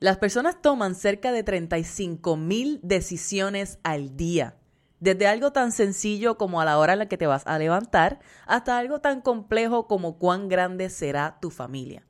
Las 0.00 0.16
personas 0.16 0.62
toman 0.62 0.94
cerca 0.94 1.30
de 1.30 1.42
35 1.42 2.38
mil 2.38 2.80
decisiones 2.82 3.78
al 3.82 4.16
día. 4.16 4.56
Desde 4.98 5.26
algo 5.26 5.52
tan 5.52 5.72
sencillo 5.72 6.38
como 6.38 6.62
a 6.62 6.64
la 6.64 6.78
hora 6.78 6.94
en 6.94 7.00
la 7.00 7.06
que 7.06 7.18
te 7.18 7.26
vas 7.26 7.46
a 7.46 7.58
levantar, 7.58 8.18
hasta 8.46 8.78
algo 8.78 9.02
tan 9.02 9.20
complejo 9.20 9.86
como 9.86 10.16
cuán 10.16 10.48
grande 10.48 10.88
será 10.88 11.38
tu 11.38 11.50
familia. 11.50 12.06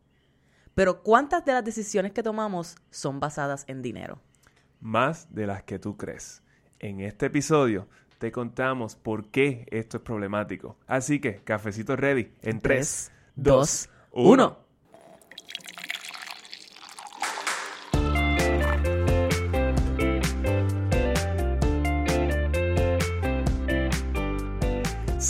Pero 0.77 1.03
¿cuántas 1.03 1.45
de 1.45 1.53
las 1.53 1.65
decisiones 1.65 2.13
que 2.13 2.23
tomamos 2.23 2.77
son 2.91 3.19
basadas 3.19 3.65
en 3.67 3.83
dinero? 3.83 4.21
Más 4.79 5.35
de 5.35 5.49
las 5.49 5.65
que 5.65 5.81
tú 5.81 5.97
crees. 5.97 6.45
En 6.79 7.01
este 7.01 7.27
episodio 7.27 7.89
te 8.19 8.31
contamos 8.31 8.95
por 8.95 9.33
qué 9.33 9.67
esto 9.73 9.97
es 9.97 10.03
problemático. 10.05 10.77
Así 10.87 11.21
que, 11.21 11.43
cafecito 11.43 11.97
ready 11.97 12.33
en 12.43 12.61
3, 12.61 13.11
2, 13.35 13.89
1. 14.13 14.70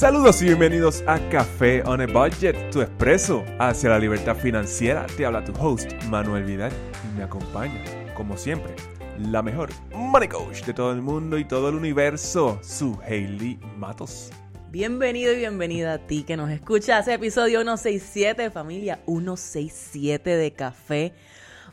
Saludos 0.00 0.40
y 0.40 0.46
bienvenidos 0.46 1.04
a 1.06 1.18
Café 1.28 1.82
on 1.82 2.00
a 2.00 2.06
Budget, 2.06 2.70
tu 2.70 2.80
expreso 2.80 3.44
hacia 3.58 3.90
la 3.90 3.98
libertad 3.98 4.34
financiera. 4.34 5.04
Te 5.14 5.26
habla 5.26 5.44
tu 5.44 5.52
host, 5.60 5.92
Manuel 6.08 6.44
Vidal, 6.44 6.72
y 7.04 7.18
me 7.18 7.22
acompaña, 7.22 7.84
como 8.14 8.38
siempre, 8.38 8.74
la 9.18 9.42
mejor 9.42 9.68
money 9.94 10.26
coach 10.26 10.64
de 10.64 10.72
todo 10.72 10.92
el 10.92 11.02
mundo 11.02 11.36
y 11.36 11.44
todo 11.44 11.68
el 11.68 11.74
universo, 11.74 12.58
su 12.62 12.98
Hailey 13.06 13.60
Matos. 13.76 14.30
Bienvenido 14.70 15.34
y 15.34 15.36
bienvenida 15.36 15.92
a 15.92 15.98
ti 15.98 16.22
que 16.22 16.38
nos 16.38 16.48
escucha 16.48 17.00
ese 17.00 17.12
episodio 17.12 17.60
167, 17.60 18.50
familia 18.50 19.00
167 19.04 20.34
de 20.34 20.52
Café 20.54 21.12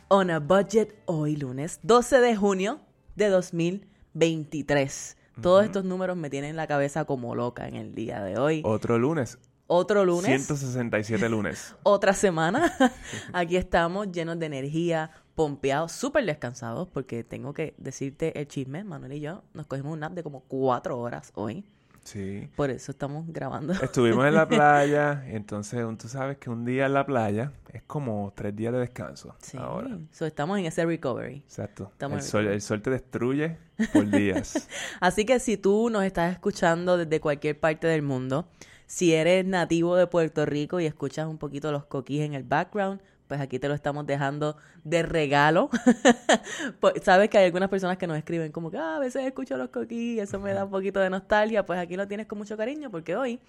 on 0.09 0.31
a 0.31 0.39
Budget, 0.39 1.01
hoy 1.05 1.37
lunes 1.37 1.79
12 1.83 2.19
de 2.19 2.35
junio 2.35 2.81
de 3.15 3.29
2023. 3.29 5.16
Todos 5.41 5.65
estos 5.65 5.83
números 5.83 6.17
me 6.17 6.29
tienen 6.29 6.55
la 6.55 6.67
cabeza 6.67 7.05
como 7.05 7.35
loca 7.35 7.67
en 7.67 7.75
el 7.75 7.93
día 7.93 8.23
de 8.23 8.37
hoy. 8.37 8.61
Otro 8.65 8.97
lunes. 8.97 9.37
Otro 9.67 10.05
lunes. 10.05 10.25
167 10.25 11.29
lunes. 11.29 11.75
Otra 11.83 12.13
semana. 12.13 12.73
Aquí 13.33 13.57
estamos 13.57 14.11
llenos 14.11 14.39
de 14.39 14.45
energía, 14.45 15.11
pompeados, 15.35 15.91
súper 15.91 16.25
descansados, 16.25 16.87
porque 16.87 17.23
tengo 17.23 17.53
que 17.53 17.75
decirte 17.77 18.39
el 18.39 18.47
chisme, 18.47 18.83
Manuel 18.83 19.13
y 19.13 19.19
yo 19.19 19.43
nos 19.53 19.67
cogimos 19.67 19.93
un 19.93 19.99
nap 19.99 20.13
de 20.13 20.23
como 20.23 20.41
cuatro 20.41 20.97
horas 20.99 21.31
hoy. 21.35 21.65
Sí. 22.07 22.49
Por 22.55 22.69
eso 22.69 22.93
estamos 22.93 23.25
grabando. 23.27 23.73
Estuvimos 23.73 24.25
en 24.25 24.33
la 24.33 24.47
playa, 24.47 25.25
entonces 25.27 25.85
tú 25.97 26.07
sabes 26.07 26.37
que 26.37 26.49
un 26.49 26.63
día 26.63 26.85
en 26.85 26.93
la 26.93 27.05
playa 27.05 27.51
es 27.73 27.83
como 27.83 28.31
tres 28.33 28.55
días 28.55 28.71
de 28.71 28.79
descanso. 28.79 29.35
Sí. 29.41 29.57
Ahora. 29.57 29.99
So, 30.13 30.25
estamos 30.25 30.57
en 30.57 30.67
ese 30.67 30.85
recovery. 30.85 31.39
Exacto. 31.39 31.89
Estamos 31.91 32.19
El 32.19 32.23
sol, 32.23 32.39
recovery. 32.43 32.55
el 32.55 32.61
sol 32.61 32.81
te 32.81 32.89
destruye 32.91 33.57
por 33.91 34.09
días. 34.09 34.69
Así 35.01 35.25
que 35.25 35.37
si 35.41 35.57
tú 35.57 35.89
nos 35.89 36.05
estás 36.05 36.31
escuchando 36.31 36.97
desde 36.97 37.19
cualquier 37.19 37.59
parte 37.59 37.87
del 37.87 38.03
mundo, 38.03 38.47
si 38.85 39.13
eres 39.13 39.45
nativo 39.45 39.97
de 39.97 40.07
Puerto 40.07 40.45
Rico 40.45 40.79
y 40.79 40.85
escuchas 40.85 41.27
un 41.27 41.37
poquito 41.37 41.73
los 41.73 41.87
coquís 41.87 42.21
en 42.21 42.35
el 42.35 42.43
background, 42.43 43.01
pues 43.27 43.41
aquí 43.41 43.59
te 43.59 43.67
lo 43.67 43.73
estamos 43.73 44.05
dejando 44.05 44.57
de 44.83 45.03
regalo. 45.03 45.69
Pues, 46.79 46.95
Sabes 47.03 47.29
que 47.29 47.37
hay 47.37 47.45
algunas 47.45 47.69
personas 47.69 47.97
que 47.97 48.07
nos 48.07 48.17
escriben 48.17 48.51
como 48.51 48.71
que 48.71 48.77
"Ah, 48.77 48.97
a 48.97 48.99
veces 48.99 49.25
escucho 49.25 49.57
los 49.57 49.69
coquís 49.69 50.17
y 50.17 50.19
eso 50.19 50.39
me 50.39 50.53
da 50.53 50.65
un 50.65 50.71
poquito 50.71 50.99
de 50.99 51.09
nostalgia. 51.09 51.65
Pues 51.65 51.79
aquí 51.79 51.95
lo 51.95 52.07
tienes 52.07 52.27
con 52.27 52.37
mucho 52.37 52.57
cariño 52.57 52.89
porque 52.91 53.15
hoy 53.15 53.39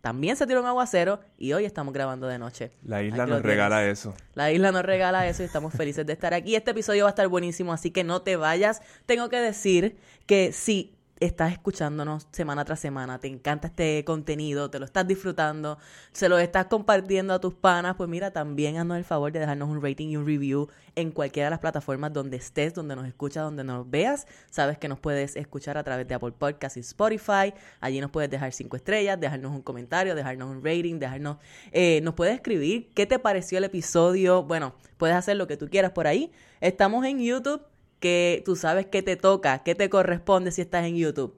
también 0.00 0.36
se 0.36 0.46
tiró 0.46 0.60
un 0.60 0.66
aguacero 0.66 1.20
y 1.38 1.52
hoy 1.52 1.64
estamos 1.64 1.92
grabando 1.92 2.26
de 2.28 2.38
noche. 2.38 2.70
La 2.84 3.02
isla 3.02 3.24
Aquí 3.24 3.32
nos 3.32 3.42
regala 3.42 3.84
eso. 3.86 4.14
La 4.34 4.52
isla 4.52 4.70
nos 4.72 4.82
regala 4.84 5.26
eso 5.26 5.42
y 5.42 5.46
estamos 5.46 5.72
felices 5.74 6.06
de 6.06 6.12
estar 6.12 6.34
aquí. 6.34 6.54
Este 6.54 6.70
episodio 6.70 7.04
va 7.04 7.10
a 7.10 7.12
estar 7.12 7.26
buenísimo, 7.28 7.72
así 7.72 7.90
que 7.90 8.04
no 8.04 8.22
te 8.22 8.36
vayas. 8.36 8.80
Tengo 9.06 9.28
que 9.28 9.38
decir 9.40 9.96
que 10.26 10.52
si 10.52 10.94
estás 11.20 11.52
escuchándonos 11.52 12.26
semana 12.30 12.64
tras 12.64 12.80
semana, 12.80 13.18
te 13.18 13.28
encanta 13.28 13.68
este 13.68 14.04
contenido, 14.04 14.70
te 14.70 14.78
lo 14.78 14.84
estás 14.84 15.06
disfrutando, 15.06 15.78
se 16.12 16.28
lo 16.28 16.38
estás 16.38 16.66
compartiendo 16.66 17.34
a 17.34 17.40
tus 17.40 17.54
panas, 17.54 17.96
pues 17.96 18.08
mira, 18.08 18.30
también 18.32 18.76
haznos 18.76 18.98
el 18.98 19.04
favor 19.04 19.32
de 19.32 19.40
dejarnos 19.40 19.68
un 19.68 19.82
rating 19.82 20.08
y 20.08 20.16
un 20.16 20.26
review 20.26 20.68
en 20.94 21.12
cualquiera 21.12 21.46
de 21.46 21.50
las 21.50 21.60
plataformas 21.60 22.12
donde 22.12 22.36
estés, 22.36 22.74
donde 22.74 22.96
nos 22.96 23.06
escuchas, 23.06 23.44
donde 23.44 23.64
nos 23.64 23.88
veas. 23.88 24.26
Sabes 24.50 24.78
que 24.78 24.88
nos 24.88 24.98
puedes 24.98 25.36
escuchar 25.36 25.78
a 25.78 25.84
través 25.84 26.08
de 26.08 26.14
Apple 26.14 26.32
Podcasts 26.32 26.76
y 26.76 26.80
Spotify. 26.80 27.54
Allí 27.80 28.00
nos 28.00 28.10
puedes 28.10 28.28
dejar 28.30 28.52
cinco 28.52 28.76
estrellas, 28.76 29.18
dejarnos 29.20 29.52
un 29.52 29.62
comentario, 29.62 30.14
dejarnos 30.14 30.50
un 30.50 30.64
rating, 30.64 30.98
dejarnos... 30.98 31.38
eh, 31.70 32.00
nos 32.02 32.14
puedes 32.14 32.34
escribir 32.34 32.90
qué 32.94 33.06
te 33.06 33.18
pareció 33.18 33.58
el 33.58 33.64
episodio. 33.64 34.42
Bueno, 34.42 34.74
puedes 34.96 35.14
hacer 35.14 35.36
lo 35.36 35.46
que 35.46 35.56
tú 35.56 35.68
quieras 35.68 35.92
por 35.92 36.06
ahí. 36.06 36.32
Estamos 36.60 37.04
en 37.04 37.20
YouTube, 37.20 37.62
que 38.00 38.42
tú 38.44 38.56
sabes 38.56 38.86
qué 38.86 39.02
te 39.02 39.16
toca, 39.16 39.58
qué 39.60 39.74
te 39.74 39.88
corresponde 39.90 40.52
si 40.52 40.62
estás 40.62 40.86
en 40.86 40.96
YouTube. 40.96 41.36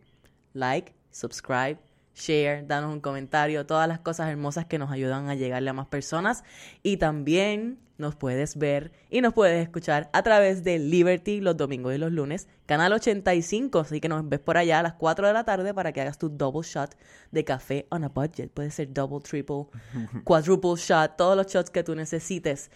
Like, 0.53 0.95
subscribe, 1.11 1.79
share, 2.15 2.67
danos 2.67 2.93
un 2.93 3.01
comentario, 3.01 3.67
todas 3.67 3.89
las 3.89 4.01
cosas 4.01 4.29
hermosas 4.29 4.67
que 4.67 4.79
nos 4.79 4.91
ayudan 4.91 5.29
a 5.29 5.35
llegarle 5.35 5.71
a 5.71 5.73
más 5.73 5.87
personas. 5.87 6.45
Y 6.83 6.97
también 6.97 7.79
nos 8.01 8.17
puedes 8.17 8.57
ver 8.57 8.93
y 9.11 9.21
nos 9.21 9.35
puedes 9.35 9.63
escuchar 9.63 10.09
a 10.13 10.23
través 10.23 10.65
de 10.65 10.79
Liberty 10.79 11.41
los 11.41 11.57
domingos 11.57 11.95
y 11.95 11.99
los 11.99 12.11
lunes, 12.11 12.49
canal 12.67 12.93
85. 12.93 13.79
Así 13.79 14.01
que 14.01 14.09
nos 14.09 14.29
ves 14.29 14.41
por 14.41 14.57
allá 14.57 14.81
a 14.81 14.83
las 14.83 14.95
4 14.95 15.27
de 15.27 15.33
la 15.33 15.45
tarde 15.45 15.75
para 15.75 15.93
que 15.93 16.01
hagas 16.01 16.19
tu 16.19 16.29
double 16.29 16.63
shot 16.63 16.97
de 17.31 17.45
café 17.45 17.87
on 17.91 18.05
a 18.05 18.09
budget. 18.09 18.51
Puede 18.51 18.71
ser 18.71 18.93
double, 18.93 19.21
triple, 19.21 19.67
quadruple 20.25 20.77
shot, 20.77 21.17
todos 21.17 21.37
los 21.37 21.47
shots 21.47 21.71
que 21.71 21.85
tú 21.85 21.95
necesites. 21.95 22.71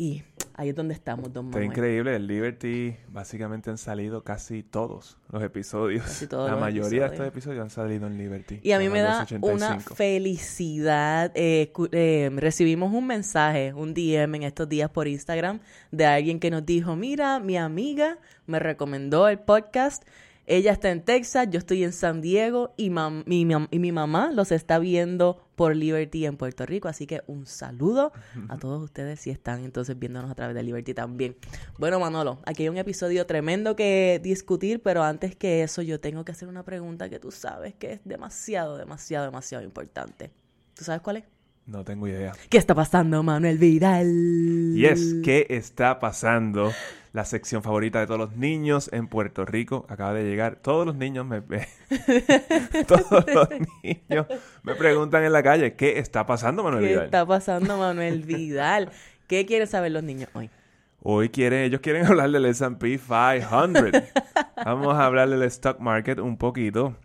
Y 0.00 0.22
ahí 0.54 0.68
es 0.68 0.76
donde 0.76 0.94
estamos, 0.94 1.32
don 1.32 1.46
Está 1.46 1.58
Manuel. 1.58 1.64
increíble. 1.76 2.14
El 2.14 2.28
Liberty, 2.28 2.94
básicamente 3.08 3.68
han 3.68 3.78
salido 3.78 4.22
casi 4.22 4.62
todos 4.62 5.18
los 5.32 5.42
episodios. 5.42 6.04
Casi 6.04 6.28
todos 6.28 6.46
La 6.46 6.52
los 6.52 6.60
mayoría 6.60 7.00
de 7.08 7.14
estos 7.14 7.26
episodios. 7.26 7.62
han 7.62 7.70
salido 7.70 8.06
en 8.06 8.16
Liberty. 8.16 8.60
Y 8.62 8.70
a 8.70 8.78
mí 8.78 8.88
me 8.88 9.00
da 9.00 9.18
285. 9.22 9.46
una 9.48 9.80
felicidad. 9.80 11.32
eh, 11.34 11.72
eh, 11.90 12.30
recibimos 12.36 12.94
un 12.94 13.08
mensaje, 13.08 13.72
un 13.74 13.92
DM 13.92 14.36
en 14.36 14.42
estos 14.44 14.68
días 14.68 14.88
por 14.88 15.08
Instagram 15.08 15.58
de 15.90 16.06
alguien 16.06 16.38
que 16.38 16.50
nos 16.52 16.64
dijo, 16.64 16.94
mira, 16.94 17.40
mi 17.40 17.56
amiga 17.56 18.18
me 18.46 18.60
recomendó 18.60 19.26
el 19.28 19.40
podcast. 19.40 20.04
Ella 20.50 20.72
está 20.72 20.90
en 20.90 21.02
Texas, 21.04 21.46
yo 21.50 21.58
estoy 21.58 21.84
en 21.84 21.92
San 21.92 22.22
Diego 22.22 22.72
y, 22.78 22.88
mam- 22.88 23.22
mi, 23.26 23.42
y 23.70 23.78
mi 23.78 23.92
mamá 23.92 24.30
los 24.32 24.50
está 24.50 24.78
viendo 24.78 25.46
por 25.56 25.76
Liberty 25.76 26.24
en 26.24 26.38
Puerto 26.38 26.64
Rico. 26.64 26.88
Así 26.88 27.06
que 27.06 27.20
un 27.26 27.44
saludo 27.44 28.12
a 28.48 28.56
todos 28.56 28.82
ustedes 28.82 29.20
si 29.20 29.28
están 29.28 29.62
entonces 29.62 29.98
viéndonos 29.98 30.30
a 30.30 30.34
través 30.34 30.54
de 30.56 30.62
Liberty 30.62 30.94
también. 30.94 31.36
Bueno, 31.78 32.00
Manolo, 32.00 32.40
aquí 32.46 32.62
hay 32.62 32.70
un 32.70 32.78
episodio 32.78 33.26
tremendo 33.26 33.76
que 33.76 34.20
discutir, 34.22 34.80
pero 34.82 35.02
antes 35.02 35.36
que 35.36 35.62
eso 35.62 35.82
yo 35.82 36.00
tengo 36.00 36.24
que 36.24 36.32
hacer 36.32 36.48
una 36.48 36.64
pregunta 36.64 37.10
que 37.10 37.18
tú 37.18 37.30
sabes 37.30 37.74
que 37.74 37.92
es 37.92 38.00
demasiado, 38.06 38.78
demasiado, 38.78 39.26
demasiado 39.26 39.62
importante. 39.64 40.30
¿Tú 40.72 40.82
sabes 40.82 41.02
cuál 41.02 41.18
es? 41.18 41.24
No 41.66 41.84
tengo 41.84 42.08
idea. 42.08 42.32
¿Qué 42.48 42.56
está 42.56 42.74
pasando, 42.74 43.22
Manuel 43.22 43.58
Vidal? 43.58 44.72
Y 44.74 44.86
es, 44.86 45.16
¿qué 45.22 45.46
está 45.50 45.98
pasando? 45.98 46.72
La 47.12 47.24
sección 47.24 47.62
favorita 47.62 48.00
de 48.00 48.06
todos 48.06 48.18
los 48.20 48.36
niños 48.36 48.90
en 48.92 49.08
Puerto 49.08 49.44
Rico 49.44 49.86
acaba 49.88 50.12
de 50.12 50.24
llegar. 50.24 50.56
Todos 50.56 50.86
los 50.86 50.94
niños 50.94 51.24
me 51.26 51.40
todos 52.86 53.24
los 53.34 53.48
niños 53.82 54.26
me 54.62 54.74
preguntan 54.74 55.24
en 55.24 55.32
la 55.32 55.42
calle, 55.42 55.74
¿qué 55.74 55.98
está 55.98 56.26
pasando, 56.26 56.62
Manuel 56.62 56.84
¿Qué 56.84 56.90
Vidal? 56.90 57.04
está 57.06 57.26
pasando, 57.26 57.78
Manuel 57.78 58.22
Vidal? 58.22 58.90
¿Qué 59.26 59.46
quieren 59.46 59.66
saber 59.66 59.92
los 59.92 60.02
niños 60.02 60.28
hoy? 60.34 60.50
Hoy 61.02 61.28
quieren, 61.28 61.60
ellos 61.62 61.80
quieren 61.80 62.06
hablar 62.06 62.30
del 62.30 62.44
S&P 62.46 62.98
500. 62.98 64.02
Vamos 64.64 64.94
a 64.94 65.06
hablar 65.06 65.28
del 65.28 65.42
stock 65.44 65.78
market 65.80 66.18
un 66.18 66.36
poquito. 66.36 66.96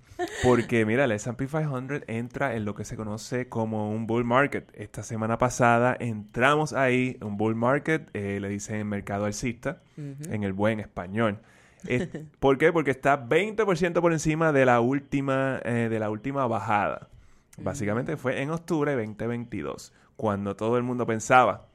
Porque 0.43 0.85
mira, 0.85 1.05
el 1.05 1.11
S&P 1.11 1.47
500 1.47 2.01
entra 2.07 2.55
en 2.55 2.65
lo 2.65 2.75
que 2.75 2.85
se 2.85 2.95
conoce 2.95 3.49
como 3.49 3.91
un 3.91 4.05
bull 4.07 4.23
market. 4.25 4.69
Esta 4.75 5.03
semana 5.03 5.37
pasada 5.37 5.95
entramos 5.99 6.73
ahí, 6.73 7.17
un 7.21 7.37
bull 7.37 7.55
market, 7.55 8.09
eh, 8.13 8.39
le 8.41 8.49
dicen 8.49 8.87
mercado 8.87 9.25
alcista, 9.25 9.81
en 9.97 10.43
el 10.43 10.53
buen 10.53 10.79
español. 10.79 11.39
Es- 11.87 12.07
¿Por 12.39 12.57
qué? 12.57 12.71
Porque 12.71 12.91
está 12.91 13.27
20% 13.27 14.01
por 14.01 14.11
encima 14.13 14.51
de 14.51 14.65
la 14.65 14.79
última, 14.79 15.59
eh, 15.63 15.87
de 15.89 15.99
la 15.99 16.09
última 16.09 16.45
bajada. 16.47 17.09
Básicamente 17.57 18.17
fue 18.17 18.41
en 18.41 18.49
octubre 18.49 18.95
de 18.95 19.05
2022, 19.05 19.93
cuando 20.15 20.55
todo 20.55 20.77
el 20.77 20.83
mundo 20.83 21.05
pensaba 21.05 21.67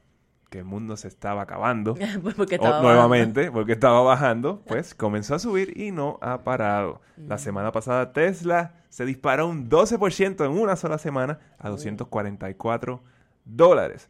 que 0.51 0.59
el 0.59 0.65
mundo 0.65 0.97
se 0.97 1.09
estaba 1.09 1.43
acabando. 1.43 1.95
Pues 2.23 2.37
O 2.61 2.83
nuevamente, 2.83 3.51
porque 3.51 3.73
estaba 3.73 4.01
bajando, 4.03 4.63
pues 4.67 4.95
comenzó 4.95 5.35
a 5.35 5.39
subir 5.39 5.79
y 5.79 5.91
no 5.91 6.19
ha 6.21 6.45
parado. 6.45 7.01
La 7.17 7.39
semana 7.39 7.73
pasada 7.73 8.13
Tesla 8.13 8.75
se 8.89 9.05
disparó 9.05 9.47
un 9.47 9.69
12% 9.69 10.45
en 10.45 10.53
una 10.53 10.77
sola 10.77 10.99
semana 10.99 11.39
a 11.59 11.69
244 11.69 13.03
dólares. 13.45 14.09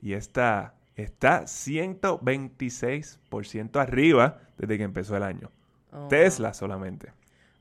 Y 0.00 0.12
esta 0.14 0.74
está 0.94 1.42
126% 1.42 3.80
arriba 3.80 4.38
desde 4.58 4.78
que 4.78 4.84
empezó 4.84 5.16
el 5.16 5.22
año. 5.22 5.50
Oh, 5.92 6.08
Tesla 6.08 6.54
solamente. 6.54 7.12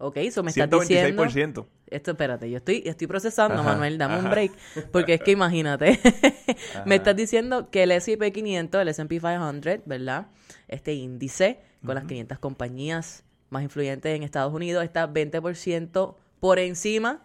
Ok, 0.02 0.18
eso 0.18 0.44
me 0.44 0.50
estás 0.50 0.70
diciendo... 0.70 1.24
126%. 1.26 1.66
Esto, 1.88 2.12
espérate, 2.12 2.50
yo 2.50 2.58
estoy, 2.58 2.84
estoy 2.86 3.08
procesando, 3.08 3.56
Ajá, 3.56 3.74
Manuel, 3.74 3.98
dame 3.98 4.18
un 4.18 4.28
ajá. 4.28 4.32
break, 4.32 4.52
porque 4.92 5.16
es 5.16 5.22
que 5.22 5.32
imagínate, 5.32 6.00
me 6.86 6.96
estás 6.96 7.16
diciendo 7.16 7.70
que 7.70 7.84
el 7.84 7.92
S&P 7.92 8.32
500, 8.32 8.82
el 8.82 8.88
S&P 8.88 9.20
500, 9.20 9.80
¿verdad? 9.86 10.28
Este 10.68 10.94
índice 10.94 11.60
con 11.86 11.96
las 11.96 12.06
500 12.06 12.40
compañías 12.40 13.26
más 13.50 13.64
influyentes 13.64 14.16
en 14.16 14.24
Estados 14.24 14.54
Unidos 14.54 14.84
está 14.84 15.12
20% 15.12 16.16
por 16.40 16.60
encima 16.60 17.24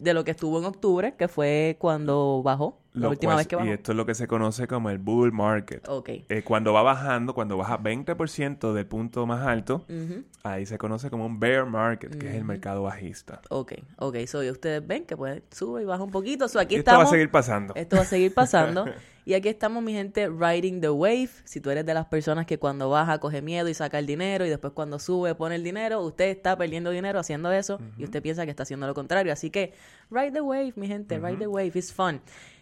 de 0.00 0.14
lo 0.14 0.24
que 0.24 0.30
estuvo 0.32 0.58
en 0.58 0.64
octubre, 0.64 1.14
que 1.16 1.28
fue 1.28 1.76
cuando 1.78 2.42
bajó, 2.42 2.80
la 2.94 3.02
Lo 3.02 3.10
última 3.10 3.32
cual- 3.32 3.36
vez 3.38 3.46
que 3.46 3.56
bajó. 3.56 3.68
Y 3.68 3.70
esto 3.72 3.92
es 3.92 3.96
lo 3.96 4.06
que 4.06 4.14
se 4.14 4.26
conoce 4.26 4.66
como 4.66 4.90
el 4.90 4.98
bull 4.98 5.30
market. 5.30 5.86
Ok. 5.88 6.08
Eh, 6.28 6.42
cuando 6.42 6.72
va 6.72 6.82
bajando, 6.82 7.34
cuando 7.34 7.56
baja 7.56 7.76
20% 7.78 8.72
del 8.72 8.86
punto 8.86 9.26
más 9.26 9.46
alto, 9.46 9.84
ahí 10.42 10.66
se 10.66 10.78
conoce 10.78 11.10
como 11.10 11.26
un 11.26 11.38
bear 11.38 11.66
market, 11.66 12.16
que 12.18 12.28
es 12.30 12.34
el 12.34 12.44
mercado 12.44 12.82
bajista. 12.82 13.40
Ok, 13.50 13.74
ok, 13.98 14.16
so 14.26 14.40
ustedes 14.40 14.84
ven 14.86 15.04
que 15.04 15.16
pues 15.16 15.42
sube 15.50 15.82
y 15.82 15.84
baja 15.84 16.02
un 16.02 16.10
poquito, 16.10 16.48
so 16.48 16.58
aquí 16.58 16.74
y 16.76 16.78
esto 16.78 16.90
estamos. 16.90 17.04
va 17.04 17.08
a 17.08 17.12
seguir 17.12 17.30
pasando. 17.30 17.74
Esto 17.76 17.96
va 17.96 18.02
a 18.02 18.06
seguir 18.06 18.34
pasando. 18.34 18.84
y 19.24 19.34
aquí 19.34 19.48
estamos, 19.48 19.82
mi 19.82 19.92
gente, 19.92 20.28
riding 20.28 20.80
the 20.80 20.90
wave. 20.90 21.30
Si 21.44 21.60
tú 21.60 21.70
eres 21.70 21.84
de 21.86 21.94
las 21.94 22.06
personas 22.06 22.46
que 22.46 22.58
cuando 22.58 22.88
baja 22.90 23.18
coge 23.18 23.42
miedo 23.42 23.68
y 23.68 23.74
saca 23.74 23.98
el 23.98 24.06
dinero 24.06 24.46
y 24.46 24.48
después 24.48 24.72
cuando 24.72 24.98
sube 24.98 25.34
pone 25.34 25.54
el 25.56 25.62
dinero, 25.64 26.00
usted 26.00 26.28
está 26.28 26.56
perdiendo 26.56 26.90
dinero 26.90 27.18
haciendo 27.18 27.52
eso 27.52 27.78
y 27.98 28.04
usted 28.04 28.22
piensa 28.22 28.44
que 28.44 28.50
está 28.50 28.62
haciendo 28.62 28.86
lo 28.86 28.94
contrario. 28.94 29.32
Así 29.32 29.50
que 29.50 29.72
ride 30.10 30.32
the 30.32 30.40
wave, 30.40 30.72
mi 30.76 30.86
gente, 30.86 31.18
ride 31.18 31.36
the 31.36 31.46
wave, 31.46 31.72
it's 31.74 31.92
fun. 31.92 32.20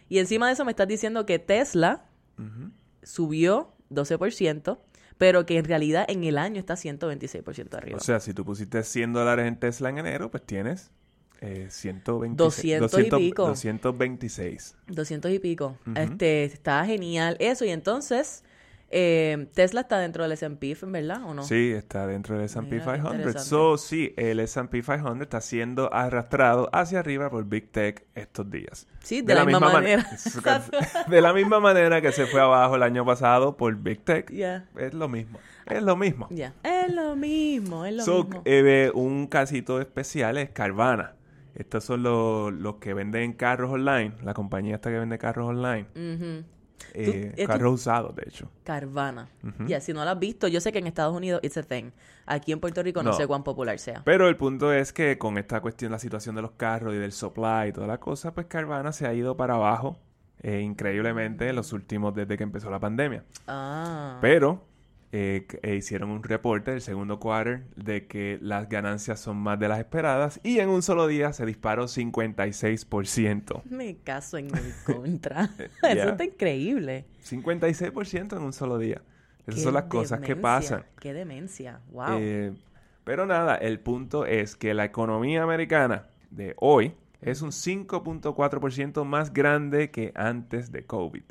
Y 0.09 0.19
encima 0.19 0.47
de 0.47 0.53
eso 0.53 0.65
me 0.65 0.71
estás 0.71 0.87
diciendo 0.87 1.25
que 1.25 1.39
Tesla 1.39 2.05
Ujú. 2.37 2.71
subió 3.03 3.73
12%, 3.91 4.79
pero 5.17 5.45
que 5.45 5.57
en 5.57 5.65
realidad 5.65 6.05
en 6.09 6.23
el 6.23 6.37
año 6.37 6.59
está 6.59 6.75
126% 6.75 7.73
arriba. 7.75 7.97
O 7.97 7.99
sea, 7.99 8.19
si 8.19 8.33
tú 8.33 8.45
pusiste 8.45 8.83
100 8.83 9.13
dólares 9.13 9.47
en 9.47 9.59
Tesla 9.59 9.89
en 9.89 9.97
enero, 9.99 10.31
pues 10.31 10.43
tienes 10.45 10.91
eh, 11.41 11.67
126. 11.69 12.79
200 12.79 13.19
y 13.19 13.25
pico. 13.29 13.47
226. 13.47 14.75
200 14.87 15.31
y 15.31 15.39
pico. 15.39 15.77
Este, 15.95 16.43
está 16.45 16.85
genial 16.85 17.35
eso. 17.39 17.65
Y 17.65 17.69
entonces, 17.69 18.43
eh, 18.91 19.47
Tesla 19.53 19.81
está 19.81 19.99
dentro 19.99 20.23
del 20.23 20.31
S&P, 20.31 20.75
¿verdad? 20.87 21.21
¿O 21.25 21.33
no? 21.33 21.43
Sí, 21.43 21.71
está 21.71 22.07
dentro 22.07 22.35
del 22.35 22.45
S&P 22.45 22.65
Mira, 22.71 22.77
qué 22.85 22.91
500. 22.91 23.13
interesante. 23.15 23.47
So, 23.49 23.77
sí, 23.77 24.13
el 24.17 24.39
S&P 24.39 24.81
500 24.81 25.21
está 25.21 25.41
siendo 25.41 25.93
arrastrado 25.93 26.69
hacia 26.73 26.99
arriba 26.99 27.29
por 27.29 27.45
Big 27.45 27.71
Tech 27.71 28.03
estos 28.15 28.49
días. 28.49 28.87
Sí, 29.03 29.21
de, 29.21 29.35
la, 29.35 29.45
misma, 29.45 29.71
mane- 29.71 29.73
manera. 29.97 30.09
de 31.07 31.21
la 31.21 31.33
misma 31.33 31.59
manera 31.59 32.01
que 32.01 32.11
se 32.11 32.25
fue 32.25 32.41
abajo 32.41 32.75
el 32.75 32.83
año 32.83 33.05
pasado 33.05 33.55
por 33.57 33.75
Big 33.75 34.03
Tech. 34.03 34.29
Es 34.75 34.93
lo 34.93 35.07
mismo. 35.07 35.39
Es 35.67 35.83
lo 35.83 35.95
mismo. 35.95 36.27
Es 36.31 36.91
lo 36.93 37.15
mismo, 37.15 37.85
es 37.85 37.93
lo 37.93 38.03
So, 38.03 38.23
mismo. 38.23 38.41
eh, 38.45 38.91
un 38.95 39.27
casito 39.27 39.79
especial 39.79 40.37
es 40.39 40.49
Carvana. 40.49 41.13
Estos 41.59 41.83
son 41.83 42.01
los, 42.03 42.51
los 42.53 42.75
que 42.77 42.93
venden 42.95 43.33
carros 43.33 43.69
online. 43.71 44.13
La 44.23 44.33
compañía 44.33 44.75
esta 44.75 44.89
que 44.89 44.97
vende 44.97 45.17
carros 45.19 45.49
online. 45.49 45.85
Eh, 46.93 47.33
esto- 47.35 47.47
carros 47.51 47.73
usados, 47.73 48.15
de 48.15 48.23
hecho. 48.25 48.49
Carvana. 48.63 49.27
Ujú. 49.43 49.65
Ya, 49.67 49.81
si 49.81 49.91
no 49.93 50.03
lo 50.05 50.09
has 50.11 50.17
visto, 50.19 50.47
yo 50.47 50.61
sé 50.61 50.71
que 50.71 50.79
en 50.79 50.87
Estados 50.87 51.15
Unidos 51.15 51.41
it's 51.43 51.57
a 51.57 51.63
thing. 51.63 51.91
Aquí 52.25 52.53
en 52.53 52.59
Puerto 52.61 52.81
Rico 52.81 53.03
no, 53.03 53.09
No. 53.11 53.15
sé 53.15 53.27
cuán 53.27 53.43
popular 53.43 53.77
sea. 53.77 54.01
Pero 54.05 54.29
el 54.29 54.37
punto 54.37 54.71
es 54.71 54.93
que 54.93 55.17
con 55.17 55.37
esta 55.37 55.59
cuestión, 55.61 55.91
la 55.91 55.99
situación 55.99 56.35
de 56.35 56.41
los 56.41 56.51
carros 56.51 56.93
y 56.95 56.97
del 56.97 57.11
supply 57.11 57.69
y 57.69 57.71
toda 57.73 57.87
la 57.87 57.99
cosa, 57.99 58.33
pues 58.33 58.47
Carvana 58.47 58.91
se 58.93 59.05
ha 59.05 59.13
ido 59.13 59.35
para 59.35 59.55
abajo 59.55 59.97
eh, 60.41 60.61
increíblemente 60.61 61.49
en 61.49 61.55
los 61.57 61.73
últimos, 61.73 62.15
desde 62.15 62.37
que 62.37 62.43
empezó 62.43 62.69
la 62.71 62.79
pandemia. 62.79 63.25
Ah. 63.47 64.17
Pero 64.21 64.63
eh, 65.11 65.47
eh, 65.63 65.75
hicieron 65.75 66.11
un 66.11 66.21
reporte 66.21 66.69
del 66.71 66.81
segundo 66.81 67.19
quarter 67.19 67.63
de 67.75 68.05
que 68.05 68.37
las 68.41 68.69
ganancias 68.69 69.19
son 69.19 69.37
más 69.37 69.59
de 69.59 69.67
las 69.67 69.79
esperadas 69.79 70.39
y 70.43 70.59
en 70.59 70.69
un 70.69 70.83
solo 70.83 71.07
día 71.07 71.33
se 71.33 71.45
disparó 71.47 71.85
56%. 71.85 73.63
Me 73.69 73.97
caso 73.97 74.37
en 74.37 74.55
el 74.55 74.73
contra. 74.85 75.49
Eh, 75.59 75.93
Eso 75.97 76.09
está 76.09 76.23
increíble. 76.23 77.05
56% 77.23 78.37
en 78.37 78.43
un 78.43 78.53
solo 78.53 78.77
día. 78.77 79.01
Esas 79.47 79.55
Qué 79.55 79.61
son 79.61 79.73
las 79.73 79.83
cosas 79.85 80.19
que 80.19 80.35
pasan. 80.35 80.85
Qué 80.99 81.13
demencia. 81.13 81.79
Wow. 81.91 82.17
Eh, 82.19 82.53
pero 83.03 83.25
nada, 83.25 83.55
el 83.55 83.79
punto 83.79 84.25
es 84.25 84.55
que 84.55 84.73
la 84.73 84.85
economía 84.85 85.41
americana 85.41 86.07
de 86.29 86.53
hoy 86.57 86.93
es 87.21 87.41
un 87.41 87.49
5.4% 87.49 89.03
más 89.05 89.33
grande 89.33 89.89
que 89.89 90.11
antes 90.15 90.71
de 90.71 90.85
COVID. 90.85 91.23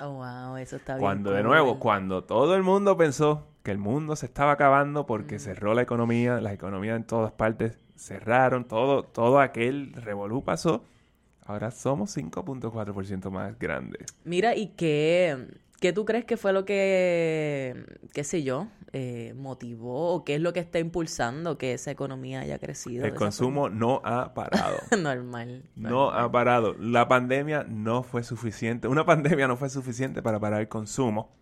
Oh, 0.00 0.10
wow, 0.10 0.56
eso 0.56 0.76
está 0.76 0.94
bien. 0.94 1.00
Cuando 1.02 1.30
de 1.32 1.42
nuevo, 1.42 1.78
cuando 1.78 2.24
todo 2.24 2.54
el 2.56 2.62
mundo 2.62 2.96
pensó 2.96 3.46
que 3.62 3.70
el 3.70 3.78
mundo 3.78 4.16
se 4.16 4.26
estaba 4.26 4.52
acabando 4.52 5.02
Mm. 5.04 5.06
porque 5.06 5.38
cerró 5.38 5.74
la 5.74 5.82
economía, 5.82 6.40
las 6.40 6.52
economías 6.52 6.96
en 6.96 7.04
todas 7.04 7.32
partes 7.32 7.78
cerraron, 7.96 8.64
todo, 8.64 9.04
todo 9.04 9.40
aquel 9.40 9.92
revolú 9.94 10.42
pasó, 10.42 10.82
ahora 11.46 11.70
somos 11.70 12.10
5.4% 12.10 13.30
más 13.30 13.58
grandes. 13.58 14.06
Mira, 14.24 14.54
¿y 14.56 14.68
qué, 14.68 15.46
qué 15.84 15.92
tú 15.92 16.06
crees 16.06 16.24
que 16.24 16.38
fue 16.38 16.54
lo 16.54 16.64
que, 16.64 17.84
qué 18.14 18.24
sé 18.24 18.42
yo, 18.42 18.68
eh, 18.94 19.34
motivó 19.36 20.14
o 20.14 20.24
qué 20.24 20.36
es 20.36 20.40
lo 20.40 20.54
que 20.54 20.60
está 20.60 20.78
impulsando 20.78 21.58
que 21.58 21.74
esa 21.74 21.90
economía 21.90 22.40
haya 22.40 22.58
crecido? 22.58 23.04
El 23.04 23.14
consumo 23.14 23.68
no 23.68 24.00
ha 24.02 24.32
parado. 24.32 24.78
normal. 24.98 25.64
No 25.76 26.10
ha 26.10 26.32
parado. 26.32 26.74
La 26.78 27.06
pandemia 27.06 27.66
no 27.68 28.02
fue 28.02 28.24
suficiente. 28.24 28.88
Una 28.88 29.04
pandemia 29.04 29.46
no 29.46 29.58
fue 29.58 29.68
suficiente 29.68 30.22
para 30.22 30.40
parar 30.40 30.62
el 30.62 30.68
consumo. 30.68 31.36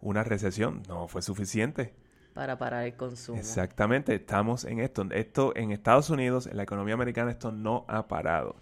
Una 0.00 0.24
recesión 0.24 0.82
no 0.88 1.06
fue 1.06 1.22
suficiente. 1.22 1.94
para 2.34 2.58
parar 2.58 2.86
el 2.86 2.96
consumo. 2.96 3.38
Exactamente. 3.38 4.16
Estamos 4.16 4.64
en 4.64 4.80
esto. 4.80 5.06
Esto 5.12 5.52
en 5.54 5.70
Estados 5.70 6.10
Unidos, 6.10 6.48
en 6.48 6.56
la 6.56 6.64
economía 6.64 6.94
americana, 6.94 7.30
esto 7.30 7.52
no 7.52 7.84
ha 7.86 8.08
parado. 8.08 8.56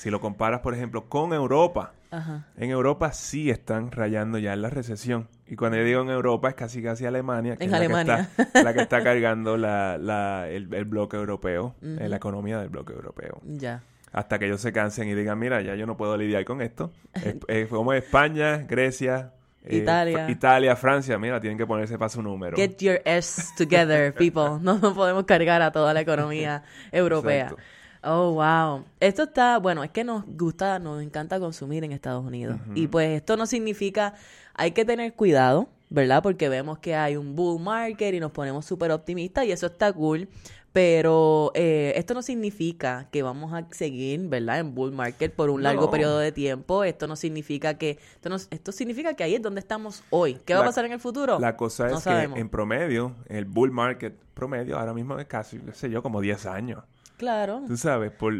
Si 0.00 0.08
lo 0.10 0.18
comparas, 0.20 0.60
por 0.60 0.72
ejemplo, 0.74 1.10
con 1.10 1.34
Europa, 1.34 1.92
Ajá. 2.10 2.46
en 2.56 2.70
Europa 2.70 3.12
sí 3.12 3.50
están 3.50 3.90
rayando 3.92 4.38
ya 4.38 4.54
en 4.54 4.62
la 4.62 4.70
recesión. 4.70 5.28
Y 5.46 5.56
cuando 5.56 5.76
yo 5.76 5.84
digo 5.84 6.00
en 6.00 6.08
Europa 6.08 6.48
es 6.48 6.54
casi 6.54 6.82
casi 6.82 7.04
Alemania, 7.04 7.56
que 7.56 7.64
En 7.64 7.74
es 7.74 7.80
la 7.80 7.86
que, 7.86 8.00
está, 8.00 8.62
la 8.62 8.72
que 8.72 8.80
está 8.80 9.02
cargando 9.04 9.58
la, 9.58 9.98
la- 9.98 10.48
el, 10.48 10.72
el 10.72 10.84
bloque 10.86 11.18
europeo, 11.18 11.74
eh, 11.82 12.06
la 12.08 12.16
economía 12.16 12.58
del 12.58 12.70
bloque 12.70 12.94
europeo. 12.94 13.42
Ya. 13.44 13.82
Hasta 14.12 14.38
que 14.38 14.46
ellos 14.46 14.62
se 14.62 14.72
cansen 14.72 15.06
y 15.08 15.14
digan, 15.14 15.38
mira, 15.38 15.60
ya 15.60 15.74
yo 15.74 15.84
no 15.86 15.96
puedo 15.98 16.16
lidiar 16.16 16.44
con 16.46 16.62
esto. 16.62 16.92
Es, 17.14 17.36
es 17.48 17.68
como 17.68 17.92
España, 17.92 18.56
Grecia, 18.66 19.32
eh, 19.64 19.76
Italia. 19.76 20.26
Fr- 20.26 20.30
Italia, 20.30 20.76
Francia, 20.76 21.18
mira, 21.18 21.40
tienen 21.42 21.58
que 21.58 21.66
ponerse 21.66 21.98
para 21.98 22.08
su 22.08 22.22
número. 22.22 22.56
Get 22.56 22.78
your 22.78 23.02
S 23.04 23.48
together, 23.58 24.14
people. 24.14 24.58
No, 24.62 24.78
no 24.78 24.94
podemos 24.94 25.24
cargar 25.24 25.60
a 25.60 25.70
toda 25.72 25.92
la 25.92 26.00
economía 26.00 26.62
europea. 26.90 27.42
Exacto. 27.50 27.62
Oh, 28.02 28.32
wow. 28.32 28.84
Esto 28.98 29.24
está, 29.24 29.58
bueno, 29.58 29.84
es 29.84 29.90
que 29.90 30.04
nos 30.04 30.24
gusta, 30.26 30.78
nos 30.78 31.02
encanta 31.02 31.38
consumir 31.38 31.84
en 31.84 31.92
Estados 31.92 32.24
Unidos. 32.24 32.58
Y 32.74 32.86
pues 32.86 33.10
esto 33.10 33.36
no 33.36 33.44
significa, 33.46 34.14
hay 34.54 34.70
que 34.72 34.84
tener 34.86 35.12
cuidado, 35.14 35.68
¿verdad? 35.90 36.22
Porque 36.22 36.48
vemos 36.48 36.78
que 36.78 36.94
hay 36.94 37.16
un 37.16 37.36
bull 37.36 37.60
market 37.60 38.14
y 38.14 38.20
nos 38.20 38.32
ponemos 38.32 38.64
súper 38.64 38.90
optimistas 38.90 39.44
y 39.44 39.52
eso 39.52 39.66
está 39.66 39.92
cool. 39.92 40.28
Pero 40.72 41.50
eh, 41.54 41.92
esto 41.96 42.14
no 42.14 42.22
significa 42.22 43.08
que 43.10 43.22
vamos 43.24 43.52
a 43.52 43.66
seguir, 43.72 44.20
¿verdad? 44.28 44.60
En 44.60 44.72
bull 44.74 44.92
market 44.92 45.34
por 45.34 45.50
un 45.50 45.64
largo 45.64 45.86
No. 45.86 45.90
periodo 45.90 46.18
de 46.20 46.30
tiempo. 46.30 46.84
Esto 46.84 47.08
no 47.08 47.16
significa 47.16 47.74
que, 47.76 47.98
esto, 48.14 48.28
no- 48.28 48.36
esto 48.36 48.70
significa 48.70 49.14
que 49.14 49.24
ahí 49.24 49.34
es 49.34 49.42
donde 49.42 49.58
estamos 49.58 50.04
hoy. 50.10 50.34
¿Qué 50.44 50.54
va 50.54 50.60
a 50.60 50.64
pasar 50.64 50.84
en 50.84 50.92
el 50.92 51.00
futuro? 51.00 51.40
La 51.40 51.56
cosa 51.56 51.88
No 51.88 51.96
es 51.98 52.04
sabemos. 52.04 52.36
que 52.36 52.40
en 52.40 52.48
promedio, 52.48 53.16
el 53.26 53.46
bull 53.46 53.72
market 53.72 54.14
promedio 54.32 54.78
ahora 54.78 54.94
mismo 54.94 55.18
es 55.18 55.26
casi, 55.26 55.58
qué 55.58 55.72
sé 55.72 55.90
yo, 55.90 56.04
como 56.04 56.20
10 56.20 56.46
años. 56.46 56.84
Claro. 57.20 57.64
Tú 57.66 57.76
sabes, 57.76 58.10
por, 58.12 58.32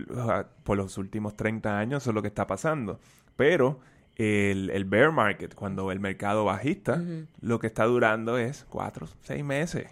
por 0.62 0.78
los 0.78 0.96
últimos 0.96 1.36
30 1.36 1.78
años 1.78 2.02
eso 2.02 2.12
es 2.12 2.14
lo 2.14 2.22
que 2.22 2.28
está 2.28 2.46
pasando. 2.46 2.98
Pero 3.36 3.78
el, 4.16 4.70
el 4.70 4.86
bear 4.86 5.12
market, 5.12 5.54
cuando 5.54 5.92
el 5.92 6.00
mercado 6.00 6.46
bajista, 6.46 6.98
lo 7.42 7.58
que 7.58 7.66
está 7.66 7.84
durando 7.84 8.38
es 8.38 8.64
4, 8.70 9.06
6 9.20 9.44
meses. 9.44 9.86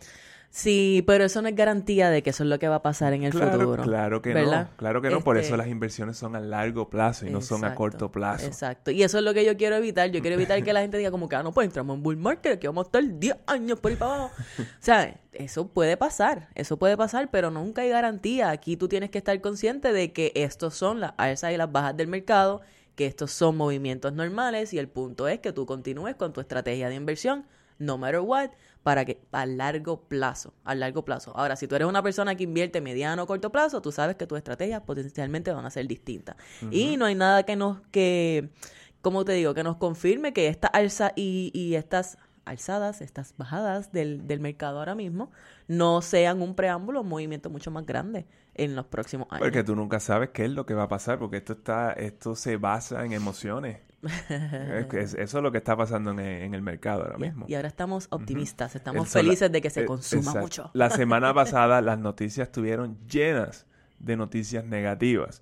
Sí, 0.50 1.05
pero 1.07 1.25
eso 1.25 1.43
no 1.43 1.49
es 1.49 1.55
garantía 1.55 2.11
de 2.11 2.23
que 2.23 2.31
eso 2.31 2.43
es 2.43 2.49
lo 2.49 2.59
que 2.59 2.69
va 2.69 2.76
a 2.76 2.83
pasar 2.83 3.12
en 3.12 3.23
el 3.23 3.33
claro, 3.33 3.61
futuro. 3.61 3.83
claro 3.83 4.23
que 4.23 4.33
¿verdad? 4.33 4.69
no. 4.71 4.76
Claro 4.76 5.02
que 5.02 5.11
no. 5.11 5.23
Por 5.23 5.37
eso 5.37 5.49
Este, 5.49 5.57
las 5.59 5.69
inversiones 5.69 6.17
son 6.17 6.35
a 6.37 6.40
largo 6.40 6.88
plazo 6.88 7.26
y 7.26 7.31
no 7.31 7.43
son 7.43 7.64
a 7.64 7.75
corto 7.75 8.11
plazo. 8.11 8.47
Exacto. 8.47 8.90
Y 8.90 9.02
eso 9.02 9.19
es 9.19 9.25
lo 9.25 9.35
que 9.35 9.45
yo 9.45 9.57
quiero 9.57 9.76
evitar. 9.76 10.11
Yo 10.11 10.21
quiero 10.21 10.37
evitar 10.37 10.62
que 10.64 10.73
la 10.73 10.81
gente 10.81 10.97
diga 10.97 11.11
como 11.11 11.28
que, 11.28 11.37
ah, 11.37 11.43
no, 11.43 11.52
pues 11.52 11.67
entramos 11.67 11.97
en 11.97 12.02
bull 12.02 12.17
market, 12.17 12.59
que 12.59 12.67
vamos 12.67 12.87
a 12.87 12.88
estar 12.88 13.19
10 13.19 13.37
años 13.47 13.78
por 13.78 13.90
ahí 13.90 13.97
para 13.97 14.14
abajo. 14.14 14.33
o 14.59 14.64
sea, 14.81 15.21
eso 15.33 15.69
puede 15.69 15.97
pasar, 15.97 16.49
eso 16.55 16.78
puede 16.78 16.97
pasar, 16.97 17.31
pero 17.31 17.50
nunca 17.50 17.83
hay 17.83 17.90
garantía. 17.90 18.50
Aquí 18.50 18.76
tú 18.76 18.88
tienes 18.88 19.11
que 19.11 19.19
estar 19.19 19.38
consciente 19.40 19.93
de 19.93 20.12
que 20.12 20.33
estos 20.35 20.75
son 20.75 21.00
las 21.00 21.12
alzas 21.19 21.52
y 21.52 21.57
las 21.57 21.71
bajas 21.71 21.97
del 21.97 22.09
mercado, 22.09 22.62
que 22.95 23.07
estos 23.07 23.31
son 23.31 23.57
movimientos 23.57 24.12
normales 24.14 24.73
y 24.73 24.78
el 24.78 24.88
punto 24.88 25.28
es 25.28 25.40
que 25.40 25.52
tú 25.52 25.67
continúes 25.67 26.17
con 26.17 26.33
tu 26.33 26.40
estrategia 26.40 26.88
de 26.88 26.97
inversión, 26.97 27.47
no 27.78 27.97
matter 27.97 28.21
what, 28.21 28.50
para 28.88 29.04
que 29.04 29.21
a 29.33 29.45
largo 29.45 30.00
plazo, 30.09 30.54
a 30.64 30.75
largo 30.75 31.04
plazo. 31.04 31.37
Ahora, 31.37 31.57
si 31.57 31.68
tú 31.68 31.75
eres 31.75 31.87
una 31.87 32.02
persona 32.02 32.37
que 32.37 32.45
invierte 32.45 32.80
mediano 32.80 33.25
o 33.25 33.26
corto 33.26 33.52
plazo, 33.52 33.83
tú 33.83 33.92
sabes 33.92 34.16
que 34.16 34.26
tus 34.26 34.38
estrategias 34.38 34.80
potencialmente 34.80 35.52
van 35.52 35.66
a 35.66 35.71
ser 35.71 35.87
distintas. 35.87 36.37
Y 36.71 36.97
no 36.97 37.04
hay 37.04 37.14
nada 37.14 37.42
que 37.42 37.54
nos, 37.54 37.83
que, 37.90 38.49
como 39.02 39.26
te 39.26 39.33
digo, 39.33 39.52
que 39.52 39.62
nos 39.62 39.76
confirme 39.76 40.33
que 40.33 40.49
esta 40.49 40.68
alza 40.68 41.12
y, 41.16 41.50
y 41.52 41.75
estas 41.75 42.16
alzadas, 42.47 43.02
estas 43.02 43.35
bajadas 43.37 43.92
del, 43.92 44.26
del 44.26 44.40
mercado 44.40 44.78
ahora 44.78 44.95
mismo, 44.95 45.30
no 45.66 46.00
sean 46.00 46.40
un 46.40 46.54
preámbulo, 46.54 47.02
un 47.02 47.09
movimiento 47.11 47.50
mucho 47.50 47.71
más 47.71 47.85
grande 47.85 48.26
en 48.54 48.75
los 48.75 48.87
próximos 48.87 49.28
años. 49.30 49.40
Porque 49.40 49.64
tú 49.64 49.76
nunca 49.76 50.00
sabes 50.00 50.30
qué 50.30 50.47
es 50.47 50.50
lo 50.50 50.64
que 50.64 50.73
va 50.73 50.85
a 50.85 50.88
pasar, 50.88 51.18
porque 51.18 51.37
esto 51.37 51.52
está, 51.52 51.92
esto 51.92 52.35
se 52.35 52.57
basa 52.57 53.04
en 53.04 53.12
emociones. 53.12 53.80
Es 54.02 55.14
eso 55.14 55.38
es 55.38 55.43
lo 55.43 55.50
que 55.50 55.59
está 55.59 55.76
pasando 55.76 56.12
en, 56.12 56.21
el- 56.21 56.43
en 56.43 56.55
el 56.55 56.62
mercado 56.62 57.02
ahora 57.02 57.19
mismo. 57.19 57.47
Y 57.49 57.55
ahora 57.55 57.69
estamos 57.69 58.07
optimistas, 58.11 58.76
estamos 58.76 59.07
El 59.14 59.23
felices 59.25 59.50
de 59.50 59.61
que 59.61 59.71
se 59.71 59.83
eh, 59.83 59.87
consuma 59.87 60.21
exacto. 60.23 60.40
mucho. 60.40 60.71
La 60.75 60.90
semana 60.90 61.35
pasada 61.35 61.81
las 61.83 61.99
noticias 61.99 62.49
estuvieron 62.49 62.99
llenas 63.09 63.67
de 63.99 64.17
noticias 64.17 64.64
negativas. 64.64 65.40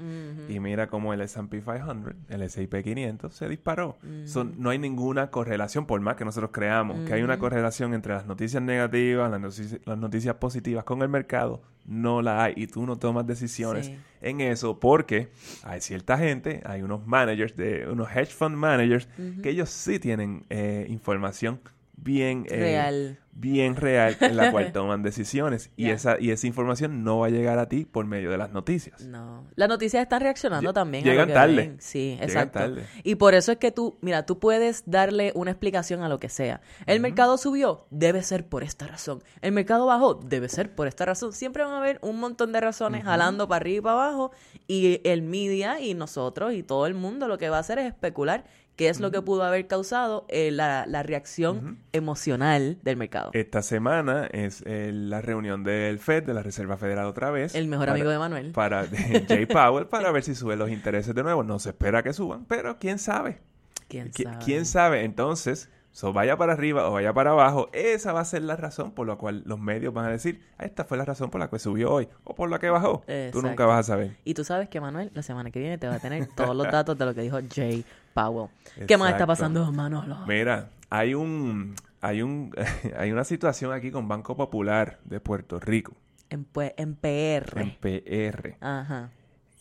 Y 0.48 0.60
mira 0.60 0.86
cómo 0.88 1.12
el 1.12 1.20
S&P 1.20 1.60
500, 1.62 2.14
el 2.28 2.42
S&P 2.42 2.82
500 2.82 3.34
se 3.34 3.48
disparó. 3.48 3.98
Son- 4.24 4.54
no 4.58 4.70
hay 4.70 4.78
ninguna 4.78 5.30
correlación, 5.30 5.86
por 5.86 6.00
más 6.00 6.16
que 6.16 6.24
nosotros 6.24 6.50
creamos 6.52 6.98
que 7.06 7.12
hay 7.14 7.22
una 7.22 7.38
correlación 7.38 7.92
entre 7.94 8.14
las 8.14 8.26
noticias 8.26 8.62
negativas, 8.62 9.30
las, 9.30 9.40
notici- 9.40 9.80
las 9.84 9.98
noticias 9.98 10.34
positivas 10.36 10.84
con 10.84 11.02
el 11.02 11.08
mercado, 11.08 11.62
no 11.84 12.22
la 12.22 12.42
hay. 12.44 12.54
Y 12.56 12.66
tú 12.66 12.86
no 12.86 12.96
tomas 12.96 13.26
decisiones 13.26 13.86
Sí. 13.86 13.98
en 14.22 14.40
eso 14.40 14.80
porque 14.80 15.28
hay 15.62 15.80
cierta 15.80 16.16
gente, 16.18 16.62
hay 16.64 16.82
unos 16.82 17.06
managers, 17.06 17.56
de 17.56 17.86
unos 17.90 18.08
hedge 18.10 18.32
fund 18.32 18.56
managers, 18.56 19.08
que 19.42 19.50
ellos 19.50 19.68
sí 19.70 19.98
tienen 19.98 20.44
eh, 20.50 20.86
información 20.88 21.60
bien 21.96 22.46
eh, 22.50 22.56
Real. 22.56 23.18
bien 23.32 23.74
real 23.76 24.16
en 24.20 24.36
la 24.36 24.50
cual 24.52 24.70
toman 24.72 25.02
decisiones 25.02 25.70
y 25.76 25.90
esa 25.90 26.20
y 26.20 26.30
esa 26.30 26.46
información 26.46 27.02
no 27.04 27.18
va 27.20 27.26
a 27.26 27.30
llegar 27.30 27.58
a 27.58 27.68
ti 27.68 27.84
por 27.84 28.06
medio 28.06 28.30
de 28.30 28.38
las 28.38 28.50
noticias. 28.52 29.00
No. 29.06 29.44
Las 29.56 29.68
noticias 29.68 30.02
están 30.02 30.20
reaccionando 30.20 30.70
Lle- 30.70 30.74
también. 30.74 31.04
llegan 31.04 31.32
tarde. 31.32 31.54
ven. 31.56 31.76
Sí, 31.80 32.10
Llegan 32.12 32.24
exacto. 32.24 32.58
tarde. 32.60 32.86
Y 33.02 33.14
por 33.16 33.34
eso 33.34 33.50
es 33.52 33.58
que 33.58 33.70
tú, 33.72 33.96
mira, 34.02 34.24
tú 34.26 34.38
puedes 34.38 34.84
darle 34.86 35.32
una 35.34 35.50
explicación 35.50 36.02
a 36.02 36.08
lo 36.08 36.20
que 36.20 36.28
sea. 36.28 36.60
El 36.86 37.00
mercado 37.00 37.38
subió, 37.38 37.86
debe 37.90 38.22
ser 38.22 38.46
por 38.46 38.62
esta 38.62 38.86
razón. 38.86 39.22
El 39.40 39.52
mercado 39.52 39.86
bajó, 39.86 40.14
debe 40.14 40.48
ser 40.48 40.74
por 40.74 40.86
esta 40.86 41.04
razón. 41.06 41.32
Siempre 41.32 41.62
van 41.64 41.72
a 41.72 41.78
haber 41.78 41.98
un 42.02 42.20
montón 42.20 42.52
de 42.52 42.60
razones 42.60 43.04
jalando 43.04 43.48
para 43.48 43.56
arriba 43.56 43.78
y 43.78 43.82
para 43.82 43.94
abajo. 44.06 44.32
Y 44.68 45.00
el 45.04 45.22
media 45.22 45.80
y 45.80 45.94
nosotros 45.94 46.52
y 46.54 46.62
todo 46.62 46.86
el 46.86 46.94
mundo 46.94 47.26
lo 47.28 47.38
que 47.38 47.48
va 47.48 47.56
a 47.56 47.60
hacer 47.60 47.78
es 47.78 47.86
especular 47.86 48.44
qué 48.76 48.88
es 48.90 49.00
lo 49.00 49.10
que 49.10 49.22
pudo 49.22 49.42
haber 49.42 49.66
causado 49.66 50.26
eh, 50.28 50.50
la, 50.50 50.84
la 50.86 51.02
reacción 51.02 51.78
emocional 51.92 52.78
del 52.82 52.96
mercado. 52.96 53.30
Esta 53.32 53.62
semana 53.62 54.26
es 54.32 54.62
eh, 54.66 54.90
la 54.92 55.20
reunión 55.22 55.64
del 55.64 55.98
Fed, 55.98 56.24
de 56.24 56.34
la 56.34 56.42
Reserva 56.42 56.76
Federal 56.76 57.06
otra 57.06 57.30
vez. 57.30 57.54
el 57.54 57.68
mejor 57.68 57.86
para- 57.86 57.92
amigo 57.96 58.10
de 58.10 58.18
Manuel. 58.18 58.52
Para 58.52 58.86
de 58.86 59.24
Jay 59.28 59.46
Powell, 59.46 59.86
para 59.86 60.10
ver 60.12 60.22
si 60.22 60.34
suben 60.34 60.58
los 60.58 60.70
intereses 60.70 61.14
de 61.14 61.22
nuevo. 61.22 61.42
No 61.42 61.58
se 61.58 61.70
espera 61.70 62.02
que 62.02 62.12
suban, 62.12 62.44
pero 62.44 62.78
quién 62.78 62.98
sabe. 62.98 63.40
¿Quién 63.88 64.10
Qui- 64.10 64.24
sabe? 64.24 64.44
¿Quién 64.44 64.66
sabe? 64.66 65.04
Entonces, 65.04 65.70
so 65.92 66.12
vaya 66.12 66.36
para 66.36 66.52
arriba 66.52 66.88
o 66.88 66.92
vaya 66.92 67.12
para 67.14 67.30
abajo, 67.30 67.70
esa 67.72 68.12
va 68.12 68.20
a 68.20 68.24
ser 68.24 68.42
la 68.42 68.56
razón 68.56 68.92
por 68.92 69.06
la 69.06 69.16
cual 69.16 69.42
los 69.46 69.58
medios 69.58 69.94
van 69.94 70.04
a 70.06 70.10
decir, 70.10 70.42
"Ah, 70.58 70.64
esta 70.66 70.84
fue 70.84 70.98
la 70.98 71.04
razón 71.04 71.30
por 71.30 71.40
la 71.40 71.48
que 71.48 71.58
subió 71.58 71.90
hoy 71.92 72.08
o 72.24 72.34
por 72.34 72.50
la 72.50 72.58
que 72.58 72.68
bajó. 72.68 73.02
Tú 73.32 73.40
nunca 73.42 73.64
vas 73.64 73.80
a 73.80 73.82
saber. 73.94 74.16
Y 74.24 74.34
tú 74.34 74.44
sabes 74.44 74.68
que 74.68 74.80
Manuel 74.80 75.10
la 75.14 75.22
semana 75.22 75.50
que 75.50 75.60
viene 75.60 75.78
te 75.78 75.88
va 75.88 75.94
a 75.94 75.98
tener 76.00 76.26
todos 76.36 76.54
los 76.54 76.70
datos 76.70 76.98
de 76.98 77.04
lo 77.06 77.14
que 77.14 77.22
dijo 77.22 77.38
Jay 77.54 77.84
Powell. 78.16 78.48
¿Qué 78.86 78.96
más 78.96 79.12
está 79.12 79.26
pasando, 79.26 79.70
Manolo? 79.72 80.24
Mira, 80.26 80.70
hay 80.88 81.14
un 81.14 81.74
hay 82.00 82.22
un 82.22 82.52
hay 82.98 83.12
una 83.12 83.24
situación 83.24 83.72
aquí 83.72 83.90
con 83.90 84.08
Banco 84.08 84.34
Popular 84.36 84.98
de 85.04 85.20
Puerto 85.20 85.60
Rico, 85.60 85.92
En, 86.30 86.46
en 86.76 86.94
PR. 86.94 87.60
en 87.60 87.76
PR. 87.76 88.56
Ajá. 88.60 89.10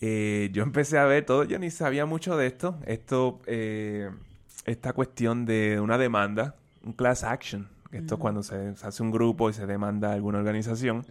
Eh, 0.01 0.49
yo 0.53 0.63
empecé 0.63 0.97
a 0.97 1.05
ver 1.05 1.25
todo, 1.25 1.43
yo 1.43 1.59
ni 1.59 1.69
sabía 1.69 2.05
mucho 2.05 2.37
de 2.37 2.47
esto. 2.47 2.77
Esto, 2.85 3.41
eh, 3.45 4.09
esta 4.65 4.93
cuestión 4.93 5.45
de 5.45 5.79
una 5.79 5.97
demanda, 5.97 6.55
un 6.83 6.93
class 6.93 7.23
action. 7.23 7.67
Esto 7.91 8.15
es 8.15 8.19
cuando 8.19 8.43
se, 8.43 8.75
se 8.75 8.87
hace 8.87 9.03
un 9.03 9.09
grupo 9.11 9.49
y 9.49 9.53
se 9.53 9.65
demanda 9.65 10.09
a 10.09 10.13
alguna 10.13 10.39
organización 10.39 11.05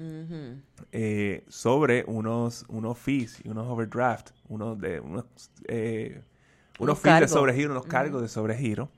eh, 0.93 1.43
sobre 1.49 2.05
unos, 2.07 2.67
unos 2.69 2.99
fees 2.99 3.41
y 3.43 3.49
unos 3.49 3.67
overdraft, 3.69 4.33
unos 4.51 4.79
de 4.79 5.01
unos, 5.01 5.25
unos 6.79 6.99
fees 6.99 7.21
de 7.21 7.29
sobregiro, 7.29 7.71
unos 7.73 7.87
cargos 7.87 8.23
de 8.23 8.29
sobregiro 8.29 8.89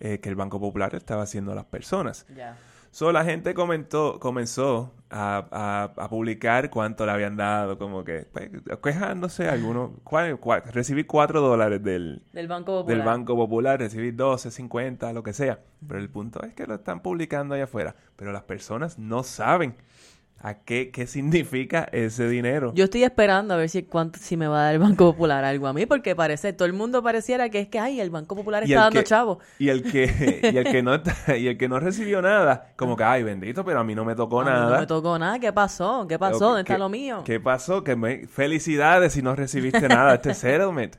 eh, 0.00 0.18
que 0.20 0.28
el 0.28 0.36
Banco 0.36 0.60
Popular 0.60 0.94
estaba 0.94 1.22
haciendo 1.22 1.52
a 1.52 1.54
las 1.54 1.64
personas. 1.64 2.26
Ya. 2.36 2.56
So, 2.90 3.12
la 3.12 3.22
gente 3.22 3.52
comentó, 3.52 4.18
comenzó 4.18 4.92
a, 5.10 5.44
a- 5.50 6.02
a 6.04 6.08
publicar 6.08 6.70
cuánto 6.70 7.04
le 7.04 7.12
habían 7.12 7.36
dado, 7.36 7.76
como 7.78 8.02
que 8.02 8.26
pues, 8.32 8.48
quejándose 8.82 9.46
algunos, 9.48 9.90
cua- 10.04 10.38
cua- 10.40 10.62
recibí 10.64 11.04
4 11.04 11.40
dólares 11.40 11.82
del, 11.82 12.22
Del 12.32 12.48
Banco 12.48 12.78
Popular. 12.78 12.96
del 12.96 13.06
Banco 13.06 13.36
Popular, 13.36 13.78
recibí 13.78 14.10
12, 14.10 14.50
50, 14.50 15.12
lo 15.12 15.22
que 15.22 15.34
sea. 15.34 15.58
Pero 15.86 16.00
el 16.00 16.08
punto 16.08 16.42
es 16.42 16.54
que 16.54 16.66
lo 16.66 16.76
están 16.76 17.00
publicando 17.00 17.54
allá 17.54 17.64
afuera. 17.64 17.94
Pero 18.16 18.32
las 18.32 18.44
personas 18.44 18.98
no 18.98 19.22
saben 19.22 19.74
a 20.40 20.54
qué, 20.54 20.90
qué 20.92 21.06
significa 21.08 21.88
ese 21.90 22.28
dinero. 22.28 22.72
Yo 22.74 22.84
estoy 22.84 23.02
esperando 23.02 23.54
a 23.54 23.56
ver 23.56 23.68
si 23.68 23.82
cuánto 23.82 24.18
si 24.20 24.36
me 24.36 24.46
va 24.46 24.60
a 24.60 24.64
dar 24.66 24.74
el 24.74 24.78
Banco 24.78 25.10
Popular 25.12 25.44
algo 25.44 25.66
a 25.66 25.72
mí, 25.72 25.84
porque 25.84 26.14
parece, 26.14 26.52
todo 26.52 26.66
el 26.66 26.72
mundo 26.74 27.02
pareciera 27.02 27.48
que 27.48 27.58
es 27.60 27.68
que, 27.68 27.80
ay, 27.80 28.00
el 28.00 28.10
Banco 28.10 28.36
Popular 28.36 28.62
está 28.62 28.82
dando 28.82 29.00
que- 29.00 29.04
chavo. 29.04 29.40
Y 29.58 29.68
el 29.68 29.82
que, 29.82 30.40
y 30.52 30.56
el 30.56 30.64
que 30.64 30.82
no 30.82 30.94
está- 31.02 31.36
y 31.36 31.48
el 31.48 31.58
que 31.58 31.68
no 31.68 31.80
recibió 31.80 32.22
nada, 32.22 32.72
como 32.76 32.96
que 32.96 33.02
ay 33.04 33.24
bendito, 33.24 33.64
pero 33.64 33.80
a 33.80 33.84
mí 33.84 33.94
no 33.96 34.04
me 34.04 34.14
tocó 34.14 34.42
A 34.42 34.44
mí 34.44 34.50
nada. 34.50 34.74
No 34.74 34.80
me 34.80 34.86
tocó 34.86 35.18
nada. 35.18 35.38
¿Qué 35.40 35.52
pasó? 35.52 36.06
¿Qué 36.08 36.18
pasó? 36.18 36.38
¿Dónde 36.38 36.60
está 36.60 36.74
¿qué- 36.74 36.78
lo 36.78 36.88
mío? 36.88 37.22
¿Qué 37.24 37.40
pasó? 37.40 37.82
Que 37.82 37.96
me... 37.96 38.26
Felicidades 38.28 39.12
si 39.14 39.22
no 39.22 39.34
recibiste 39.34 39.88
nada 39.88 40.14
este 40.14 40.34
settlement. 40.34 40.96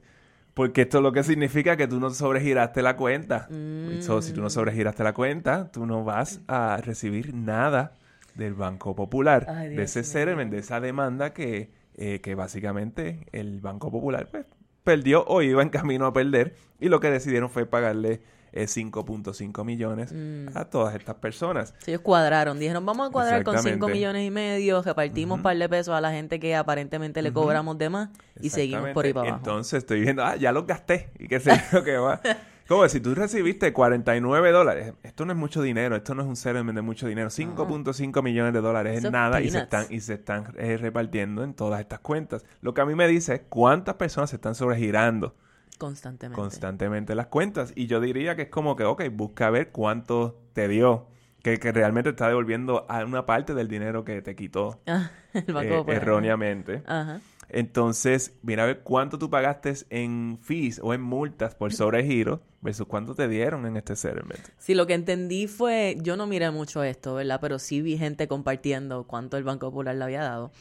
Porque 0.54 0.82
esto 0.82 1.00
lo 1.00 1.14
que 1.14 1.24
significa 1.24 1.78
que 1.78 1.88
tú 1.88 2.02
no 2.02 2.10
sobregiraste 2.10 2.82
la 2.82 2.98
cuenta. 2.98 3.48
Mm. 3.50 4.02
So, 4.02 4.22
si 4.22 4.34
tú 4.34 4.42
no 4.42 4.50
sobregiraste 4.50 5.04
la 5.06 5.14
cuenta, 5.14 5.72
tú 5.72 5.86
no 5.86 6.04
vas 6.04 6.42
a 6.50 6.78
recibir 6.84 7.34
nada 7.34 7.94
del 8.36 8.54
Banco 8.54 8.96
Popular. 8.96 9.46
Ay, 9.50 9.76
de 9.76 9.84
ese 9.84 10.04
settlement, 10.04 10.52
de 10.52 10.60
esa 10.60 10.80
demanda 10.80 11.34
que, 11.34 11.72
eh, 11.96 12.22
que 12.22 12.36
básicamente 12.36 13.28
el 13.32 13.60
Banco 13.62 13.92
Popular 13.92 14.28
pues, 14.32 14.46
perdió 14.84 15.26
o 15.26 15.42
iba 15.42 15.62
en 15.62 15.70
camino 15.70 16.06
a 16.06 16.14
perder. 16.14 16.56
Y 16.80 16.90
lo 16.90 17.00
que 17.00 17.10
decidieron 17.12 17.50
fue 17.50 17.66
pagarle 17.66 18.22
eh, 18.52 18.66
5.5 18.68 19.64
millones 19.64 20.12
Mm. 20.12 20.58
a 20.58 20.66
todas 20.66 20.96
estas 20.96 21.16
personas. 21.16 21.76
Sí, 21.80 21.92
ellos 21.92 22.02
cuadraron, 22.02 22.58
dijeron, 22.58 22.84
vamos 22.86 23.10
a 23.10 23.12
cuadrar 23.12 23.44
con 23.44 23.54
5 23.58 23.68
Exactamente. 23.68 23.94
millones 23.94 24.28
y 24.28 24.32
medio, 24.32 24.82
repartimos 24.82 25.38
un 25.38 25.44
par 25.44 25.56
de 25.56 25.70
pesos 25.70 25.94
a 25.94 26.02
la 26.02 26.10
gente 26.12 26.40
que 26.40 26.56
aparentemente 26.56 27.22
le 27.22 27.32
cobramos 27.32 27.78
de 27.78 27.90
más 27.90 28.10
y 28.42 28.50
seguimos 28.50 28.90
por 28.90 29.06
ahí 29.06 29.14
para 29.14 29.30
abajo. 29.30 29.44
Entonces 29.46 29.78
estoy 29.80 30.02
viendo, 30.02 30.24
ah, 30.26 30.36
ya 30.36 30.52
los 30.52 30.66
gasté. 30.66 31.10
Y 31.20 31.28
qué 31.28 31.40
sé 31.40 31.52
yo 31.72 31.84
que 31.84 31.98
va. 31.98 32.20
Como 32.70 32.88
si 32.88 33.00
tú 33.02 33.16
recibiste 33.16 33.74
49 33.74 34.52
dólares, 34.52 34.94
esto 35.02 35.26
no 35.26 35.34
es 35.34 35.38
mucho 35.40 35.62
dinero, 35.64 35.96
esto 35.96 36.14
no 36.14 36.22
es 36.22 36.28
un 36.28 36.36
settlement 36.36 36.76
de 36.76 36.84
mucho 36.84 37.08
dinero, 37.08 37.30
5.5 37.30 38.22
millones 38.22 38.54
de 38.54 38.62
dólares 38.62 38.94
es 38.94 39.00
Eso 39.00 39.12
nada 39.12 39.42
y 39.42 39.50
se 39.50 39.58
están, 39.58 39.88
y 39.90 40.00
se 40.02 40.14
están 40.14 40.54
eh, 40.56 40.78
repartiendo 40.78 41.44
en 41.44 41.56
todas 41.56 41.80
estas 41.82 42.00
cuentas. 42.00 42.46
Lo 42.62 42.76
que 42.76 42.82
a 42.82 42.86
mí 42.86 42.94
me 42.94 43.08
dice 43.08 43.34
es 43.34 43.42
cuántas 43.50 43.96
personas 43.96 44.30
se 44.30 44.36
están 44.36 44.54
sobregirando 44.54 45.36
Constantemente. 45.80 46.40
constantemente 46.40 47.16
las 47.16 47.26
cuentas. 47.26 47.74
Y 47.76 47.88
yo 47.88 48.00
diría 48.00 48.36
que 48.36 48.44
es 48.44 48.50
como 48.50 48.76
que, 48.76 48.84
ok, 48.84 49.02
busca 49.14 49.50
ver 49.50 49.72
cuánto 49.72 50.40
te 50.54 50.68
dio, 50.68 51.08
que, 51.42 51.58
que 51.58 51.72
realmente 51.72 52.12
está 52.12 52.28
devolviendo 52.28 52.86
a 52.88 53.04
una 53.04 53.26
parte 53.26 53.56
del 53.56 53.68
dinero 53.68 54.04
que 54.06 54.22
te 54.22 54.36
quitó 54.36 54.80
Ah, 54.86 55.10
el 55.34 55.54
Banco 55.54 55.92
eh, 55.92 55.96
erróneamente. 55.96 56.84
Ajá. 56.86 57.20
Entonces, 57.50 58.34
mira 58.42 58.64
a 58.64 58.66
ver 58.68 58.82
cuánto 58.82 59.18
tú 59.18 59.30
pagaste 59.30 59.74
en 59.90 60.40
fees 60.42 60.80
o 60.84 60.94
en 60.94 61.02
multas 61.02 61.56
por 61.56 61.74
sobregiro 61.74 62.42
versus 62.62 62.88
cuánto 62.88 63.16
te 63.16 63.28
dieron 63.28 63.66
en 63.66 63.78
este 63.78 63.96
settlement. 63.96 64.40
Sí, 64.58 64.76
lo 64.76 64.86
que 64.88 64.94
entendí 64.94 65.48
fue, 65.48 65.98
yo 66.02 66.18
no 66.18 66.28
miré 66.28 66.52
mucho 66.52 66.84
esto, 66.84 67.16
¿verdad? 67.16 67.40
Pero 67.42 67.60
sí 67.60 67.82
vi 67.82 67.98
gente 67.98 68.28
compartiendo 68.28 69.06
cuánto 69.08 69.38
el 69.38 69.44
Banco 69.44 69.70
Popular 69.70 69.96
le 69.96 70.04
había 70.04 70.22
dado, 70.22 70.52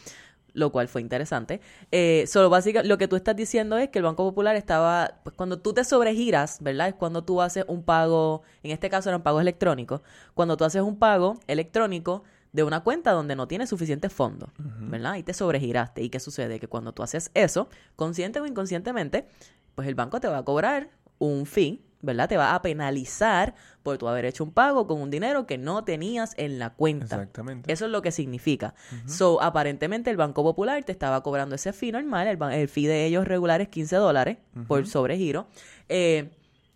lo 0.54 0.72
cual 0.72 0.88
fue 0.88 1.00
interesante. 1.00 1.60
Eh, 1.90 2.24
solo 2.26 2.50
básicamente, 2.50 2.88
lo 2.88 2.98
que 2.98 3.08
tú 3.08 3.16
estás 3.16 3.36
diciendo 3.36 3.76
es 3.78 3.90
que 3.90 3.98
el 3.98 4.04
Banco 4.04 4.24
Popular 4.24 4.56
estaba, 4.56 5.20
pues 5.24 5.36
cuando 5.36 5.58
tú 5.58 5.72
te 5.72 5.84
sobregiras, 5.84 6.58
¿verdad? 6.62 6.88
Es 6.88 6.94
cuando 6.94 7.22
tú 7.22 7.42
haces 7.42 7.64
un 7.68 7.82
pago, 7.82 8.42
en 8.62 8.70
este 8.70 8.88
caso 8.88 9.10
eran 9.10 9.22
pagos 9.22 9.42
electrónicos, 9.42 10.00
cuando 10.34 10.56
tú 10.56 10.64
haces 10.64 10.82
un 10.82 10.98
pago 10.98 11.38
electrónico 11.46 12.22
de 12.52 12.62
una 12.62 12.80
cuenta 12.80 13.12
donde 13.12 13.36
no 13.36 13.46
tienes 13.46 13.68
suficientes 13.68 14.12
fondos, 14.12 14.50
¿verdad? 14.56 15.16
Y 15.16 15.22
te 15.22 15.34
sobregiraste. 15.34 16.02
¿Y 16.02 16.08
qué 16.08 16.20
sucede? 16.20 16.58
Que 16.58 16.68
cuando 16.68 16.92
tú 16.92 17.02
haces 17.02 17.30
eso, 17.34 17.68
consciente 17.96 18.40
o 18.40 18.46
inconscientemente, 18.46 19.28
pues 19.74 19.86
el 19.88 19.94
banco 19.94 20.20
te 20.20 20.28
va 20.28 20.38
a 20.38 20.44
cobrar 20.44 20.90
un 21.18 21.46
fee, 21.46 21.82
¿verdad? 22.00 22.28
Te 22.28 22.36
va 22.36 22.54
a 22.54 22.62
penalizar 22.62 23.54
por 23.82 23.98
tu 23.98 24.08
haber 24.08 24.24
hecho 24.24 24.44
un 24.44 24.52
pago 24.52 24.86
con 24.86 25.00
un 25.00 25.10
dinero 25.10 25.46
que 25.46 25.58
no 25.58 25.84
tenías 25.84 26.32
en 26.36 26.58
la 26.58 26.70
cuenta. 26.70 27.16
Exactamente. 27.16 27.72
Eso 27.72 27.86
es 27.86 27.90
lo 27.90 28.02
que 28.02 28.12
significa. 28.12 28.74
So, 29.06 29.42
aparentemente 29.42 30.10
el 30.10 30.16
Banco 30.16 30.42
Popular 30.42 30.82
te 30.84 30.92
estaba 30.92 31.22
cobrando 31.22 31.54
ese 31.54 31.72
fee 31.72 31.92
normal, 31.92 32.28
el, 32.28 32.42
el 32.52 32.68
fee 32.68 32.86
de 32.86 33.04
ellos 33.04 33.26
regular 33.26 33.60
es 33.60 33.68
15 33.68 33.96
dólares 33.96 34.38
por 34.66 34.86
sobregiro. 34.86 35.48
Eh, 35.88 36.30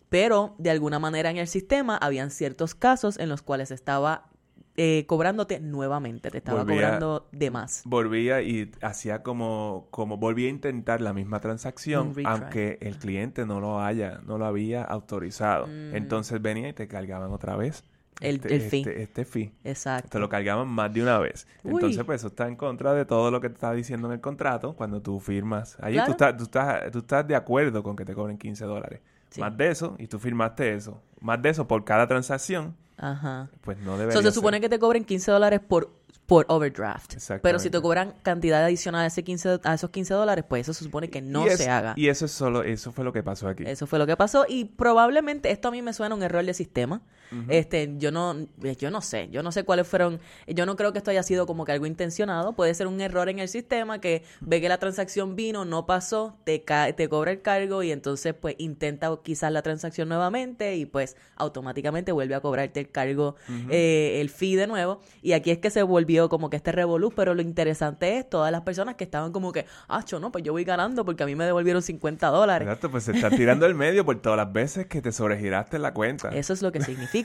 pero 0.09 0.55
de 0.59 0.71
alguna 0.71 0.99
manera 0.99 1.31
en 1.31 1.39
el 1.39 1.49
sistema 1.49 1.97
habían 1.97 2.31
ciertos 2.31 2.75
casos 2.75 3.19
en 3.19 3.31
los 3.31 3.41
cuales 3.41 3.71
estaba 3.71 4.29
eh, 4.77 5.05
cobrándote 5.07 5.61
nuevamente, 5.61 6.31
te 6.31 6.39
estaba 6.39 6.65
Volvía- 6.65 6.77
cobrando 6.83 7.29
de 7.33 7.51
más. 7.51 7.83
Volvía 7.85 8.41
y 8.43 8.71
hacía 8.81 9.23
como, 9.23 9.87
como 9.91 10.17
volvía 10.17 10.47
a 10.47 10.51
intentar 10.51 11.01
la 11.01 11.13
misma 11.13 11.41
transacción, 11.41 12.15
aunque 12.25 12.79
el 12.81 12.97
cliente 12.99 13.45
no 13.47 13.61
lo 13.61 13.81
haya, 13.83 14.21
no 14.25 14.39
lo 14.39 14.47
había 14.47 14.83
autorizado. 14.83 15.67
Mm. 15.67 15.95
Entonces 15.97 16.41
venía 16.41 16.69
y 16.69 16.73
te 16.73 16.89
cargaban 16.89 17.33
otra 17.33 17.55
vez 17.57 17.85
El, 18.21 18.37
este, 18.37 18.55
el 18.55 18.61
fee. 18.63 18.79
Este, 18.81 19.03
este 19.03 19.25
fee. 19.25 19.53
Exacto. 19.65 20.09
Te 20.11 20.19
lo 20.19 20.29
cargaban 20.29 20.69
más 20.69 20.93
de 20.93 21.03
una 21.03 21.19
vez. 21.19 21.47
Uy. 21.65 21.73
Entonces, 21.73 22.03
pues 22.05 22.21
eso 22.21 22.29
está 22.29 22.49
en 22.49 22.57
contra 22.57 22.95
de 22.95 23.05
todo 23.05 23.31
lo 23.31 23.41
que 23.41 23.49
te 23.49 23.55
está 23.55 23.73
diciendo 23.73 24.07
en 24.09 24.15
el 24.15 24.21
contrato 24.21 24.75
cuando 24.75 25.03
tú 25.03 25.21
firmas. 25.21 25.77
Allí 25.81 25.95
Claro. 25.97 26.07
tú, 26.07 26.13
estás, 26.13 26.37
tú, 26.39 26.45
estás, 26.45 26.91
tú 26.93 26.99
estás 27.01 27.27
de 27.29 27.35
acuerdo 27.37 27.83
con 27.83 27.95
que 27.97 28.05
te 28.05 28.15
cobren 28.15 28.39
15 28.39 28.65
dólares. 28.65 29.01
Sí. 29.31 29.41
Más 29.41 29.57
de 29.57 29.71
eso, 29.71 29.97
y 29.99 30.07
tú 30.09 30.19
firmaste 30.19 30.75
eso. 30.75 31.03
Más 31.21 31.41
de 31.43 31.49
eso 31.51 31.67
por 31.67 31.85
cada 31.85 32.07
transacción, 32.07 32.77
Ajá. 32.97 33.49
pues 33.63 33.79
no 33.79 33.93
So, 33.93 33.99
debería 33.99 34.23
se 34.23 34.31
supone 34.33 34.57
ser. 34.57 34.63
que 34.63 34.69
te 34.69 34.79
cobren 34.79 35.05
15 35.05 35.31
dólares 35.31 35.61
por, 35.67 35.91
por 36.27 36.47
overdraft. 36.49 37.15
Pero 37.43 37.59
si 37.59 37.69
te 37.71 37.81
cobran 37.81 38.15
cantidad 38.23 38.65
adicional 38.65 39.03
a, 39.03 39.07
ese 39.07 39.25
15, 39.25 39.61
a 39.65 39.75
esos 39.75 39.91
15 39.91 40.15
dólares, 40.15 40.45
pues 40.49 40.63
eso 40.63 40.73
se 40.75 40.85
supone 40.85 41.09
que 41.11 41.21
no 41.21 41.47
es- 41.47 41.59
se 41.59 41.69
haga. 41.71 41.95
Y 41.97 42.09
eso 42.09 42.27
es 42.27 42.33
solo, 42.33 42.63
eso 42.63 42.93
fue 42.93 43.05
lo 43.05 43.13
que 43.13 43.23
pasó 43.23 43.49
aquí. 43.49 43.65
Eso 43.67 43.87
fue 43.87 43.99
lo 43.99 44.07
que 44.07 44.17
pasó 44.17 44.47
y 44.49 44.67
probablemente 44.67 45.51
esto 45.51 45.69
a 45.69 45.71
mí 45.71 45.83
me 45.83 45.93
suena 45.93 46.15
un 46.15 46.23
error 46.23 46.45
de 46.45 46.55
sistema. 46.55 47.03
Este, 47.49 47.95
yo 47.99 48.11
no 48.13 48.37
yo 48.79 48.91
no 48.91 49.01
sé, 49.01 49.29
yo 49.31 49.43
no 49.43 49.53
sé 49.53 49.65
cuáles 49.65 49.87
fueron, 49.87 50.21
yo 50.47 50.67
no 50.67 50.77
creo 50.77 50.93
que 50.93 50.99
esto 50.99 51.11
haya 51.11 51.23
sido 51.23 51.47
como 51.47 51.65
que 51.65 51.73
algo 51.73 51.87
intencionado, 51.87 52.53
puede 52.53 52.75
ser 52.75 52.87
un 52.87 53.01
error 53.01 53.29
en 53.29 53.39
el 53.39 53.49
sistema 53.49 54.01
que 54.01 54.23
ve 54.41 54.61
que 54.61 54.69
la 54.69 54.79
transacción 54.79 55.35
vino, 55.37 55.65
no 55.65 55.87
pasó, 55.87 56.37
te 56.45 56.63
ca- 56.63 56.93
te 56.93 57.09
cobra 57.09 57.31
el 57.33 57.43
cargo 57.43 57.83
y 57.83 57.91
entonces 57.93 58.35
pues 58.35 58.55
intenta 58.59 59.11
quizás 59.23 59.51
la 59.53 59.63
transacción 59.63 60.09
nuevamente 60.09 60.77
y 60.77 60.87
pues 60.87 61.17
automáticamente 61.37 62.13
vuelve 62.13 62.35
a 62.35 62.41
cobrarte 62.41 62.81
el 62.81 62.91
cargo 62.91 63.37
eh, 63.71 64.19
el 64.21 64.29
fee 64.31 64.57
de 64.57 64.67
nuevo 64.67 65.01
y 65.23 65.33
aquí 65.33 65.51
es 65.51 65.59
que 65.59 65.71
se 65.71 65.83
volvió 65.83 66.29
como 66.29 66.51
que 66.51 66.57
este 66.57 66.73
revolú, 66.73 67.13
pero 67.15 67.35
lo 67.35 67.43
interesante 67.43 68.19
es 68.19 68.29
todas 68.29 68.53
las 68.53 68.63
personas 68.63 68.95
que 68.97 69.05
estaban 69.05 69.33
como 69.33 69.53
que, 69.53 69.67
ah, 69.89 70.05
no, 70.21 70.31
pues 70.33 70.45
yo 70.45 70.53
voy 70.53 70.65
ganando 70.65 71.05
porque 71.05 71.23
a 71.23 71.27
mí 71.27 71.35
me 71.35 71.45
devolvieron 71.45 71.83
50 71.83 72.29
dólares. 72.29 72.67
Exacto, 72.67 72.91
pues 72.91 73.05
se 73.05 73.13
está 73.13 73.31
tirando 73.31 73.67
el 73.67 73.75
medio 73.75 74.05
por 74.05 74.21
todas 74.21 74.37
las 74.37 74.53
veces 74.53 74.87
que 74.87 75.01
te 75.01 75.13
sobregiraste 75.13 75.79
la 75.79 75.95
cuenta. 75.95 76.29
Eso 76.31 76.53
es 76.53 76.63
lo 76.63 76.71
que 76.73 76.81
significa. 76.83 77.22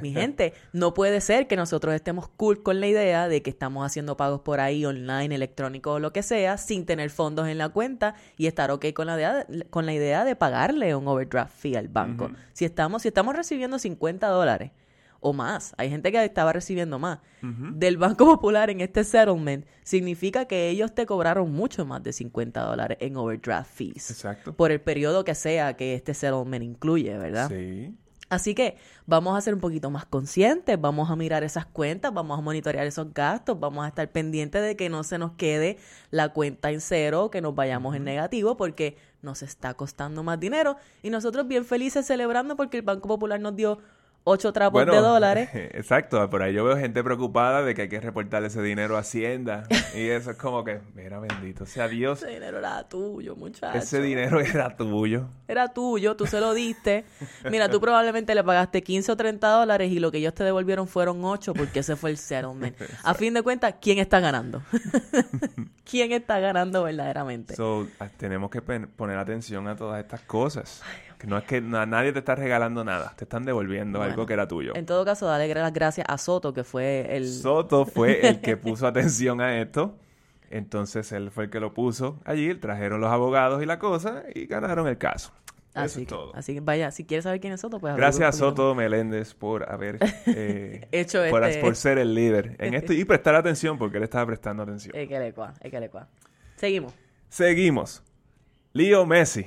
Mi 0.00 0.12
gente, 0.14 0.54
no 0.72 0.94
puede 0.94 1.20
ser 1.20 1.46
que 1.46 1.56
nosotros 1.56 1.94
estemos 1.94 2.28
cool 2.28 2.62
con 2.62 2.80
la 2.80 2.86
idea 2.86 3.28
de 3.28 3.42
que 3.42 3.50
estamos 3.50 3.84
haciendo 3.84 4.16
pagos 4.16 4.40
por 4.40 4.60
ahí, 4.60 4.84
online, 4.84 5.34
electrónico 5.34 5.94
o 5.94 5.98
lo 5.98 6.12
que 6.12 6.22
sea, 6.22 6.56
sin 6.56 6.86
tener 6.86 7.10
fondos 7.10 7.48
en 7.48 7.58
la 7.58 7.68
cuenta 7.68 8.14
y 8.36 8.46
estar 8.46 8.70
ok 8.70 8.86
con 8.94 9.06
la 9.06 9.16
idea, 9.16 9.46
con 9.70 9.86
la 9.86 9.94
idea 9.94 10.24
de 10.24 10.36
pagarle 10.36 10.94
un 10.94 11.06
overdraft 11.08 11.56
fee 11.56 11.76
al 11.76 11.88
banco. 11.88 12.30
Si 12.52 12.64
estamos, 12.64 13.02
si 13.02 13.08
estamos 13.08 13.34
recibiendo 13.34 13.78
50 13.78 14.26
dólares 14.28 14.72
o 15.20 15.32
más, 15.32 15.74
hay 15.76 15.90
gente 15.90 16.12
que 16.12 16.24
estaba 16.24 16.52
recibiendo 16.52 16.98
más, 16.98 17.18
del 17.42 17.96
Banco 17.96 18.24
Popular 18.24 18.70
en 18.70 18.80
este 18.80 19.02
settlement, 19.02 19.66
significa 19.82 20.44
que 20.44 20.68
ellos 20.68 20.94
te 20.94 21.06
cobraron 21.06 21.52
mucho 21.52 21.84
más 21.84 22.02
de 22.02 22.12
50 22.12 22.60
dólares 22.62 22.98
en 23.00 23.16
overdraft 23.16 23.70
fees. 23.70 24.10
Exacto. 24.10 24.52
Por 24.54 24.70
el 24.70 24.80
periodo 24.80 25.24
que 25.24 25.34
sea 25.34 25.76
que 25.76 25.94
este 25.94 26.14
settlement 26.14 26.62
incluye, 26.62 27.16
¿verdad? 27.18 27.48
Sí. 27.48 27.94
Así 28.28 28.54
que 28.54 28.76
vamos 29.06 29.36
a 29.36 29.40
ser 29.40 29.54
un 29.54 29.60
poquito 29.60 29.90
más 29.90 30.04
conscientes, 30.04 30.78
vamos 30.78 31.10
a 31.10 31.16
mirar 31.16 31.44
esas 31.44 31.64
cuentas, 31.64 32.12
vamos 32.12 32.38
a 32.38 32.42
monitorear 32.42 32.86
esos 32.86 33.12
gastos, 33.14 33.58
vamos 33.58 33.84
a 33.84 33.88
estar 33.88 34.10
pendientes 34.10 34.62
de 34.62 34.76
que 34.76 34.90
no 34.90 35.02
se 35.02 35.18
nos 35.18 35.32
quede 35.32 35.78
la 36.10 36.32
cuenta 36.34 36.70
en 36.70 36.80
cero, 36.82 37.30
que 37.30 37.40
nos 37.40 37.54
vayamos 37.54 37.96
en 37.96 38.04
negativo, 38.04 38.56
porque 38.56 38.98
nos 39.22 39.42
está 39.42 39.74
costando 39.74 40.22
más 40.22 40.38
dinero. 40.38 40.76
Y 41.02 41.10
nosotros 41.10 41.48
bien 41.48 41.64
felices 41.64 42.06
celebrando 42.06 42.54
porque 42.56 42.76
el 42.76 42.82
Banco 42.82 43.08
Popular 43.08 43.40
nos 43.40 43.56
dio 43.56 43.78
ocho 44.24 44.52
trapos 44.52 44.84
de 44.84 44.96
dólares. 44.96 45.48
Exacto, 45.54 46.28
por 46.28 46.42
ahí 46.42 46.52
yo 46.52 46.64
veo 46.64 46.76
gente 46.76 47.02
preocupada 47.02 47.62
de 47.62 47.74
que 47.74 47.82
hay 47.82 47.88
que 47.88 48.00
reportarle 48.00 48.48
ese 48.48 48.60
dinero 48.62 48.96
a 48.96 49.00
Hacienda. 49.00 49.64
y 49.94 50.08
eso 50.08 50.32
es 50.32 50.36
como 50.36 50.64
que, 50.64 50.80
mira, 50.94 51.18
bendito 51.18 51.64
sea 51.66 51.88
Dios, 51.88 52.22
Ese 52.22 52.32
dinero 52.32 52.58
era 52.58 52.86
tuyo, 52.88 53.36
muchacho. 53.36 53.78
ese 53.78 54.02
dinero 54.02 54.40
era 54.40 54.76
tuyo. 54.76 55.28
Era 55.46 55.68
tuyo, 55.72 56.16
tú 56.16 56.26
se 56.26 56.40
lo 56.40 56.52
diste. 56.54 57.04
Mira, 57.50 57.70
tú 57.70 57.80
probablemente 57.80 58.34
le 58.34 58.44
pagaste 58.44 58.82
15 58.82 59.12
o 59.12 59.16
30 59.16 59.48
dólares 59.48 59.90
y 59.90 59.98
lo 59.98 60.10
que 60.10 60.18
ellos 60.18 60.34
te 60.34 60.44
devolvieron 60.44 60.86
fueron 60.88 61.24
8 61.24 61.54
porque 61.54 61.80
ese 61.80 61.96
fue 61.96 62.10
el 62.10 62.18
settlement. 62.18 62.76
A 63.02 63.14
fin 63.14 63.32
de 63.34 63.42
cuentas, 63.42 63.74
¿quién 63.80 63.98
está 63.98 64.20
ganando? 64.20 64.62
¿Quién 65.90 66.12
está 66.12 66.38
ganando 66.38 66.82
verdaderamente? 66.82 67.56
So, 67.56 67.86
tenemos 68.18 68.50
que 68.50 68.60
poner 68.60 69.18
atención 69.18 69.66
a 69.68 69.76
todas 69.76 70.00
estas 70.02 70.20
cosas. 70.20 70.82
Que 71.18 71.26
no 71.26 71.36
es 71.36 71.44
que 71.44 71.60
na- 71.60 71.84
nadie 71.84 72.12
te 72.12 72.20
está 72.20 72.36
regalando 72.36 72.84
nada, 72.84 73.12
te 73.16 73.24
están 73.24 73.44
devolviendo 73.44 73.98
Bueno, 73.98 74.12
algo 74.12 74.24
que 74.26 74.34
era 74.34 74.46
tuyo. 74.46 74.72
En 74.76 74.86
todo 74.86 75.04
caso, 75.04 75.26
dale 75.26 75.52
las 75.52 75.72
gracias 75.72 76.06
a 76.08 76.16
Soto, 76.16 76.54
que 76.54 76.62
fue 76.62 77.16
el... 77.16 77.26
Soto 77.28 77.84
fue 77.86 78.26
el 78.28 78.40
que 78.40 78.56
puso 78.56 78.86
atención 78.86 79.40
a 79.40 79.60
esto. 79.60 79.96
Entonces 80.50 81.10
él 81.12 81.30
fue 81.30 81.44
el 81.44 81.50
que 81.50 81.60
lo 81.60 81.74
puso 81.74 82.20
allí, 82.24 82.54
trajeron 82.54 83.00
los 83.00 83.10
abogados 83.10 83.62
y 83.62 83.66
la 83.66 83.78
cosa 83.78 84.22
y 84.34 84.46
ganaron 84.46 84.86
el 84.88 84.96
caso. 84.96 85.32
Eso 85.74 85.80
así, 85.84 86.00
es 86.02 86.06
que, 86.06 86.14
todo. 86.14 86.34
así 86.34 86.54
que 86.54 86.60
vaya, 86.60 86.90
si 86.90 87.04
quieres 87.04 87.24
saber 87.24 87.40
quién 87.40 87.52
es 87.52 87.60
Soto, 87.60 87.78
pues... 87.80 87.94
Gracias 87.96 88.28
a 88.28 88.32
Soto 88.32 88.74
Meléndez 88.74 89.34
por 89.34 89.70
haber 89.70 89.98
eh, 90.26 90.88
Hecho 90.92 91.20
por, 91.30 91.44
este- 91.44 91.60
por 91.60 91.74
ser 91.76 91.98
el 91.98 92.14
líder 92.14 92.56
en 92.60 92.74
esto 92.74 92.92
y 92.92 93.04
prestar 93.04 93.34
atención 93.34 93.76
porque 93.76 93.98
él 93.98 94.04
estaba 94.04 94.24
prestando 94.26 94.62
atención. 94.62 94.94
équele 94.96 95.32
cuá. 95.32 95.52
Seguimos. 96.56 96.94
Seguimos. 97.28 98.02
Leo 98.72 99.04
Messi 99.04 99.46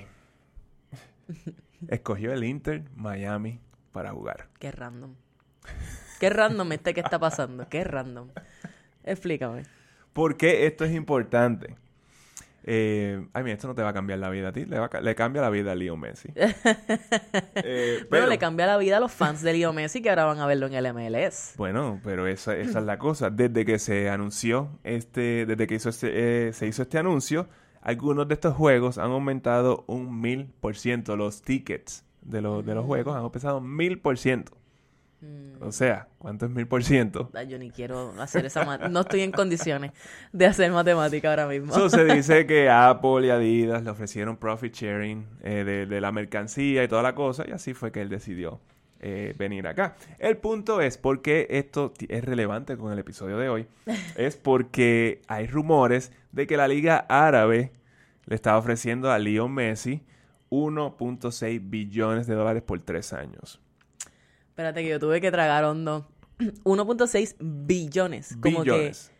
escogió 1.88 2.34
el 2.34 2.44
Inter 2.44 2.84
Miami 2.96 3.60
para 3.92 4.12
jugar. 4.12 4.48
Qué 4.60 4.72
random. 4.72 5.16
Qué 6.20 6.30
random 6.30 6.72
este 6.72 6.94
que 6.94 7.02
está 7.02 7.20
pasando. 7.20 7.68
Qué 7.70 7.84
random. 7.84 8.30
Explícame. 9.04 9.64
¿Por 10.14 10.38
qué 10.38 10.66
esto 10.68 10.86
es 10.86 10.94
importante? 10.94 11.76
Eh, 12.64 13.26
ay, 13.34 13.44
mira, 13.44 13.56
esto 13.56 13.68
no 13.68 13.74
te 13.74 13.82
va 13.82 13.90
a 13.90 13.94
cambiar 13.94 14.20
la 14.20 14.30
vida 14.30 14.50
a 14.50 14.52
ti, 14.52 14.66
le, 14.66 14.78
va 14.78 14.86
a 14.94 15.02
le 15.02 15.16
cambia 15.16 15.42
la 15.42 15.50
vida 15.50 15.72
a 15.72 15.76
Leo 15.76 15.98
Messi. 15.98 16.30
Eh, 17.56 17.98
Bueno, 18.02 18.08
pero- 18.10 18.28
le 18.28 18.38
cambia 18.38 18.68
la 18.68 18.78
vida 18.78 18.98
a 18.98 19.00
los 19.00 19.12
fans 19.12 19.42
de 19.42 19.54
Leo 19.54 19.74
Messi 19.74 20.02
que 20.02 20.10
ahora 20.10 20.26
van 20.26 20.40
a 20.40 20.46
verlo 20.46 20.68
en 20.68 20.74
el 20.74 20.94
MLS. 20.94 21.54
Bueno, 21.58 22.00
pero 22.04 22.28
esa, 22.28 22.56
esa 22.56 22.80
es 22.80 22.86
la 22.86 22.98
cosa. 23.00 23.30
Desde 23.32 23.66
que 23.66 23.80
se 23.80 24.10
anunció 24.10 24.80
este, 24.84 25.46
desde 25.48 25.66
que 25.68 25.76
hizo 25.76 25.90
este, 25.90 26.48
eh, 26.50 26.54
se 26.54 26.68
hizo 26.68 26.84
este 26.84 26.98
anuncio, 27.00 27.50
algunos 27.82 28.28
de 28.28 28.34
estos 28.36 28.56
juegos 28.56 28.98
han 28.98 29.12
aumentado 29.12 29.84
un 29.88 30.22
mil 30.22 30.48
por 30.60 30.76
ciento. 30.76 31.16
Los 31.18 31.42
tickets 31.42 32.06
de, 32.22 32.42
los 32.42 32.66
de 32.66 32.76
los 32.76 32.86
juegos 32.86 33.16
han 33.16 33.24
aumentado 33.24 33.62
mil 33.62 34.00
por 34.00 34.18
ciento. 34.18 34.54
O 35.60 35.72
sea, 35.72 36.08
¿cuánto 36.18 36.48
es 36.48 36.52
mil 36.52 36.68
por 36.68 36.84
ciento? 36.84 37.30
Yo 37.48 37.60
ni 37.60 37.70
quiero 37.70 38.12
hacer 38.20 38.48
esa... 38.48 38.66
ma- 38.66 38.80
No 38.90 39.02
estoy 39.02 39.22
en 39.22 39.32
condiciones 39.32 39.92
de 40.34 40.48
hacer 40.48 40.72
matemática 40.72 41.30
ahora 41.30 41.46
mismo. 41.48 41.72
So, 41.76 41.92
se 41.92 42.04
dice 42.06 42.48
que 42.48 42.70
Apple 42.72 43.28
y 43.28 43.30
Adidas 43.30 43.84
le 43.84 43.92
ofrecieron 43.92 44.38
profit 44.38 44.74
sharing 44.74 45.28
eh, 45.44 45.64
de, 45.64 45.86
de 45.86 46.02
la 46.02 46.12
mercancía 46.12 46.84
y 46.84 46.88
toda 46.88 47.04
la 47.04 47.14
cosa, 47.14 47.46
y 47.48 47.52
así 47.52 47.76
fue 47.76 47.92
que 47.92 48.02
él 48.02 48.10
decidió 48.10 48.60
eh, 49.02 49.34
venir 49.38 49.68
acá. 49.68 49.96
El 50.20 50.38
punto 50.38 50.80
es 50.80 50.98
por 50.98 51.22
qué 51.22 51.48
esto 51.50 51.92
es 52.08 52.24
relevante 52.24 52.78
con 52.78 52.94
el 52.94 53.00
episodio 53.00 53.38
de 53.38 53.50
hoy. 53.50 53.68
es 54.16 54.38
porque 54.38 55.22
hay 55.28 55.48
rumores 55.48 56.12
de 56.32 56.48
que 56.48 56.56
la 56.56 56.68
Liga 56.68 57.06
Árabe 57.10 57.72
le 58.26 58.36
está 58.36 58.58
ofreciendo 58.58 59.12
a 59.12 59.20
Leo 59.20 59.48
Messi 59.50 60.04
1.6 60.52 61.62
billones 61.70 62.28
de 62.28 62.36
dólares 62.36 62.62
por 62.64 62.82
tres 62.82 63.14
años. 63.14 63.60
Espérate 64.50 64.84
que 64.84 64.90
yo 64.90 65.00
tuve 65.00 65.20
que 65.22 65.32
tragar 65.32 65.64
hondo. 65.64 66.08
1.6 66.40 67.36
billones. 67.40 68.38
Como 68.42 68.62
billones. 68.62 69.12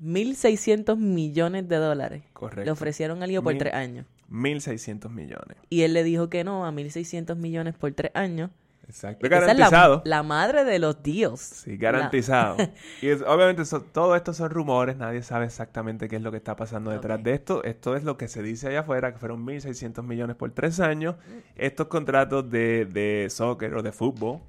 que 0.00 0.04
1.600 0.04 0.96
millones 0.96 1.68
de 1.68 1.76
dólares. 1.76 2.24
Correcto. 2.32 2.64
Le 2.64 2.70
ofrecieron 2.70 3.22
a 3.22 3.26
Leo 3.26 3.42
por 3.42 3.52
Mil- 3.52 3.58
tres 3.60 3.74
años. 3.74 4.06
1.600 4.30 5.10
millones. 5.10 5.58
Y 5.68 5.82
él 5.82 5.92
le 5.92 6.02
dijo 6.02 6.28
que 6.30 6.42
no 6.42 6.64
a 6.66 6.72
1.600 6.72 7.36
millones 7.36 7.74
por 7.74 7.92
tres 7.92 8.10
años. 8.14 8.50
Exacto. 8.88 9.26
Esa 9.26 9.38
es 9.52 10.02
la- 10.04 10.22
madre 10.22 10.64
de 10.64 10.78
los 10.78 11.02
deals. 11.02 11.40
Sí, 11.40 11.76
garantizado. 11.76 12.56
y 13.02 13.08
es- 13.08 13.22
obviamente 13.22 13.64
so- 13.64 13.80
todo 13.82 14.14
esto 14.16 14.34
son 14.34 14.50
rumores, 14.50 14.96
nadie 14.96 15.22
sabe 15.22 15.46
exactamente 15.46 16.08
qué 16.08 16.16
es 16.16 16.22
lo 16.22 16.30
que 16.30 16.36
está 16.36 16.56
pasando 16.56 16.90
detrás 16.90 17.22
de 17.22 17.34
esto. 17.34 17.64
Esto 17.64 17.96
es 17.96 18.04
lo 18.04 18.16
que 18.16 18.28
se 18.28 18.42
dice 18.42 18.68
allá 18.68 18.80
afuera, 18.80 19.12
que 19.12 19.18
fueron 19.18 19.44
1.600 19.46 20.02
millones 20.02 20.36
por 20.36 20.50
tres 20.52 20.80
años. 20.80 21.16
Estos 21.56 21.86
contratos 21.86 22.50
de, 22.50 22.84
de 22.86 23.28
soccer 23.30 23.74
o 23.74 23.82
de 23.82 23.92
fútbol 23.92 24.40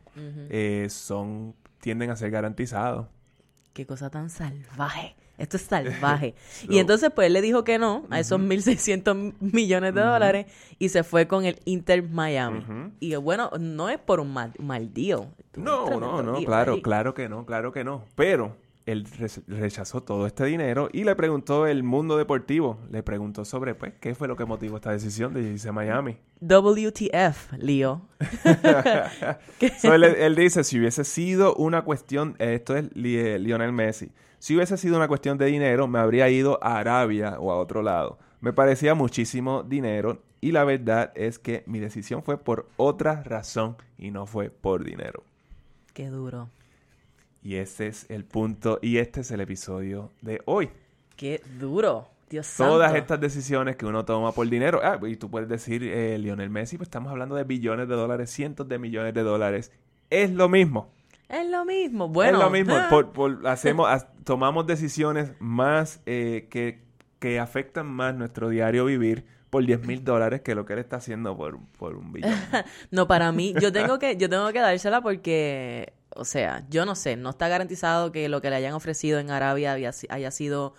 eh, 0.49 0.87
son 0.89 1.55
tienden 1.79 2.09
a 2.11 2.15
ser 2.15 2.31
garantizados. 2.31 3.07
Qué 3.73 3.85
cosa 3.85 4.09
tan 4.09 4.29
salvaje. 4.29 5.15
Esto 5.37 5.57
es 5.57 5.63
salvaje. 5.63 6.35
Y 6.69 6.77
entonces, 6.77 7.09
pues, 7.13 7.27
él 7.27 7.33
le 7.33 7.41
dijo 7.41 7.63
que 7.63 7.79
no 7.79 8.05
a 8.09 8.19
esos 8.19 8.39
1.600 8.39 9.33
millones 9.39 9.93
de 9.95 10.01
dólares 10.01 10.45
y 10.79 10.89
se 10.89 11.03
fue 11.03 11.27
con 11.27 11.45
el 11.45 11.59
Inter 11.65 12.03
Miami. 12.03 12.63
Y 12.99 13.15
bueno, 13.15 13.49
no 13.59 13.89
es 13.89 13.97
por 13.99 14.19
un 14.19 14.31
mal, 14.33 14.53
mal 14.59 14.93
deal. 14.93 15.21
Un 15.57 15.63
No, 15.63 15.99
no, 15.99 16.21
no, 16.21 16.43
claro, 16.43 16.81
claro 16.81 17.13
que 17.13 17.27
no, 17.29 17.45
claro 17.45 17.71
que 17.71 17.83
no. 17.83 18.03
Pero 18.15 18.55
él 18.85 19.05
re- 19.17 19.29
rechazó 19.47 20.03
todo 20.03 20.27
este 20.27 20.43
dinero 20.45 20.89
y 20.91 21.03
le 21.05 21.15
preguntó 21.15 21.67
el 21.67 21.83
mundo 21.83 22.17
deportivo, 22.17 22.77
le 22.91 23.01
preguntó 23.01 23.45
sobre, 23.45 23.75
pues, 23.75 23.93
qué 24.01 24.13
fue 24.13 24.27
lo 24.27 24.35
que 24.35 24.43
motivó 24.45 24.75
esta 24.75 24.91
decisión 24.91 25.33
de 25.33 25.41
irse 25.41 25.69
a 25.69 25.71
Miami. 25.71 26.17
WTF, 26.41 27.53
Leo. 27.57 28.01
So, 29.79 29.93
él, 29.93 30.03
él 30.03 30.35
dice, 30.35 30.63
si 30.63 30.79
hubiese 30.79 31.03
sido 31.03 31.55
una 31.55 31.83
cuestión, 31.83 32.35
esto 32.39 32.75
es 32.75 32.93
Li- 32.95 33.39
Lionel 33.39 33.71
Messi, 33.71 34.11
si 34.43 34.57
hubiese 34.57 34.75
sido 34.75 34.97
una 34.97 35.07
cuestión 35.07 35.37
de 35.37 35.45
dinero, 35.45 35.87
me 35.87 35.99
habría 35.99 36.27
ido 36.27 36.59
a 36.61 36.77
Arabia 36.77 37.37
o 37.39 37.49
a 37.49 37.55
otro 37.57 37.81
lado. 37.81 38.19
Me 38.41 38.51
parecía 38.51 38.93
muchísimo 38.93 39.63
dinero 39.63 40.21
y 40.41 40.51
la 40.51 40.65
verdad 40.65 41.13
es 41.15 41.39
que 41.39 41.63
mi 41.65 41.79
decisión 41.79 42.23
fue 42.23 42.37
por 42.37 42.67
otra 42.75 43.23
razón 43.23 43.77
y 43.97 44.11
no 44.11 44.25
fue 44.25 44.49
por 44.49 44.83
dinero. 44.83 45.23
Qué 45.93 46.09
duro. 46.09 46.49
Y 47.41 47.55
ese 47.55 47.87
es 47.87 48.05
el 48.09 48.25
punto 48.25 48.79
y 48.81 48.97
este 48.97 49.21
es 49.21 49.31
el 49.31 49.39
episodio 49.39 50.11
de 50.19 50.41
hoy. 50.43 50.71
Qué 51.15 51.41
duro. 51.57 52.09
Dios 52.29 52.53
Todas 52.57 52.87
santo. 52.87 52.97
estas 52.97 53.21
decisiones 53.21 53.77
que 53.77 53.85
uno 53.85 54.03
toma 54.03 54.33
por 54.33 54.49
dinero. 54.49 54.81
Ah, 54.83 54.99
y 55.07 55.15
tú 55.15 55.29
puedes 55.29 55.47
decir, 55.47 55.83
eh, 55.83 56.17
Lionel 56.17 56.49
Messi, 56.49 56.75
pues 56.75 56.87
estamos 56.87 57.13
hablando 57.13 57.35
de 57.35 57.45
billones 57.45 57.87
de 57.87 57.95
dólares, 57.95 58.29
cientos 58.29 58.67
de 58.67 58.77
millones 58.77 59.13
de 59.13 59.23
dólares. 59.23 59.71
Es 60.09 60.31
lo 60.31 60.49
mismo. 60.49 60.91
Es 61.33 61.49
lo 61.49 61.65
mismo. 61.65 62.07
Bueno. 62.09 62.37
es 62.37 62.43
lo 62.43 62.49
mismo. 62.49 62.75
ah, 62.75 62.87
Por- 62.89 63.11
por- 63.11 63.47
hacemos, 63.47 63.87
tomamos 64.23 64.67
decisiones 64.67 65.31
más 65.39 66.01
eh, 66.05 66.47
que, 66.51 66.83
que 67.19 67.39
afectan 67.39 67.87
más 67.87 68.13
nuestro 68.15 68.49
diario 68.49 68.85
vivir 68.85 69.25
por 69.49 69.65
10 69.65 69.85
mil 69.85 70.03
dólares 70.03 70.41
que 70.41 70.55
lo 70.55 70.65
que 70.65 70.73
él 70.73 70.79
está 70.79 70.95
haciendo 70.97 71.35
por, 71.37 71.59
por 71.77 71.95
un 71.95 72.11
billón. 72.11 72.31
No, 72.91 73.07
para 73.07 73.31
mí, 73.31 73.53
yo 73.61 73.71
tengo 73.71 73.99
que, 73.99 74.17
yo 74.17 74.29
tengo 74.29 74.51
que 74.51 74.59
dársela 74.59 75.01
porque, 75.01 75.93
o 76.15 76.25
sea, 76.25 76.65
yo 76.69 76.85
no 76.85 76.95
sé, 76.95 77.17
no 77.17 77.29
está 77.31 77.47
garantizado 77.47 78.11
que 78.11 78.29
lo 78.29 78.41
que 78.41 78.49
le 78.49 78.55
hayan 78.55 78.73
ofrecido 78.73 79.19
en 79.19 79.29
Arabia 79.29 79.73
había 79.73 79.91
si- 79.91 80.07
haya 80.09 80.31
sido 80.31 80.73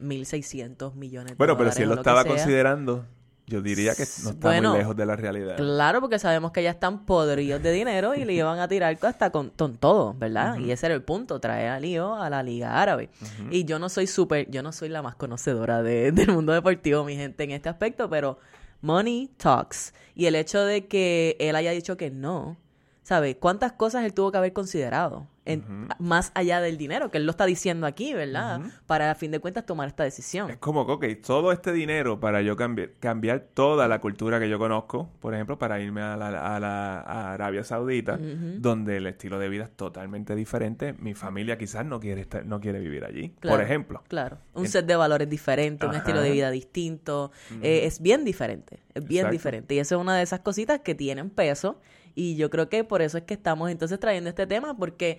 1.600 0.00 0.94
millones 0.94 1.30
de 1.32 1.34
bueno, 1.36 1.54
pero 1.54 1.70
dólares 1.70 1.74
si 1.76 1.82
él 1.82 1.88
lo 1.88 1.94
estaba 1.96 2.24
considerando, 2.24 3.06
yo 3.46 3.60
diría 3.60 3.94
que 3.94 4.04
no 4.24 4.30
está 4.30 4.48
Bueno, 4.48 4.70
muy 4.70 4.78
lejos 4.78 4.96
de 4.96 5.04
la 5.06 5.16
realidad. 5.16 5.56
Claro, 5.56 6.00
porque 6.00 6.18
sabemos 6.18 6.52
que 6.52 6.62
ya 6.62 6.70
están 6.70 7.04
podridos 7.04 7.62
de 7.62 7.72
dinero 7.72 8.14
y 8.14 8.24
le 8.24 8.32
iban 8.34 8.58
a 8.60 8.68
tirar 8.68 8.96
hasta 9.02 9.30
con, 9.30 9.50
con 9.50 9.76
todo, 9.76 10.14
¿verdad? 10.14 10.56
Y 10.58 10.70
ese 10.70 10.86
era 10.86 10.94
el 10.94 11.02
punto, 11.02 11.40
traer 11.40 11.68
a 11.70 11.80
lío 11.80 12.14
a 12.14 12.30
la 12.30 12.42
Liga 12.42 12.80
Árabe. 12.80 13.10
Y 13.50 13.64
yo 13.64 13.78
no 13.78 13.88
soy 13.88 14.06
súper, 14.06 14.48
yo 14.50 14.62
no 14.62 14.72
soy 14.72 14.88
la 14.88 15.02
más 15.02 15.16
conocedora 15.16 15.82
de- 15.82 16.12
del 16.12 16.28
mundo 16.32 16.52
deportivo, 16.52 17.04
mi 17.04 17.16
gente, 17.16 17.44
en 17.44 17.50
este 17.50 17.68
aspecto, 17.68 18.08
pero 18.08 18.38
money 18.80 19.28
talks. 19.36 19.92
Y 20.14 20.26
el 20.26 20.34
hecho 20.34 20.64
de 20.64 20.86
que 20.86 21.36
él 21.40 21.56
haya 21.56 21.72
dicho 21.72 21.96
que 21.96 22.10
no, 22.10 22.56
¿sabe? 23.02 23.36
¿Cuántas 23.36 23.72
cosas 23.72 24.04
él 24.04 24.14
tuvo 24.14 24.30
que 24.32 24.38
haber 24.38 24.52
considerado? 24.52 25.26
En- 25.44 25.88
Más 25.98 26.30
allá 26.34 26.60
del 26.60 26.76
dinero, 26.78 27.10
que 27.10 27.18
él 27.18 27.24
lo 27.26 27.32
está 27.32 27.46
diciendo 27.46 27.86
aquí, 27.86 28.14
¿verdad? 28.14 28.60
Para, 28.86 29.10
a 29.10 29.14
fin 29.16 29.30
de 29.32 29.40
cuentas, 29.40 29.66
tomar 29.66 29.88
esta 29.88 30.04
decisión. 30.04 30.50
Es 30.50 30.58
como 30.58 30.86
que, 30.86 30.92
ok, 30.92 31.22
todo 31.26 31.50
este 31.50 31.72
dinero 31.72 32.20
para 32.20 32.42
yo 32.42 32.54
cambiar, 32.56 32.90
cambiar 33.00 33.40
toda 33.52 33.88
la 33.88 34.00
cultura 34.00 34.38
que 34.38 34.48
yo 34.48 34.58
conozco, 34.58 35.10
por 35.18 35.34
ejemplo, 35.34 35.58
para 35.58 35.80
irme 35.80 36.00
a, 36.00 36.16
la, 36.16 36.28
a, 36.56 36.60
la- 36.60 37.00
a 37.00 37.32
Arabia 37.32 37.64
Saudita, 37.64 38.18
donde 38.58 38.98
el 38.98 39.06
estilo 39.08 39.38
de 39.40 39.48
vida 39.48 39.64
es 39.64 39.70
totalmente 39.76 40.36
diferente, 40.36 40.92
mi 41.00 41.14
familia 41.14 41.58
quizás 41.58 41.84
no 41.84 41.98
quiere 41.98 42.20
estar, 42.20 42.44
no 42.46 42.60
quiere 42.60 42.78
vivir 42.78 43.04
allí, 43.04 43.30
Claro, 43.40 43.56
por 43.56 43.64
ejemplo. 43.64 44.02
Claro, 44.08 44.38
un 44.54 44.66
En- 44.66 44.70
set 44.70 44.86
de 44.86 44.94
valores 44.94 45.28
diferente, 45.28 45.86
un 45.86 45.94
estilo 45.96 46.20
de 46.20 46.30
vida 46.30 46.50
distinto. 46.52 47.32
eh, 47.62 47.80
es 47.84 48.00
bien 48.00 48.24
diferente, 48.24 48.78
es 48.94 49.04
bien 49.04 49.20
Exacto. 49.22 49.32
diferente. 49.32 49.74
Y 49.74 49.78
eso 49.80 49.96
es 49.96 50.00
una 50.00 50.16
de 50.16 50.22
esas 50.22 50.40
cositas 50.40 50.80
que 50.80 50.94
tienen 50.94 51.30
peso. 51.30 51.80
Y 52.14 52.36
yo 52.36 52.50
creo 52.50 52.68
que 52.68 52.84
por 52.84 53.02
eso 53.02 53.18
es 53.18 53.24
que 53.24 53.34
estamos 53.34 53.70
entonces 53.70 53.98
trayendo 53.98 54.28
este 54.30 54.46
tema, 54.46 54.76
porque 54.76 55.18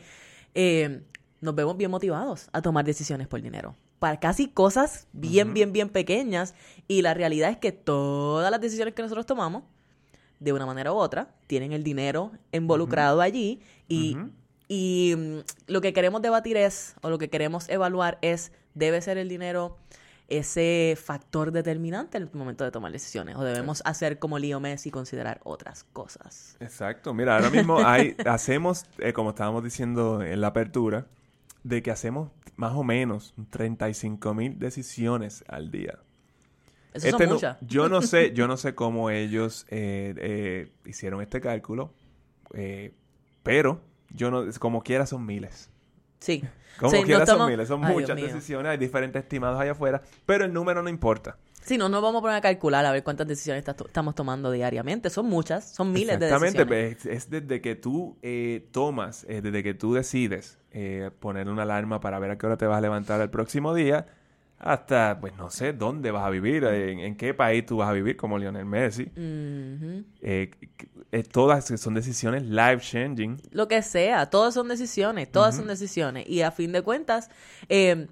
eh, 0.53 1.01
nos 1.41 1.55
vemos 1.55 1.77
bien 1.77 1.91
motivados 1.91 2.49
a 2.53 2.61
tomar 2.61 2.85
decisiones 2.85 3.27
por 3.27 3.41
dinero. 3.41 3.75
Para 3.99 4.19
casi 4.19 4.47
cosas 4.47 5.07
bien, 5.13 5.53
bien, 5.53 5.71
bien 5.71 5.89
pequeñas. 5.89 6.55
Y 6.87 7.01
la 7.01 7.13
realidad 7.13 7.49
es 7.49 7.57
que 7.57 7.71
todas 7.71 8.51
las 8.51 8.59
decisiones 8.59 8.93
que 8.93 9.01
nosotros 9.01 9.25
tomamos, 9.25 9.63
de 10.39 10.51
una 10.51 10.65
manera 10.65 10.91
u 10.91 10.95
otra, 10.95 11.33
tienen 11.47 11.71
el 11.71 11.83
dinero 11.83 12.31
involucrado 12.51 13.21
allí. 13.21 13.61
Y, 13.87 14.17
y 14.67 15.15
mm, 15.15 15.37
lo 15.67 15.81
que 15.81 15.93
queremos 15.93 16.21
debatir 16.21 16.57
es, 16.57 16.95
o 17.01 17.09
lo 17.09 17.17
que 17.17 17.29
queremos 17.29 17.69
evaluar 17.69 18.19
es, 18.21 18.51
¿debe 18.73 19.01
ser 19.01 19.17
el 19.17 19.29
dinero 19.29 19.77
ese 20.27 20.97
factor 21.01 21.51
determinante 21.51 22.17
en 22.17 22.23
el 22.23 22.29
momento 22.33 22.63
de 22.63 22.71
tomar 22.71 22.91
decisiones? 22.91 23.35
¿O 23.35 23.43
debemos 23.43 23.81
hacer 23.85 24.19
como 24.19 24.39
Leo 24.39 24.59
Messi 24.59 24.89
y 24.89 24.91
considerar 24.91 25.39
otras 25.43 25.83
cosas? 25.83 26.57
Exacto, 26.59 27.13
mira, 27.13 27.35
ahora 27.35 27.49
mismo 27.49 27.79
hay, 27.85 28.15
hacemos, 28.25 28.85
eh, 28.99 29.13
como 29.13 29.31
estábamos 29.31 29.63
diciendo 29.63 30.21
en 30.23 30.41
la 30.41 30.47
apertura, 30.47 31.07
de 31.63 31.81
que 31.81 31.91
hacemos 31.91 32.31
más 32.55 32.73
o 32.73 32.83
menos 32.83 33.33
35 33.51 34.33
mil 34.33 34.59
decisiones 34.59 35.43
al 35.47 35.71
día. 35.71 35.99
Eso 36.93 37.07
Este 37.07 37.27
son 37.27 37.39
no- 37.41 37.57
yo 37.61 37.89
no 37.89 38.01
sé, 38.01 38.33
yo 38.33 38.47
no 38.47 38.57
sé 38.57 38.75
cómo 38.75 39.09
ellos 39.09 39.65
eh, 39.69 40.13
eh, 40.17 40.71
hicieron 40.85 41.21
este 41.21 41.41
cálculo, 41.41 41.93
pero 43.43 43.81
yo 44.09 44.31
no, 44.31 44.43
como 44.59 44.83
quiera 44.83 45.05
son 45.05 45.25
miles. 45.25 45.69
Sí. 46.23 46.41
Como 46.79 46.91
Sí, 46.91 46.97
no 46.99 47.03
quiera 47.03 47.19
son 47.19 47.23
estamos- 47.33 47.49
miles, 47.49 47.67
son 47.67 47.83
Ay, 47.85 47.93
muchas 47.93 48.15
decisiones, 48.15 48.69
hay 48.71 48.77
diferentes 48.77 49.21
estimados 49.21 49.59
allá 49.59 49.73
afuera, 49.73 50.01
pero 50.25 50.45
el 50.45 50.53
número 50.53 50.81
no 50.81 50.89
importa. 50.89 51.37
Sí, 51.61 51.77
no 51.77 51.87
nos 51.89 52.01
vamos 52.01 52.19
a 52.19 52.21
poner 52.21 52.37
a 52.37 52.41
calcular 52.41 52.85
a 52.85 52.91
ver 52.91 53.03
cuántas 53.03 53.27
decisiones 53.27 53.63
estamos 53.67 54.15
tomando 54.15 54.51
diariamente. 54.51 55.09
Son 55.09 55.25
muchas, 55.27 55.73
son 55.73 55.91
miles 55.91 56.19
de 56.19 56.25
Exactamente, 56.25 56.65
decisiones. 56.65 56.95
pues, 57.03 57.05
es, 57.05 57.23
es 57.25 57.29
desde 57.29 57.61
que 57.61 57.75
tú 57.75 58.17
eh, 58.21 58.67
tomas, 58.71 59.25
eh, 59.29 59.41
desde 59.41 59.63
que 59.63 59.73
tú 59.73 59.93
decides 59.93 60.57
eh, 60.71 61.11
poner 61.19 61.47
una 61.49 61.63
alarma 61.63 61.99
para 61.99 62.19
ver 62.19 62.31
a 62.31 62.37
qué 62.37 62.45
hora 62.47 62.57
te 62.57 62.65
vas 62.65 62.77
a 62.77 62.81
levantar 62.81 63.21
el 63.21 63.29
próximo 63.29 63.73
día, 63.73 64.07
hasta, 64.63 65.17
pues 65.19 65.35
no 65.35 65.49
sé, 65.49 65.73
dónde 65.73 66.09
vas 66.11 66.23
a 66.23 66.29
vivir, 66.29 66.63
en, 66.63 66.99
en 66.99 67.15
qué 67.17 67.33
país 67.33 67.65
tú 67.65 67.77
vas 67.77 67.89
a 67.89 67.93
vivir, 67.93 68.15
como 68.15 68.37
Lionel 68.39 68.65
Messi. 68.65 69.03
Ujú. 69.03 70.03
Eh, 70.21 70.51
eh, 71.11 71.23
todas 71.23 71.65
son 71.79 71.93
decisiones 71.93 72.43
life 72.43 72.79
changing. 72.79 73.41
Lo 73.51 73.67
que 73.67 73.81
sea, 73.81 74.29
todas 74.29 74.53
son 74.53 74.67
decisiones, 74.69 75.31
todas 75.31 75.55
son 75.55 75.67
decisiones. 75.67 76.27
Y 76.29 76.41
a 76.41 76.51
fin 76.51 76.71
de 76.71 76.81
cuentas, 76.81 77.29
eh, 77.67 78.07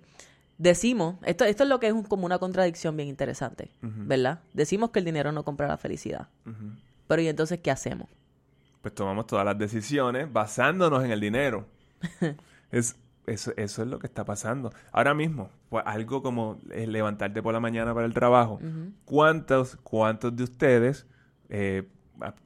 decimos, 0.57 1.15
esto, 1.23 1.45
esto 1.45 1.63
es 1.63 1.69
lo 1.69 1.79
que 1.79 1.87
es 1.87 1.93
un- 1.93 2.03
como 2.03 2.25
una 2.25 2.37
contradicción 2.37 2.95
bien 2.97 3.07
interesante, 3.07 3.71
¿verdad? 3.81 4.41
Decimos 4.53 4.91
que 4.91 4.99
el 4.99 5.05
dinero 5.05 5.31
no 5.31 5.43
compra 5.43 5.67
la 5.67 5.77
felicidad. 5.77 6.27
Pero 7.07 7.21
¿y 7.21 7.27
entonces 7.27 7.59
qué 7.59 7.71
hacemos? 7.71 8.07
Pues 8.81 8.93
tomamos 8.93 9.25
todas 9.27 9.45
las 9.45 9.57
decisiones 9.57 10.31
basándonos 10.31 11.03
en 11.03 11.11
el 11.11 11.19
dinero. 11.21 11.65
es, 12.71 12.95
eso, 13.27 13.53
eso 13.57 13.81
es 13.83 13.87
lo 13.87 13.99
que 13.99 14.07
está 14.07 14.25
pasando. 14.25 14.71
Ahora 14.91 15.13
mismo, 15.13 15.49
pues, 15.69 15.83
algo 15.85 16.21
como 16.21 16.57
eh, 16.71 16.87
levantarte 16.87 17.41
por 17.41 17.53
la 17.53 17.59
mañana 17.59 17.93
para 17.93 18.05
el 18.05 18.13
trabajo. 18.13 18.59
¿Cuántos, 19.05 19.77
cuántos 19.83 20.35
de 20.35 20.43
ustedes 20.43 21.05
eh, 21.49 21.83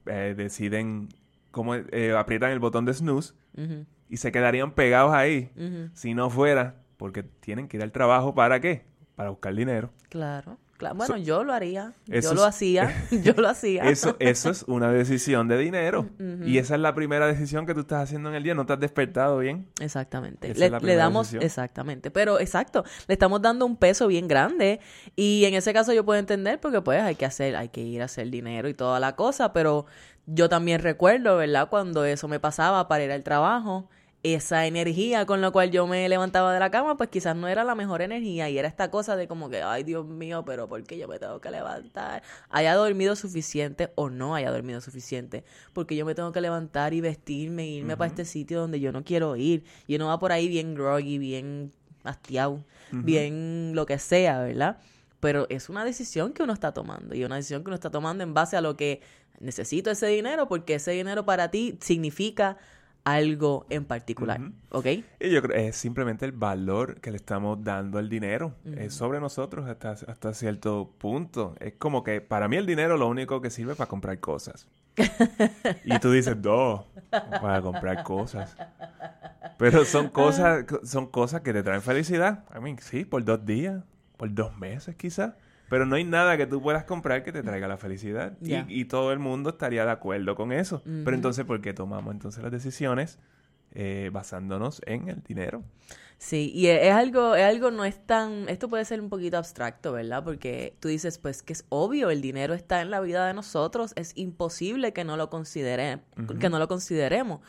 eh, 0.08 0.34
deciden, 0.36 1.10
cómo 1.52 1.76
eh, 1.76 2.16
aprietan 2.18 2.52
el 2.52 2.60
botón 2.60 2.86
de 2.86 2.94
snooze 2.94 3.34
Ujú, 3.58 3.86
y 4.10 4.18
se 4.18 4.32
quedarían 4.32 4.72
pegados 4.72 5.14
ahí 5.14 5.52
si 5.94 6.14
no 6.14 6.30
fuera 6.30 6.76
porque 6.98 7.24
tienen 7.24 7.68
que 7.68 7.78
ir 7.78 7.84
al 7.84 7.92
trabajo 7.92 8.34
para 8.34 8.60
qué? 8.60 8.86
Para 9.16 9.30
buscar 9.30 9.54
dinero. 9.56 9.92
Claro, 10.10 10.58
claro. 10.78 10.96
Bueno, 10.96 11.18
yo 11.18 11.44
lo 11.44 11.54
haría, 11.54 11.94
yo 12.08 12.34
lo 12.34 12.44
hacía, 12.44 13.06
yo 13.24 13.34
lo 13.34 13.48
hacía. 13.48 13.84
Eso, 13.84 14.16
eso 14.20 14.50
es 14.50 14.64
una 14.64 14.92
decisión 14.92 15.48
de 15.48 15.58
dinero. 15.58 16.10
Y 16.46 16.58
esa 16.58 16.76
es 16.76 16.82
la 16.82 16.94
primera 16.94 17.28
decisión 17.28 17.66
que 17.66 17.74
tú 17.74 17.82
estás 17.82 18.04
haciendo 18.04 18.30
en 18.30 18.36
el 18.36 18.44
día. 18.44 18.56
No 18.56 18.66
te 18.66 18.74
has 18.74 18.80
despertado 18.80 19.40
bien. 19.40 19.68
Exactamente. 19.80 20.52
Esa 20.52 20.60
Le, 20.60 20.66
es 20.68 20.72
la 20.72 20.80
le 20.80 20.96
damos, 20.96 21.28
decisión. 21.28 21.44
exactamente. 21.44 22.12
Pero 22.12 22.40
exacto, 22.40 22.84
le 23.08 23.14
estamos 23.14 23.42
dando 23.42 23.66
un 23.66 23.78
peso 23.78 24.08
bien 24.08 24.28
grande. 24.28 24.80
Y 25.16 25.46
en 25.46 25.54
ese 25.54 25.74
caso 25.74 25.94
yo 25.94 26.04
puedo 26.06 26.20
entender 26.20 26.60
porque 26.60 26.82
pues 26.82 27.02
hay 27.02 27.16
que 27.16 27.26
hacer, 27.26 27.56
hay 27.56 27.70
que 27.70 27.82
ir 27.82 28.02
a 28.02 28.06
hacer 28.06 28.30
dinero 28.30 28.70
y 28.70 28.74
toda 28.74 29.00
la 29.00 29.16
cosa. 29.16 29.54
Pero 29.54 29.86
yo 30.26 30.50
también 30.50 30.82
recuerdo, 30.82 31.38
¿verdad? 31.38 31.70
Cuando 31.70 32.06
eso 32.06 32.28
me 32.28 32.40
pasaba 32.40 32.88
para 32.88 33.04
ir 33.04 33.12
al 33.12 33.24
trabajo, 33.24 33.90
esa 34.34 34.66
energía 34.66 35.28
con 35.28 35.40
la 35.40 35.52
cual 35.52 35.70
yo 35.70 35.86
me 35.86 36.10
levantaba 36.10 36.52
de 36.52 36.60
la 36.60 36.72
cama, 36.72 36.98
pues 36.98 37.10
quizás 37.10 37.36
no 37.36 37.48
era 37.48 37.64
la 37.64 37.76
mejor 37.76 38.02
energía. 38.02 38.50
Y 38.50 38.58
era 38.58 38.68
esta 38.68 38.90
cosa 38.90 39.16
de 39.16 39.28
como 39.28 39.50
que, 39.50 39.62
ay 39.62 39.84
Dios 39.84 40.08
mío, 40.08 40.44
pero 40.44 40.68
¿por 40.68 40.84
qué 40.84 40.98
yo 40.98 41.08
me 41.08 41.20
tengo 41.20 41.40
que 41.40 41.52
levantar? 41.52 42.24
Haya 42.50 42.74
dormido 42.74 43.16
suficiente 43.16 43.92
o 43.94 44.10
no 44.10 44.34
haya 44.34 44.50
dormido 44.50 44.82
suficiente. 44.82 45.44
Porque 45.74 45.96
yo 45.96 46.08
me 46.08 46.16
tengo 46.16 46.32
que 46.32 46.42
levantar 46.42 46.96
y 46.96 47.02
vestirme 47.02 47.64
e 47.64 47.68
irme 47.68 47.98
para 47.98 48.08
este 48.08 48.26
sitio 48.26 48.62
donde 48.62 48.80
yo 48.80 48.92
no 48.92 49.04
quiero 49.04 49.36
ir. 49.36 49.64
Y 49.86 49.96
uno 49.96 50.08
va 50.08 50.18
por 50.18 50.32
ahí 50.32 50.48
bien 50.48 50.74
groggy, 50.74 51.20
bien 51.20 51.72
hastiado, 52.04 52.64
bien 52.92 53.74
lo 53.76 53.86
que 53.86 54.00
sea, 54.00 54.42
¿verdad? 54.42 54.80
Pero 55.20 55.46
es 55.50 55.70
una 55.70 55.86
decisión 55.86 56.34
que 56.34 56.42
uno 56.42 56.54
está 56.54 56.74
tomando. 56.74 57.14
Y 57.14 57.24
una 57.24 57.36
decisión 57.36 57.64
que 57.64 57.70
uno 57.70 57.76
está 57.76 57.92
tomando 57.92 58.24
en 58.24 58.34
base 58.34 58.58
a 58.58 58.62
lo 58.62 58.76
que 58.76 59.02
necesito 59.40 59.92
ese 59.92 60.08
dinero, 60.08 60.48
porque 60.48 60.76
ese 60.76 60.92
dinero 60.92 61.26
para 61.26 61.52
ti 61.52 61.78
significa 61.80 62.58
algo 63.06 63.66
en 63.70 63.86
particular. 63.86 64.42
¿Ok? 64.72 64.88
Y 65.20 65.30
yo 65.30 65.42
creo 65.42 65.56
es 65.56 65.78
simplemente 65.78 66.26
el 66.26 66.32
valor 66.34 67.00
que 67.00 67.12
le 67.12 67.18
estamos 67.18 67.64
dando 67.64 68.00
al 68.00 68.10
dinero. 68.10 68.56
Es 68.66 68.96
sobre 68.96 69.20
nosotros 69.22 69.70
hasta, 69.70 69.92
hasta 69.92 70.34
cierto 70.34 70.94
punto. 70.98 71.56
Es 71.60 71.74
como 71.74 72.04
que 72.04 72.20
para 72.20 72.48
mí 72.48 72.58
el 72.58 72.66
dinero 72.66 72.98
lo 72.98 73.08
único 73.08 73.42
que 73.42 73.50
sirve 73.50 73.72
es 73.72 73.78
para 73.78 73.88
comprar 73.88 74.20
cosas. 74.20 74.68
y 75.86 76.00
tú 76.00 76.12
dices, 76.12 76.36
no, 76.38 76.88
para 77.10 77.62
comprar 77.62 78.04
cosas. 78.04 78.58
Pero 79.58 79.86
son 79.86 80.10
cosas, 80.10 80.66
son 80.84 81.08
cosas 81.08 81.42
que 81.42 81.54
te 81.54 81.64
traen 81.64 81.82
felicidad. 81.82 82.44
I 82.56 82.60
mean, 82.60 82.80
sí, 82.80 83.06
por 83.06 83.24
dos 83.24 83.46
días, 83.46 83.84
por 84.18 84.34
dos 84.34 84.58
meses 84.58 84.96
quizás. 84.96 85.34
Pero 85.70 85.86
no 85.86 85.96
hay 85.96 86.04
nada 86.04 86.38
que 86.38 86.46
tú 86.46 86.62
puedas 86.62 86.84
comprar 86.84 87.24
que 87.24 87.32
te 87.32 87.44
traiga 87.44 87.68
la 87.68 87.78
felicidad. 87.78 88.38
Y-. 88.42 88.66
Y, 88.68 88.86
todo 88.86 89.12
el 89.12 89.20
mundo 89.20 89.50
estaría 89.52 89.86
de 89.86 89.92
acuerdo 89.92 90.36
con 90.36 90.52
eso. 90.52 90.82
Pero 90.84 91.16
entonces, 91.16 91.46
¿por 91.46 91.62
qué 91.62 91.74
tomamos 91.74 92.14
entonces 92.14 92.44
las 92.44 92.52
decisiones 92.52 93.20
eh, 93.74 94.10
basándonos 94.14 94.82
en 94.86 95.10
el 95.10 95.24
dinero? 95.24 95.64
Sí, 96.18 96.52
y 96.56 96.68
e- 96.68 96.88
es 96.88 96.94
algo, 96.94 97.36
es 97.36 97.44
algo 97.44 97.72
no 97.72 97.84
es 97.84 98.06
tan, 98.06 98.48
esto 98.48 98.70
puede 98.70 98.86
ser 98.86 99.02
un 99.02 99.10
poquito 99.10 99.38
abstracto, 99.38 99.92
¿verdad? 99.92 100.24
Porque 100.24 100.76
tú 100.80 100.88
dices, 100.88 101.18
pues 101.18 101.44
que 101.44 101.54
es 101.54 101.66
obvio, 101.70 102.10
el 102.10 102.22
dinero 102.22 102.54
está 102.54 102.82
en 102.82 102.90
la 102.90 103.02
vida 103.02 103.28
de 103.28 103.34
nosotros, 103.34 103.94
es 103.96 104.14
imposible 104.16 104.94
que 104.94 105.04
no 105.04 105.18
lo 105.18 105.30
considere, 105.30 106.00
que 106.40 106.50
no 106.50 106.60
lo 106.60 106.68
consideremos. 106.68 107.42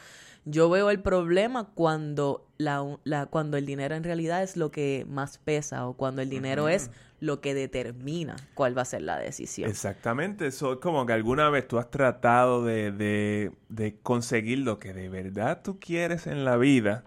Yo 0.49 0.71
veo 0.71 0.91
el 0.91 1.01
problema 1.01 1.65
cuando, 1.75 2.47
la, 2.57 2.99
la- 3.03 3.27
cuando 3.27 3.57
el 3.57 3.67
dinero 3.67 3.97
en 3.97 4.05
realidad 4.05 4.45
es 4.45 4.57
lo 4.57 4.71
que 4.71 5.05
más 5.09 5.39
pesa 5.39 5.87
o 5.89 5.95
cuando 5.95 6.23
el 6.23 6.31
dinero 6.31 6.69
es 6.69 6.91
lo 7.19 7.41
que 7.41 7.53
determina 7.53 8.37
cuál 8.55 8.79
va 8.79 8.83
a 8.83 8.85
ser 8.85 9.03
la 9.03 9.19
decisión. 9.19 9.69
Exactamente, 9.69 10.47
eso 10.47 10.75
es 10.75 10.79
como 10.79 11.05
que 11.05 11.13
alguna 11.15 11.51
vez 11.51 11.67
tú 11.67 11.79
has 11.79 11.91
tratado 11.91 12.65
de, 12.65 12.93
de, 12.93 13.51
de 13.69 13.97
conseguir 14.03 14.59
lo 14.61 14.79
que 14.79 14.93
de 14.93 15.09
verdad 15.09 15.63
tú 15.65 15.81
quieres 15.81 16.29
en 16.29 16.45
la 16.45 16.57
vida, 16.57 17.03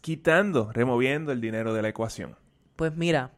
quitando, 0.00 0.72
removiendo 0.72 1.30
el 1.32 1.40
dinero 1.40 1.72
de 1.74 1.82
la 1.82 1.88
ecuación. 1.90 2.36
Pues 2.74 2.96
mira, 2.96 3.30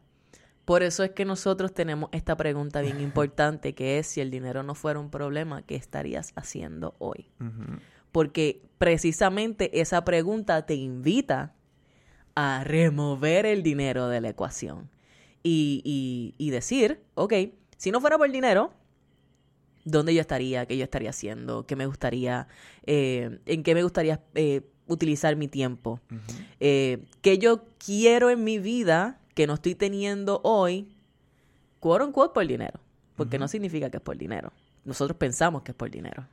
por 0.65 0.83
eso 0.83 1.03
es 1.03 1.11
que 1.11 1.25
nosotros 1.25 1.73
tenemos 1.73 2.09
esta 2.11 2.35
pregunta 2.37 2.81
bien 2.81 2.99
importante 3.01 3.75
que 3.75 3.99
es 3.99 4.07
si 4.07 4.21
el 4.21 4.31
dinero 4.31 4.63
no 4.63 4.75
fuera 4.75 4.99
un 4.99 5.11
problema, 5.11 5.61
¿qué 5.61 5.75
estarías 5.75 6.33
haciendo 6.35 6.95
hoy? 6.99 7.29
Porque 8.11 8.61
precisamente 8.77 9.79
esa 9.81 10.03
pregunta 10.05 10.65
te 10.65 10.75
invita 10.75 11.53
a 12.35 12.63
remover 12.63 13.45
el 13.45 13.63
dinero 13.63 14.07
de 14.07 14.21
la 14.21 14.29
ecuación 14.29 14.89
y, 15.43 15.81
y- 15.83 16.33
y 16.37 16.49
decir, 16.51 17.01
ok, 17.15 17.33
si 17.77 17.91
no 17.91 17.99
fuera 18.01 18.17
por 18.17 18.27
el 18.27 18.31
dinero, 18.33 18.71
¿dónde 19.85 20.13
yo 20.13 20.21
estaría? 20.21 20.65
¿Qué 20.65 20.77
yo 20.77 20.83
estaría 20.83 21.09
haciendo? 21.09 21.65
¿Qué 21.65 21.75
me 21.75 21.85
gustaría? 21.85 22.47
eh, 22.85 23.39
¿En 23.45 23.63
qué 23.63 23.73
me 23.75 23.83
gustaría 23.83 24.21
eh, 24.35 24.61
utilizar 24.87 25.35
mi 25.35 25.47
tiempo? 25.47 25.99
Eh, 26.59 27.03
que 27.21 27.37
yo 27.37 27.65
quiero 27.83 28.29
en 28.29 28.43
mi 28.43 28.59
vida 28.59 29.19
que 29.33 29.47
no 29.47 29.53
estoy 29.55 29.75
teniendo 29.75 30.41
hoy, 30.43 30.87
quote 31.79 32.03
unquote, 32.05 32.33
por 32.33 32.45
dinero. 32.47 32.79
Porque 33.15 33.37
no 33.37 33.47
significa 33.49 33.89
que 33.89 33.97
es 33.97 34.03
por 34.03 34.17
dinero. 34.17 34.51
Nosotros 34.85 35.17
pensamos 35.17 35.61
que 35.63 35.71
es 35.71 35.75
por 35.75 35.91
dinero. 35.91 36.25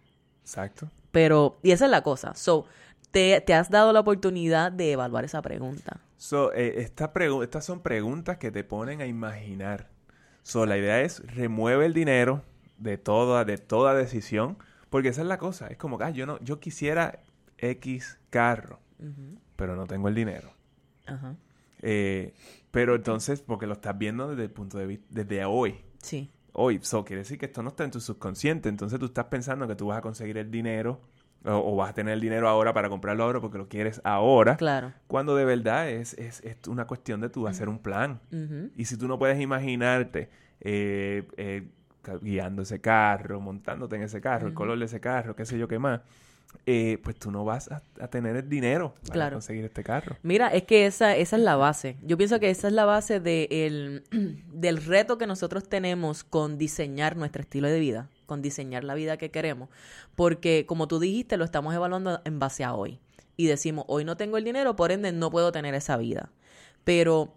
Exacto. 0.42 0.88
Pero, 1.16 1.56
y 1.62 1.70
esa 1.70 1.86
es 1.86 1.90
la 1.90 2.02
cosa. 2.02 2.34
So, 2.34 2.66
te, 3.10 3.40
te 3.40 3.54
has 3.54 3.70
dado 3.70 3.94
la 3.94 4.00
oportunidad 4.00 4.70
de 4.70 4.92
evaluar 4.92 5.24
esa 5.24 5.40
pregunta. 5.40 5.98
So, 6.18 6.52
eh, 6.52 6.74
esta 6.82 7.14
pregu- 7.14 7.42
estas 7.42 7.64
son 7.64 7.80
preguntas 7.80 8.36
que 8.36 8.50
te 8.50 8.64
ponen 8.64 9.00
a 9.00 9.06
imaginar. 9.06 9.88
So, 10.42 10.66
la 10.66 10.76
idea 10.76 11.00
es 11.00 11.22
remueve 11.34 11.86
el 11.86 11.94
dinero 11.94 12.42
de 12.76 12.98
toda, 12.98 13.46
de 13.46 13.56
toda 13.56 13.94
decisión, 13.94 14.58
porque 14.90 15.08
esa 15.08 15.22
es 15.22 15.26
la 15.26 15.38
cosa. 15.38 15.68
Es 15.68 15.78
como, 15.78 15.98
ah, 16.02 16.10
yo 16.10 16.26
no, 16.26 16.38
yo 16.40 16.60
quisiera 16.60 17.20
X 17.56 18.18
carro, 18.28 18.78
pero 19.56 19.74
no 19.74 19.86
tengo 19.86 20.08
el 20.08 20.14
dinero. 20.14 20.52
Ajá. 21.06 21.34
Eh, 21.80 22.34
pero 22.70 22.94
entonces, 22.94 23.40
porque 23.40 23.66
lo 23.66 23.72
estás 23.72 23.96
viendo 23.96 24.28
desde 24.28 24.42
el 24.42 24.50
punto 24.50 24.76
de 24.76 24.86
vista, 24.86 25.06
desde 25.08 25.46
hoy. 25.46 25.76
Sí. 26.02 26.30
Hoy, 26.58 26.80
so, 26.82 27.04
quiere 27.04 27.20
decir 27.20 27.38
que 27.38 27.46
esto 27.46 27.62
no 27.62 27.68
está 27.68 27.84
en 27.84 27.90
tu 27.90 28.00
subconsciente. 28.00 28.68
Entonces 28.68 28.98
tú 28.98 29.06
estás 29.06 29.26
pensando 29.26 29.68
que 29.68 29.74
tú 29.76 29.88
vas 29.88 29.98
a 29.98 30.00
conseguir 30.00 30.38
el 30.38 30.50
dinero 30.50 31.00
o, 31.44 31.52
o 31.52 31.76
vas 31.76 31.90
a 31.90 31.92
tener 31.94 32.14
el 32.14 32.20
dinero 32.20 32.48
ahora 32.48 32.72
para 32.72 32.88
comprarlo 32.88 33.24
ahora 33.24 33.40
porque 33.40 33.58
lo 33.58 33.68
quieres 33.68 34.00
ahora. 34.04 34.56
Claro. 34.56 34.92
Cuando 35.06 35.36
de 35.36 35.44
verdad 35.44 35.90
es, 35.90 36.14
es, 36.14 36.40
es 36.40 36.56
una 36.66 36.86
cuestión 36.86 37.20
de 37.20 37.28
tú 37.28 37.46
hacer 37.46 37.68
un 37.68 37.78
plan. 37.78 38.20
Y 38.74 38.86
si 38.86 38.96
tú 38.96 39.06
no 39.06 39.18
puedes 39.18 39.40
imaginarte 39.40 40.30
eh, 40.60 41.28
eh, 41.36 41.68
guiando 42.22 42.62
ese 42.62 42.80
carro, 42.80 43.40
montándote 43.40 43.96
en 43.96 44.02
ese 44.02 44.20
carro, 44.20 44.48
el 44.48 44.54
color 44.54 44.78
de 44.78 44.86
ese 44.86 45.00
carro, 45.00 45.36
qué 45.36 45.44
sé 45.44 45.58
yo 45.58 45.68
qué 45.68 45.78
más, 45.78 46.00
eh, 46.64 46.98
pues 47.02 47.16
tú 47.16 47.30
no 47.30 47.44
vas 47.44 47.70
a, 47.70 47.82
a 48.00 48.08
tener 48.08 48.36
el 48.36 48.48
dinero 48.48 48.94
para 49.02 49.12
Claro. 49.12 49.36
conseguir 49.36 49.64
este 49.64 49.84
carro. 49.84 50.16
Mira, 50.22 50.48
es 50.48 50.62
que 50.64 50.86
esa, 50.86 51.14
esa 51.16 51.36
es 51.36 51.42
la 51.42 51.56
base. 51.56 51.96
Yo 52.02 52.16
pienso 52.16 52.40
que 52.40 52.50
esa 52.50 52.68
es 52.68 52.72
la 52.72 52.84
base 52.84 53.20
de 53.20 53.48
el- 53.50 54.02
del 54.52 54.78
reto 54.84 55.18
que 55.18 55.26
nosotros 55.26 55.68
tenemos 55.68 56.24
con 56.24 56.58
diseñar 56.58 57.16
nuestro 57.16 57.42
estilo 57.42 57.68
de 57.68 57.78
vida, 57.80 58.08
con 58.26 58.42
diseñar 58.42 58.84
la 58.84 58.94
vida 58.94 59.16
que 59.16 59.30
queremos. 59.30 59.68
Porque, 60.14 60.64
como 60.66 60.88
tú 60.88 60.98
dijiste, 60.98 61.36
lo 61.36 61.44
estamos 61.44 61.74
evaluando 61.74 62.20
en 62.24 62.38
base 62.38 62.64
a 62.64 62.74
hoy. 62.74 62.98
Y 63.36 63.46
decimos, 63.46 63.84
hoy 63.88 64.04
no 64.04 64.16
tengo 64.16 64.38
el 64.38 64.44
dinero, 64.44 64.76
por 64.76 64.92
ende 64.92 65.12
no 65.12 65.30
puedo 65.30 65.52
tener 65.52 65.74
esa 65.74 65.96
vida. 65.98 66.30
Pero, 66.84 67.34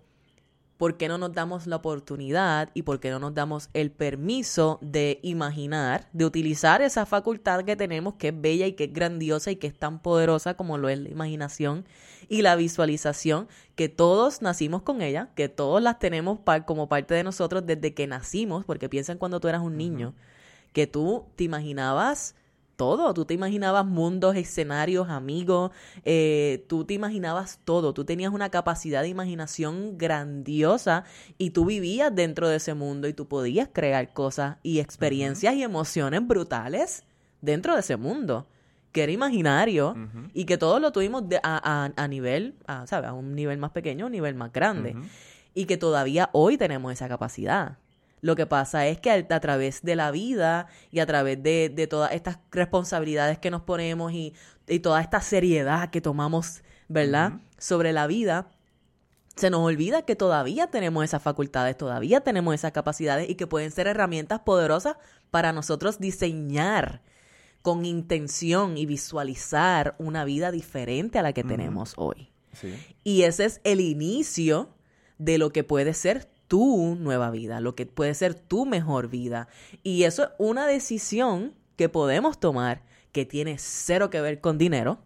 ¿por 0.79 0.95
qué 0.95 1.09
no 1.09 1.17
nos 1.17 1.33
damos 1.33 1.67
la 1.67 1.75
oportunidad 1.75 2.69
y 2.73 2.83
por 2.83 3.01
qué 3.01 3.09
no 3.09 3.19
nos 3.19 3.33
damos 3.33 3.69
el 3.73 3.91
permiso 3.91 4.79
de 4.81 5.19
imaginar, 5.23 6.07
de 6.13 6.23
utilizar 6.23 6.81
esa 6.81 7.05
facultad 7.05 7.65
que 7.65 7.75
tenemos 7.75 8.13
que 8.13 8.29
es 8.29 8.41
bella 8.41 8.65
y 8.65 8.71
que 8.73 8.85
es 8.85 8.93
grandiosa 8.93 9.51
y 9.51 9.57
que 9.57 9.67
es 9.67 9.77
tan 9.77 10.01
poderosa 10.01 10.53
como 10.53 10.77
lo 10.77 10.87
es 10.87 10.97
la 10.97 11.09
imaginación 11.09 11.83
y 12.29 12.43
la 12.43 12.55
visualización, 12.55 13.49
que 13.75 13.89
todos 13.89 14.41
nacimos 14.41 14.81
con 14.83 15.01
ella, 15.01 15.27
que 15.35 15.49
todos 15.49 15.81
las 15.81 15.99
tenemos 15.99 16.39
par- 16.39 16.65
como 16.65 16.87
parte 16.87 17.13
de 17.13 17.25
nosotros 17.25 17.65
desde 17.65 17.93
que 17.93 18.07
nacimos, 18.07 18.63
porque 18.63 18.87
piensa 18.87 19.11
en 19.11 19.17
cuando 19.17 19.41
tú 19.41 19.49
eras 19.49 19.61
un 19.61 19.75
niño, 19.75 20.13
que 20.71 20.87
tú 20.87 21.25
te 21.35 21.43
imaginabas 21.43 22.35
todo, 22.79 23.13
tú 23.13 23.25
te 23.25 23.33
imaginabas 23.33 23.85
mundos, 23.85 24.35
escenarios, 24.37 25.09
amigos, 25.09 25.71
eh, 26.05 26.65
tú 26.69 26.85
te 26.85 26.93
imaginabas 26.93 27.59
todo, 27.65 27.93
tú 27.93 28.05
tenías 28.05 28.31
una 28.33 28.49
capacidad 28.49 29.01
de 29.01 29.09
imaginación 29.09 29.97
grandiosa 29.97 31.03
y 31.37 31.49
tú 31.51 31.65
vivías 31.65 32.15
dentro 32.15 32.47
de 32.47 32.55
ese 32.55 32.73
mundo 32.73 33.07
y 33.09 33.13
tú 33.13 33.27
podías 33.27 33.67
crear 33.71 34.13
cosas 34.13 34.57
y 34.63 34.79
experiencias 34.79 35.53
y 35.55 35.63
emociones 35.63 36.25
brutales 36.25 37.03
dentro 37.41 37.73
de 37.73 37.81
ese 37.81 37.97
mundo, 37.97 38.47
que 38.93 39.03
era 39.03 39.11
imaginario 39.11 39.93
y 40.33 40.45
que 40.45 40.57
todos 40.57 40.79
lo 40.81 40.91
tuvimos 40.91 41.27
de- 41.27 41.37
a, 41.43 41.83
a- 41.85 41.91
a 41.95 42.07
nivel, 42.07 42.55
a, 42.65 42.87
¿sabes? 42.87 43.09
A 43.09 43.13
un 43.13 43.35
nivel 43.35 43.57
más 43.57 43.71
pequeño, 43.71 44.05
un 44.05 44.11
nivel 44.13 44.35
más 44.35 44.51
grande. 44.53 44.93
Y 45.53 45.65
que 45.65 45.77
todavía 45.77 46.29
hoy 46.31 46.57
tenemos 46.57 46.93
esa 46.93 47.09
capacidad. 47.09 47.77
Lo 48.21 48.35
que 48.35 48.45
pasa 48.45 48.87
es 48.87 48.99
que 48.99 49.11
a, 49.11 49.39
través 49.39 49.81
de 49.81 49.95
la 49.95 50.11
vida 50.11 50.67
y 50.91 50.99
a 50.99 51.05
través 51.05 51.41
de, 51.41 51.69
de 51.69 51.87
todas 51.87 52.11
estas 52.11 52.39
responsabilidades 52.51 53.39
que 53.39 53.51
nos 53.51 53.61
ponemos 53.61 54.11
y, 54.11 54.33
y 54.67 54.79
toda 54.79 55.01
esta 55.01 55.21
seriedad 55.21 55.89
que 55.89 56.01
tomamos, 56.01 56.61
¿verdad? 56.87 57.33
Sobre 57.57 57.93
la 57.93 58.07
vida, 58.07 58.49
se 59.35 59.49
nos 59.49 59.61
olvida 59.61 60.03
que 60.03 60.15
todavía 60.15 60.67
tenemos 60.67 61.03
esas 61.03 61.21
facultades, 61.21 61.77
todavía 61.77 62.21
tenemos 62.21 62.53
esas 62.53 62.71
capacidades 62.71 63.29
y 63.29 63.35
que 63.35 63.47
pueden 63.47 63.71
ser 63.71 63.87
herramientas 63.87 64.41
poderosas 64.41 64.97
para 65.31 65.53
nosotros 65.53 65.99
diseñar 65.99 67.01
con 67.61 67.85
intención 67.85 68.77
y 68.77 68.85
visualizar 68.85 69.95
una 69.97 70.23
vida 70.25 70.51
diferente 70.51 71.19
a 71.19 71.21
la 71.21 71.33
que 71.33 71.43
tenemos 71.43 71.93
hoy. 71.97 72.31
Sí. 72.53 72.75
Y 73.03 73.23
ese 73.23 73.45
es 73.45 73.61
el 73.63 73.79
inicio 73.79 74.69
de 75.17 75.37
lo 75.37 75.51
que 75.51 75.63
puede 75.63 75.93
ser 75.93 76.29
tu 76.49 76.95
nueva 76.99 77.29
vida, 77.31 77.61
lo 77.61 77.75
que 77.75 77.85
puede 77.85 78.13
ser 78.13 78.33
tu 78.33 78.65
mejor 78.65 79.07
vida. 79.07 79.47
Y 79.83 80.03
eso 80.03 80.23
es 80.23 80.29
una 80.39 80.65
decisión 80.67 81.53
que 81.77 81.87
podemos 81.87 82.39
tomar 82.41 82.81
que 83.13 83.25
tiene 83.25 83.55
cero 83.57 84.09
que 84.09 84.19
ver 84.19 84.41
con 84.41 84.57
dinero, 84.57 84.99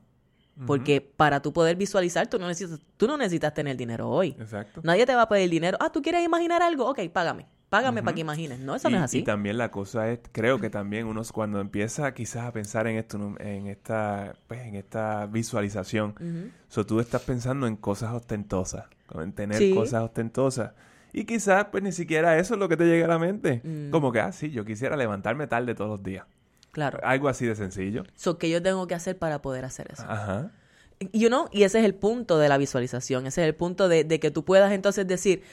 porque 0.65 1.01
para 1.01 1.41
tú 1.41 1.51
poder 1.51 1.75
visualizar, 1.75 2.27
tú 2.27 2.39
no 2.39 2.47
necesitas, 2.47 2.79
tú 2.97 3.07
no 3.07 3.17
necesitas 3.17 3.53
tener 3.53 3.75
dinero 3.75 4.09
hoy. 4.09 4.35
Exacto. 4.39 4.81
Nadie 4.83 5.05
te 5.05 5.13
va 5.15 5.23
a 5.23 5.29
pedir 5.29 5.49
dinero. 5.49 5.77
Ah, 5.81 5.91
¿tú 5.91 6.01
quieres 6.01 6.23
imaginar 6.23 6.61
algo? 6.61 6.87
Ok, 6.89 6.99
págame. 7.11 7.45
Págame 7.69 8.03
para 8.03 8.13
que 8.13 8.21
imagines. 8.21 8.59
No, 8.59 8.75
eso 8.75 8.87
no 8.89 8.97
es 8.97 9.03
así. 9.03 9.19
y 9.19 9.23
también 9.23 9.57
la 9.57 9.71
cosa 9.71 10.11
es, 10.11 10.19
creo 10.31 10.59
que 10.59 10.69
también 10.69 11.07
uno 11.07 11.23
cuando 11.33 11.59
empieza 11.59 12.13
quizás 12.13 12.43
a 12.45 12.51
pensar 12.53 12.85
en 12.85 12.97
esto, 12.97 13.35
en 13.39 13.65
esta, 13.65 14.35
pues, 14.47 14.61
en 14.61 14.75
esta 14.75 15.25
visualización, 15.25 16.51
so, 16.67 16.85
tú 16.85 16.99
estás 16.99 17.23
pensando 17.23 17.65
en 17.65 17.75
cosas 17.75 18.13
ostentosas, 18.13 18.85
en 19.15 19.33
tener 19.33 19.57
Sí. 19.57 19.73
cosas 19.73 20.03
ostentosas. 20.03 20.71
Y 21.13 21.25
quizás 21.25 21.67
pues 21.71 21.83
ni 21.83 21.91
siquiera 21.91 22.37
eso 22.37 22.55
es 22.55 22.59
lo 22.59 22.67
que 22.67 22.75
te 22.75 22.85
llega 22.85 23.05
a 23.05 23.09
la 23.09 23.19
mente. 23.19 23.61
Mm. 23.63 23.91
Como 23.91 24.11
que, 24.11 24.19
ah, 24.19 24.31
sí, 24.31 24.51
yo 24.51 24.65
quisiera 24.65 24.97
levantarme 24.97 25.47
tarde 25.47 25.75
todos 25.75 25.89
los 25.89 26.03
días. 26.03 26.25
Claro. 26.71 26.99
Algo 27.03 27.29
así 27.29 27.45
de 27.45 27.55
sencillo. 27.55 28.03
So, 28.15 28.39
¿qué 28.39 28.49
yo 28.49 28.61
tengo 28.61 28.87
que 28.87 28.95
hacer 28.95 29.17
para 29.17 29.41
poder 29.41 29.63
hacer 29.63 29.91
eso? 29.93 30.03
Ajá. 30.07 30.51
You 31.11 31.27
know, 31.27 31.47
y 31.51 31.63
ese 31.63 31.79
es 31.79 31.85
el 31.85 31.93
punto 31.93 32.39
de 32.39 32.49
la 32.49 32.57
visualización, 32.57 33.27
ese 33.27 33.41
es 33.41 33.47
el 33.47 33.55
punto 33.55 33.87
de, 33.89 34.03
de 34.03 34.19
que 34.19 34.31
tú 34.31 34.43
puedas 34.43 34.71
entonces 34.71 35.05
decir, 35.05 35.43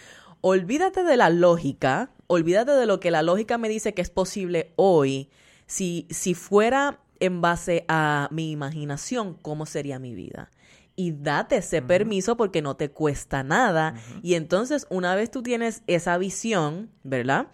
olvídate 0.40 1.02
de 1.02 1.16
la 1.16 1.28
lógica, 1.28 2.10
olvídate 2.26 2.72
de 2.72 2.86
lo 2.86 3.00
que 3.00 3.10
la 3.10 3.22
lógica 3.22 3.58
me 3.58 3.68
dice 3.68 3.92
que 3.92 4.02
es 4.02 4.10
posible 4.10 4.72
hoy, 4.76 5.28
si, 5.66 6.06
si 6.10 6.34
fuera 6.34 7.00
en 7.20 7.40
base 7.40 7.84
a 7.88 8.28
mi 8.30 8.50
imaginación, 8.50 9.34
¿cómo 9.34 9.66
sería 9.66 9.98
mi 9.98 10.14
vida? 10.14 10.50
Y 10.96 11.12
date 11.12 11.56
ese 11.58 11.82
permiso 11.82 12.36
porque 12.36 12.62
no 12.62 12.76
te 12.76 12.90
cuesta 12.90 13.42
nada. 13.42 13.94
Y 14.22 14.34
entonces, 14.34 14.86
una 14.90 15.14
vez 15.14 15.30
tú 15.30 15.42
tienes 15.42 15.82
esa 15.86 16.18
visión, 16.18 16.90
¿verdad? 17.02 17.48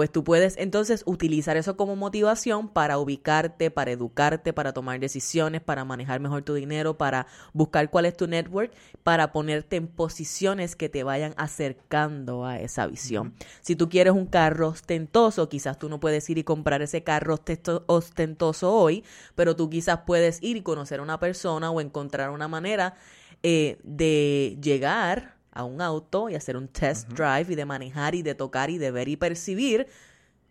Pues 0.00 0.10
tú 0.10 0.24
puedes 0.24 0.56
entonces 0.56 1.02
utilizar 1.04 1.58
eso 1.58 1.76
como 1.76 1.94
motivación 1.94 2.70
para 2.70 2.96
ubicarte, 2.96 3.70
para 3.70 3.90
educarte, 3.90 4.54
para 4.54 4.72
tomar 4.72 4.98
decisiones, 4.98 5.60
para 5.60 5.84
manejar 5.84 6.20
mejor 6.20 6.40
tu 6.40 6.54
dinero, 6.54 6.96
para 6.96 7.26
buscar 7.52 7.90
cuál 7.90 8.06
es 8.06 8.16
tu 8.16 8.26
network, 8.26 8.72
para 9.02 9.30
ponerte 9.30 9.76
en 9.76 9.88
posiciones 9.88 10.74
que 10.74 10.88
te 10.88 11.02
vayan 11.02 11.34
acercando 11.36 12.46
a 12.46 12.60
esa 12.60 12.86
visión. 12.86 13.34
Si 13.60 13.76
tú 13.76 13.90
quieres 13.90 14.14
un 14.14 14.24
carro 14.24 14.68
ostentoso, 14.68 15.50
quizás 15.50 15.78
tú 15.78 15.90
no 15.90 16.00
puedes 16.00 16.30
ir 16.30 16.38
y 16.38 16.44
comprar 16.44 16.80
ese 16.80 17.02
carro 17.04 17.38
ostentoso 17.86 18.72
hoy, 18.72 19.04
pero 19.34 19.54
tú 19.54 19.68
quizás 19.68 19.98
puedes 20.06 20.42
ir 20.42 20.56
y 20.56 20.62
conocer 20.62 21.00
a 21.00 21.02
una 21.02 21.20
persona 21.20 21.70
o 21.70 21.78
encontrar 21.78 22.30
una 22.30 22.48
manera 22.48 22.94
eh, 23.42 23.78
de 23.82 24.56
llegar 24.62 25.39
a 25.52 25.64
un 25.64 25.80
auto 25.80 26.28
y 26.28 26.34
hacer 26.34 26.56
un 26.56 26.68
test 26.68 27.08
drive 27.08 27.46
y 27.48 27.54
de 27.54 27.64
manejar 27.64 28.14
y 28.14 28.22
de 28.22 28.34
tocar 28.34 28.70
y 28.70 28.78
de 28.78 28.90
ver 28.90 29.08
y 29.08 29.16
percibir 29.16 29.86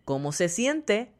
cómo 0.06 0.32
se 0.32 0.50
siente 0.50 1.12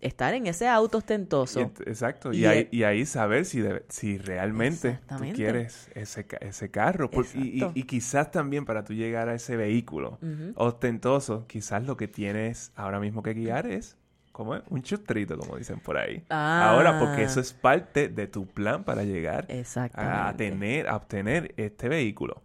estar 0.00 0.34
en 0.34 0.46
ese 0.46 0.68
auto 0.68 0.98
ostentoso. 0.98 1.60
Y 1.60 1.62
exacto. 1.88 2.32
Y, 2.32 2.40
Y 2.40 2.46
ahí, 2.46 2.68
y 2.70 2.82
ahí 2.82 3.06
saber 3.06 3.46
si, 3.46 3.64
si 3.88 4.18
realmente 4.18 5.00
tú 5.08 5.24
quieres 5.34 5.88
ese, 5.94 6.26
ese 6.40 6.70
carro. 6.70 7.10
Por- 7.10 7.26
y, 7.34 7.82
quizás 7.84 8.30
también 8.30 8.66
para 8.66 8.84
tú 8.84 8.92
llegar 8.92 9.28
a 9.28 9.34
ese 9.34 9.56
vehículo 9.56 10.18
ostentoso, 10.56 11.46
quizás 11.46 11.84
lo 11.84 11.96
que 11.96 12.08
tienes 12.08 12.72
ahora 12.76 13.00
mismo 13.00 13.22
que 13.22 13.32
guiar 13.32 13.66
es, 13.66 13.96
¿cómo 14.32 14.54
es? 14.56 14.62
Un 14.68 14.82
chustrito, 14.82 15.38
como 15.38 15.56
dicen 15.56 15.80
por 15.80 15.96
ahí. 15.96 16.22
Ah. 16.28 16.70
Ahora, 16.70 16.98
porque 16.98 17.22
eso 17.22 17.40
es 17.40 17.52
parte 17.52 18.08
de 18.08 18.26
tu 18.26 18.46
plan 18.46 18.84
para 18.84 19.04
llegar 19.04 19.46
a 19.94 20.34
tener, 20.36 20.88
a 20.88 20.96
obtener 20.96 21.54
este 21.56 21.88
vehículo. 21.88 22.42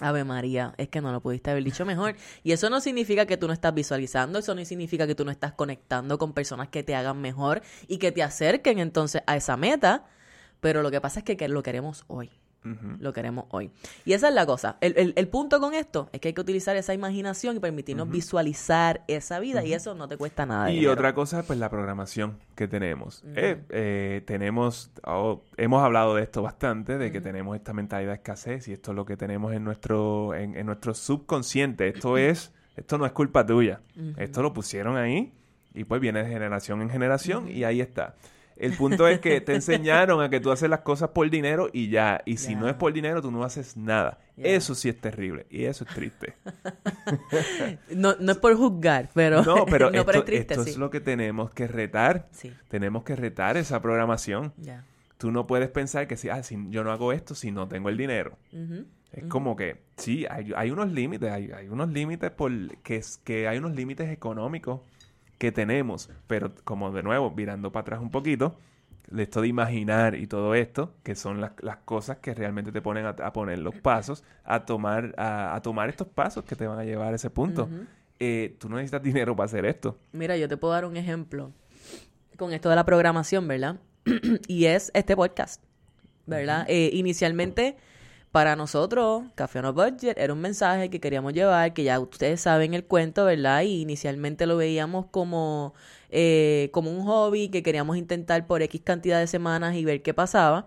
Ave 0.00 0.24
María, 0.24 0.74
es 0.76 0.88
que 0.88 1.00
no 1.00 1.12
lo 1.12 1.20
pudiste 1.20 1.50
haber 1.50 1.62
dicho 1.62 1.84
mejor. 1.84 2.16
Y 2.42 2.52
eso 2.52 2.68
no 2.70 2.80
significa 2.80 3.26
que 3.26 3.36
tú 3.36 3.46
no 3.46 3.52
estás 3.52 3.74
visualizando, 3.74 4.38
eso 4.38 4.54
no 4.54 4.64
significa 4.64 5.06
que 5.06 5.14
tú 5.14 5.24
no 5.24 5.30
estás 5.30 5.52
conectando 5.52 6.18
con 6.18 6.32
personas 6.32 6.68
que 6.68 6.82
te 6.82 6.94
hagan 6.94 7.20
mejor 7.20 7.62
y 7.86 7.98
que 7.98 8.12
te 8.12 8.22
acerquen 8.22 8.78
entonces 8.78 9.22
a 9.26 9.36
esa 9.36 9.56
meta. 9.56 10.06
Pero 10.60 10.82
lo 10.82 10.90
que 10.90 11.00
pasa 11.00 11.20
es 11.20 11.24
que, 11.24 11.48
lo 11.48 11.62
queremos 11.62 12.04
hoy. 12.08 12.30
Lo 13.00 13.12
queremos 13.12 13.44
hoy. 13.50 13.70
Y 14.04 14.14
esa 14.14 14.28
es 14.28 14.34
la 14.34 14.46
cosa. 14.46 14.76
El, 14.80 14.94
el- 14.96 15.12
el 15.16 15.28
punto 15.28 15.60
con 15.60 15.74
esto 15.74 16.08
es 16.12 16.20
que 16.20 16.28
hay 16.28 16.34
que 16.34 16.40
utilizar 16.40 16.76
esa 16.76 16.94
imaginación 16.94 17.56
y 17.56 17.60
permitirnos 17.60 18.08
visualizar 18.10 19.02
esa 19.06 19.38
vida. 19.38 19.64
Y 19.64 19.72
eso 19.74 19.94
no 19.94 20.08
te 20.08 20.16
cuesta 20.16 20.46
nada. 20.46 20.70
Y 20.70 20.74
dinero. 20.76 20.92
otra 20.92 21.14
cosa, 21.14 21.42
pues 21.42 21.58
la 21.58 21.68
programación 21.68 22.38
que 22.54 22.66
tenemos. 22.68 23.22
Eh, 23.36 23.60
eh, 23.68 24.22
tenemos, 24.26 24.90
oh, 25.06 25.42
hemos 25.56 25.82
hablado 25.82 26.14
de 26.14 26.22
esto 26.22 26.42
bastante, 26.42 26.96
de 26.98 27.12
que 27.12 27.20
tenemos 27.20 27.54
esta 27.56 27.72
mentalidad 27.72 28.10
de 28.12 28.16
escasez 28.16 28.68
y 28.68 28.72
esto 28.72 28.92
es 28.92 28.96
lo 28.96 29.04
que 29.04 29.16
tenemos 29.16 29.52
en 29.52 29.62
nuestro, 29.64 30.34
en, 30.34 30.56
en 30.56 30.66
nuestro 30.66 30.94
subconsciente. 30.94 31.88
Esto 31.88 32.16
es, 32.18 32.52
esto 32.76 32.98
no 32.98 33.06
es 33.06 33.12
culpa 33.12 33.44
tuya. 33.46 33.80
Esto 34.16 34.42
lo 34.42 34.52
pusieron 34.52 34.96
ahí 34.96 35.32
y 35.74 35.84
pues 35.84 36.00
viene 36.00 36.22
de 36.22 36.30
generación 36.30 36.80
en 36.82 36.90
generación 36.90 37.48
y 37.48 37.64
ahí 37.64 37.80
está. 37.80 38.14
El 38.56 38.76
punto 38.76 39.08
es 39.08 39.20
que 39.20 39.40
te 39.40 39.54
enseñaron 39.54 40.22
a 40.22 40.30
que 40.30 40.40
tú 40.40 40.50
haces 40.50 40.70
las 40.70 40.80
cosas 40.80 41.10
por 41.10 41.28
dinero 41.28 41.68
y 41.72 41.88
ya. 41.88 42.22
Y 42.24 42.36
si 42.36 42.54
no 42.54 42.68
es 42.68 42.74
por 42.74 42.92
dinero, 42.92 43.20
tú 43.20 43.30
no 43.30 43.44
haces 43.44 43.76
nada. 43.76 44.18
Eso 44.36 44.74
sí 44.74 44.88
es 44.88 45.00
terrible 45.00 45.46
y 45.50 45.64
eso 45.64 45.84
es 45.84 45.94
triste. 45.94 46.34
No, 47.94 48.14
no 48.18 48.32
es 48.32 48.38
por 48.38 48.56
juzgar, 48.56 49.10
pero. 49.14 49.42
No, 49.42 49.66
pero, 49.66 49.90
no, 49.90 49.98
esto, 49.98 50.06
pero 50.06 50.18
es 50.20 50.24
triste, 50.24 50.54
esto 50.54 50.64
sí. 50.64 50.70
es 50.70 50.76
lo 50.76 50.90
que 50.90 51.00
tenemos 51.00 51.50
que 51.50 51.66
retar. 51.66 52.28
Sí, 52.32 52.52
Tenemos 52.68 53.04
que 53.04 53.16
retar 53.16 53.56
esa 53.56 53.80
programación. 53.80 54.52
ya. 54.56 54.84
Tú 55.18 55.30
no 55.30 55.46
puedes 55.46 55.68
pensar 55.70 56.06
que 56.06 56.16
si, 56.16 56.28
ah, 56.28 56.42
si 56.42 56.58
yo 56.68 56.84
no 56.84 56.90
hago 56.92 57.12
esto 57.12 57.34
si 57.34 57.50
no 57.50 57.68
tengo 57.68 57.88
el 57.88 57.96
dinero. 57.96 58.36
Es 59.12 59.24
como 59.26 59.54
que, 59.54 59.82
sí, 59.96 60.26
hay, 60.28 60.52
hay 60.56 60.70
unos 60.72 60.90
límites, 60.90 61.30
hay, 61.30 61.52
hay 61.52 61.68
unos 61.68 61.88
límites 61.90 62.32
por 62.32 62.50
que, 62.78 62.96
es, 62.96 63.18
que 63.18 63.46
hay 63.46 63.58
unos 63.58 63.74
límites 63.74 64.10
económicos 64.10 64.80
que 65.38 65.52
tenemos, 65.52 66.10
pero 66.26 66.52
como 66.64 66.92
de 66.92 67.02
nuevo, 67.02 67.30
virando 67.30 67.72
para 67.72 67.82
atrás 67.82 68.00
un 68.00 68.10
poquito, 68.10 68.56
de 69.10 69.22
esto 69.22 69.42
de 69.42 69.48
imaginar 69.48 70.14
y 70.14 70.26
todo 70.26 70.54
esto, 70.54 70.92
que 71.02 71.14
son 71.14 71.40
las, 71.40 71.52
las 71.60 71.78
cosas 71.78 72.18
que 72.18 72.34
realmente 72.34 72.72
te 72.72 72.80
ponen 72.80 73.06
a, 73.06 73.10
a 73.10 73.32
poner 73.32 73.58
los 73.58 73.74
pasos, 73.76 74.24
a 74.44 74.64
tomar, 74.64 75.14
a, 75.16 75.54
a 75.54 75.62
tomar 75.62 75.88
estos 75.88 76.08
pasos 76.08 76.44
que 76.44 76.56
te 76.56 76.66
van 76.66 76.78
a 76.78 76.84
llevar 76.84 77.12
a 77.12 77.16
ese 77.16 77.30
punto. 77.30 77.68
Eh, 78.18 78.56
tú 78.58 78.68
no 78.68 78.76
necesitas 78.76 79.02
dinero 79.02 79.34
para 79.36 79.46
hacer 79.46 79.66
esto. 79.66 79.98
Mira, 80.12 80.36
yo 80.36 80.48
te 80.48 80.56
puedo 80.56 80.72
dar 80.72 80.84
un 80.84 80.96
ejemplo 80.96 81.52
con 82.36 82.52
esto 82.52 82.70
de 82.70 82.76
la 82.76 82.84
programación, 82.84 83.46
¿verdad? 83.46 83.76
y 84.48 84.66
es 84.66 84.90
este 84.94 85.16
podcast, 85.16 85.62
¿verdad? 86.26 86.64
Eh, 86.68 86.90
inicialmente, 86.92 87.76
para 88.34 88.56
nosotros, 88.56 89.22
Café 89.36 89.62
No 89.62 89.72
Budget 89.72 90.18
era 90.18 90.32
un 90.32 90.40
mensaje 90.40 90.90
que 90.90 90.98
queríamos 90.98 91.34
llevar, 91.34 91.72
que 91.72 91.84
ya 91.84 92.00
ustedes 92.00 92.40
saben 92.40 92.74
el 92.74 92.84
cuento, 92.84 93.24
¿verdad? 93.24 93.62
Y 93.62 93.82
inicialmente 93.82 94.44
lo 94.46 94.56
veíamos 94.56 95.06
como, 95.06 95.72
eh, 96.10 96.68
como 96.72 96.90
un 96.90 97.04
hobby 97.06 97.48
que 97.48 97.62
queríamos 97.62 97.96
intentar 97.96 98.44
por 98.48 98.60
X 98.62 98.80
cantidad 98.82 99.20
de 99.20 99.28
semanas 99.28 99.76
y 99.76 99.84
ver 99.84 100.02
qué 100.02 100.14
pasaba. 100.14 100.66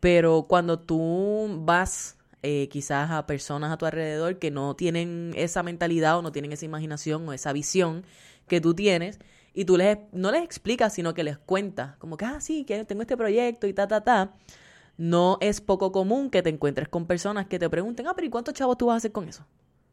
Pero 0.00 0.44
cuando 0.46 0.78
tú 0.78 1.48
vas 1.62 2.18
eh, 2.42 2.68
quizás 2.68 3.10
a 3.10 3.26
personas 3.26 3.72
a 3.72 3.78
tu 3.78 3.86
alrededor 3.86 4.38
que 4.38 4.50
no 4.50 4.76
tienen 4.76 5.32
esa 5.36 5.62
mentalidad 5.62 6.18
o 6.18 6.22
no 6.22 6.32
tienen 6.32 6.52
esa 6.52 6.66
imaginación 6.66 7.26
o 7.26 7.32
esa 7.32 7.54
visión 7.54 8.04
que 8.46 8.60
tú 8.60 8.74
tienes, 8.74 9.20
y 9.54 9.64
tú 9.64 9.78
les, 9.78 9.96
no 10.12 10.30
les 10.32 10.42
explicas, 10.42 10.92
sino 10.92 11.14
que 11.14 11.24
les 11.24 11.38
cuentas, 11.38 11.96
como 11.96 12.18
que, 12.18 12.26
ah, 12.26 12.42
sí, 12.42 12.64
que 12.64 12.84
tengo 12.84 13.00
este 13.00 13.16
proyecto 13.16 13.66
y 13.66 13.72
ta, 13.72 13.88
ta, 13.88 14.02
ta. 14.02 14.34
No 15.00 15.38
es 15.40 15.62
poco 15.62 15.92
común 15.92 16.28
que 16.28 16.42
te 16.42 16.50
encuentres 16.50 16.86
con 16.86 17.06
personas 17.06 17.46
que 17.46 17.58
te 17.58 17.70
pregunten, 17.70 18.06
ah, 18.06 18.12
pero 18.14 18.26
¿y 18.26 18.30
cuántos 18.30 18.52
chavos 18.52 18.76
tú 18.76 18.86
vas 18.86 18.94
a 18.94 18.96
hacer 18.98 19.12
con 19.12 19.26
eso? 19.26 19.46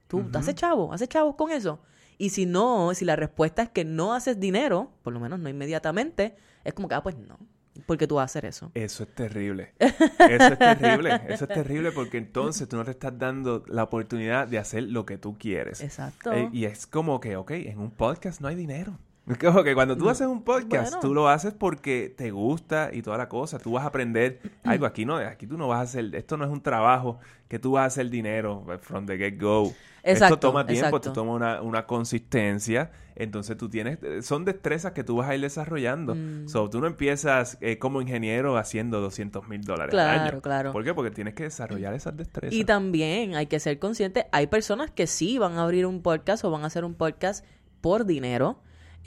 ¿Tú 0.09 0.21
haces 0.33 0.53
chavos? 0.53 0.93
¿Haces 0.93 1.07
chavos 1.07 1.35
con 1.35 1.49
eso? 1.49 1.79
Y 2.17 2.31
si 2.31 2.45
no, 2.45 2.93
si 2.93 3.05
la 3.05 3.15
respuesta 3.15 3.61
es 3.61 3.69
que 3.69 3.85
no 3.85 4.13
haces 4.13 4.37
dinero, 4.37 4.91
por 5.03 5.13
lo 5.13 5.21
menos 5.21 5.39
no 5.39 5.47
inmediatamente, 5.47 6.35
es 6.65 6.73
como 6.73 6.89
que, 6.89 6.95
ah, 6.95 7.03
pues 7.03 7.17
no, 7.17 7.39
porque 7.85 8.05
tú 8.05 8.15
vas 8.15 8.23
a 8.23 8.25
hacer 8.25 8.43
eso. 8.43 8.69
Eso 8.73 9.03
es 9.03 9.15
terrible. 9.15 9.71
Eso 9.79 10.53
es 10.53 10.59
terrible. 10.59 11.21
Eso 11.29 11.45
es 11.45 11.53
terrible 11.53 11.93
porque 11.93 12.17
entonces 12.17 12.67
tú 12.67 12.75
no 12.75 12.83
te 12.83 12.91
estás 12.91 13.17
dando 13.17 13.63
la 13.67 13.83
oportunidad 13.83 14.45
de 14.45 14.57
hacer 14.57 14.83
lo 14.83 15.05
que 15.05 15.17
tú 15.17 15.37
quieres. 15.37 15.79
Exacto. 15.79 16.33
Eh, 16.33 16.49
y 16.51 16.65
es 16.65 16.85
como 16.85 17.21
que, 17.21 17.37
ok, 17.37 17.51
en 17.51 17.79
un 17.79 17.91
podcast 17.91 18.41
no 18.41 18.49
hay 18.49 18.55
dinero. 18.55 18.99
Como 19.41 19.63
que 19.63 19.73
cuando 19.75 19.97
tú 19.97 20.09
haces 20.09 20.25
un 20.27 20.43
podcast, 20.43 20.91
Bueno. 20.93 20.99
tú 21.01 21.13
lo 21.13 21.27
haces 21.29 21.53
porque 21.53 22.13
te 22.15 22.31
gusta 22.31 22.89
y 22.93 23.01
toda 23.01 23.17
la 23.17 23.27
cosa. 23.29 23.59
Tú 23.59 23.73
vas 23.73 23.83
a 23.83 23.87
aprender 23.87 24.39
algo. 24.63 24.85
Aquí 24.85 25.05
no, 25.05 25.17
aquí 25.17 25.45
tú 25.47 25.57
no 25.57 25.67
vas 25.67 25.79
a 25.79 25.81
hacer, 25.81 26.15
esto 26.15 26.37
no 26.37 26.45
es 26.45 26.51
un 26.51 26.61
trabajo 26.61 27.19
que 27.47 27.59
tú 27.59 27.73
vas 27.73 27.83
a 27.83 27.85
hacer 27.87 28.09
dinero 28.09 28.65
from 28.81 29.05
the 29.05 29.17
get-go. 29.17 29.73
Exacto, 30.03 30.35
Esto 30.35 30.39
toma 30.39 30.65
tiempo, 30.65 30.85
exacto. 30.87 31.09
esto 31.09 31.13
toma 31.13 31.33
una, 31.33 31.61
una 31.61 31.85
consistencia. 31.85 32.91
Entonces 33.15 33.57
tú 33.57 33.67
tienes, 33.67 33.97
son 34.25 34.45
destrezas 34.45 34.91
que 34.93 35.03
tú 35.03 35.17
vas 35.17 35.27
a 35.29 35.35
ir 35.35 35.41
desarrollando. 35.41 36.13
Mm. 36.15 36.47
So, 36.47 36.69
tú 36.69 36.79
no 36.79 36.87
empiezas 36.87 37.57
eh, 37.61 37.79
como 37.79 37.99
ingeniero 38.01 38.57
haciendo 38.57 39.01
200 39.01 39.47
mil 39.49 39.61
dólares 39.63 39.93
al 39.95 39.99
Claro, 39.99 40.31
año. 40.33 40.41
claro. 40.41 40.71
¿Por 40.71 40.83
qué? 40.83 40.93
Porque 40.93 41.11
tienes 41.11 41.33
que 41.33 41.43
desarrollar 41.43 41.93
esas 41.95 42.15
destrezas. 42.15 42.53
Y 42.57 42.63
también 42.63 43.35
hay 43.35 43.47
que 43.47 43.59
ser 43.59 43.79
consciente, 43.79 44.27
hay 44.31 44.47
personas 44.47 44.91
que 44.91 45.07
sí 45.07 45.37
van 45.39 45.53
a 45.57 45.63
abrir 45.63 45.85
un 45.87 46.01
podcast 46.03 46.45
o 46.45 46.51
van 46.51 46.63
a 46.63 46.67
hacer 46.67 46.85
un 46.85 46.93
podcast 46.93 47.43
por 47.81 48.05
dinero, 48.05 48.59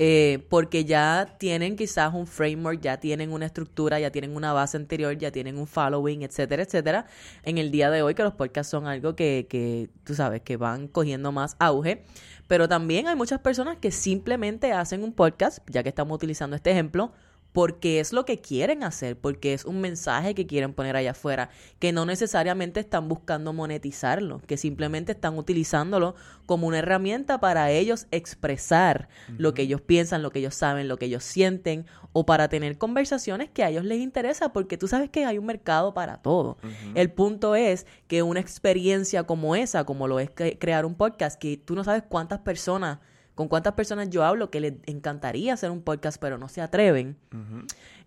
eh, 0.02 0.46
porque 0.48 0.86
ya 0.86 1.36
tienen 1.38 1.76
quizás 1.76 2.14
un 2.14 2.26
framework, 2.26 2.80
ya 2.80 2.98
tienen 2.98 3.32
una 3.32 3.44
estructura, 3.44 4.00
ya 4.00 4.10
tienen 4.10 4.34
una 4.34 4.54
base 4.54 4.78
anterior, 4.78 5.14
ya 5.18 5.30
tienen 5.30 5.58
un 5.58 5.66
following, 5.66 6.22
etcétera, 6.22 6.62
etcétera. 6.62 7.04
En 7.42 7.58
el 7.58 7.70
día 7.70 7.90
de 7.90 8.00
hoy 8.00 8.14
que 8.14 8.22
los 8.22 8.32
podcasts 8.32 8.70
son 8.70 8.86
algo 8.86 9.14
que, 9.14 9.46
que 9.50 9.90
tú 10.04 10.14
sabes, 10.14 10.40
que 10.40 10.56
van 10.56 10.88
cogiendo 10.88 11.32
más 11.32 11.54
auge. 11.58 12.02
Pero 12.48 12.66
también 12.66 13.08
hay 13.08 13.14
muchas 13.14 13.40
personas 13.40 13.76
que 13.76 13.90
simplemente 13.90 14.72
hacen 14.72 15.04
un 15.04 15.12
podcast, 15.12 15.58
ya 15.68 15.82
que 15.82 15.90
estamos 15.90 16.16
utilizando 16.16 16.56
este 16.56 16.70
ejemplo, 16.70 17.12
porque 17.52 17.98
es 17.98 18.12
lo 18.12 18.24
que 18.24 18.38
quieren 18.40 18.84
hacer, 18.84 19.18
porque 19.18 19.52
es 19.52 19.64
un 19.64 19.80
mensaje 19.80 20.34
que 20.34 20.46
quieren 20.46 20.72
poner 20.72 20.94
allá 20.96 21.10
afuera, 21.10 21.50
que 21.78 21.92
no 21.92 22.06
necesariamente 22.06 22.78
están 22.78 23.08
buscando 23.08 23.52
monetizarlo, 23.52 24.40
que 24.46 24.56
simplemente 24.56 25.12
están 25.12 25.36
utilizándolo 25.36 26.14
como 26.46 26.68
una 26.68 26.78
herramienta 26.78 27.40
para 27.40 27.70
ellos 27.70 28.06
expresar 28.12 29.08
lo 29.36 29.52
que 29.54 29.62
ellos 29.62 29.80
piensan, 29.80 30.22
lo 30.22 30.30
que 30.30 30.38
ellos 30.38 30.54
saben, 30.54 30.86
lo 30.88 30.96
que 30.96 31.06
ellos 31.06 31.24
sienten, 31.24 31.86
o 32.12 32.24
para 32.26 32.48
tener 32.48 32.78
conversaciones 32.78 33.50
que 33.50 33.64
a 33.64 33.70
ellos 33.70 33.84
les 33.84 33.98
interesa, 34.00 34.52
porque 34.52 34.76
tú 34.78 34.86
sabes 34.88 35.10
que 35.10 35.24
hay 35.24 35.38
un 35.38 35.46
mercado 35.46 35.92
para 35.94 36.18
todo. 36.18 36.58
El 36.94 37.10
punto 37.10 37.56
es 37.56 37.86
que 38.06 38.22
una 38.22 38.40
experiencia 38.40 39.24
como 39.24 39.56
esa, 39.56 39.84
como 39.84 40.06
lo 40.08 40.20
es 40.20 40.30
cre- 40.30 40.56
crear 40.58 40.86
un 40.86 40.94
podcast, 40.94 41.40
que 41.40 41.56
tú 41.56 41.74
no 41.74 41.82
sabes 41.84 42.02
cuántas 42.08 42.40
personas 42.40 42.98
con 43.40 43.48
cuántas 43.48 43.72
personas 43.72 44.10
yo 44.10 44.22
hablo 44.22 44.50
que 44.50 44.60
les 44.60 44.74
encantaría 44.84 45.54
hacer 45.54 45.70
un 45.70 45.80
podcast, 45.80 46.20
pero 46.20 46.36
no 46.36 46.50
se 46.50 46.60
atreven. 46.60 47.16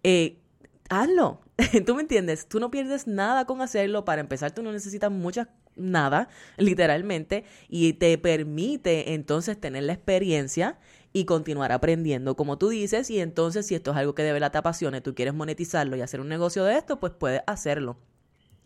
Eh, 0.04 0.38
hazlo. 0.89 1.41
¿Tú 1.88 1.96
me 1.96 2.04
entiendes? 2.04 2.48
Tú 2.48 2.60
no 2.60 2.69
pierdes 2.69 3.08
nada 3.08 3.46
con 3.46 3.60
hacerlo. 3.60 4.06
Para 4.06 4.22
empezar, 4.22 4.52
tú 4.52 4.62
no 4.62 4.72
necesitas 4.72 5.10
muchas 5.10 5.48
nada, 5.76 6.30
literalmente, 6.58 7.46
y 7.67 7.93
te 7.93 8.15
permite 8.19 9.15
entonces 9.15 9.60
tener 9.60 9.82
la 9.82 9.93
experiencia 9.93 10.78
y 11.13 11.26
continuar 11.26 11.72
aprendiendo, 11.72 12.36
como 12.36 12.60
tú 12.60 12.69
dices, 12.69 13.10
y 13.10 13.19
entonces 13.19 13.65
si 13.65 13.74
esto 13.74 13.89
es 13.89 13.98
algo 13.98 14.13
que 14.13 14.22
de 14.22 14.34
verdad 14.34 14.52
te 14.52 14.60
apasiona 14.60 15.02
tú 15.02 15.15
quieres 15.15 15.34
monetizarlo 15.34 15.96
y 15.96 16.02
hacer 16.02 16.22
un 16.22 16.30
negocio 16.30 16.63
de 16.63 16.78
esto, 16.78 17.00
pues 17.00 17.12
puedes 17.17 17.41
hacerlo. 17.48 17.98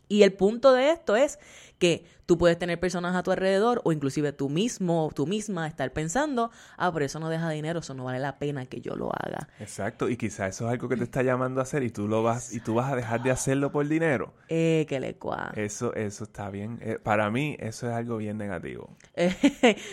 Y 0.08 0.24
el 0.24 0.34
punto 0.34 0.74
de 0.74 0.92
esto 0.92 1.16
es 1.16 1.40
que 1.78 2.06
tú 2.28 2.38
puedes 2.38 2.60
tener 2.60 2.80
personas 2.80 3.16
a 3.16 3.24
tu 3.24 3.32
alrededor 3.32 3.82
o 3.84 3.92
inclusive 3.92 4.34
tú 4.34 4.50
mismo 4.50 5.08
o 5.08 5.12
tú 5.12 5.26
misma 5.26 5.66
estar 5.66 5.92
pensando, 5.94 6.52
ah, 6.78 6.92
pero 6.92 7.06
eso 7.06 7.20
no 7.20 7.30
deja 7.30 7.50
dinero, 7.50 7.80
eso 7.80 7.94
no 7.94 8.04
vale 8.04 8.20
la 8.20 8.38
pena 8.38 8.66
que 8.66 8.82
yo 8.82 8.96
lo 8.96 9.10
haga. 9.12 9.48
Exacto, 9.60 10.10
y 10.10 10.18
quizás 10.18 10.56
eso 10.56 10.66
es 10.66 10.72
algo 10.74 10.90
que 10.90 10.98
te 10.98 11.06
está 11.06 11.24
llamando 11.24 11.62
a 11.62 11.64
hacer 11.64 11.84
y 11.84 11.90
tú 11.90 12.08
lo 12.08 12.24
vas 12.24 12.54
y 12.54 12.60
tú 12.60 12.76
vas 12.76 12.92
a 12.92 12.96
dejar 12.96 13.24
de 13.24 13.32
hacerlo 13.32 13.72
por 13.72 13.88
dinero. 13.88 14.34
Eh, 14.50 14.86
que 14.90 15.00
le 15.00 15.16
cua. 15.16 15.52
Eso 15.56 15.94
eso 15.96 16.26
está 16.26 16.50
bien. 16.50 16.80
Eh, 16.82 17.00
para 17.02 17.32
mí 17.32 17.56
eso 17.60 17.88
es 17.88 17.94
algo 17.94 18.18
bien 18.18 18.38
negativo. 18.38 18.96
Eh, 19.16 19.34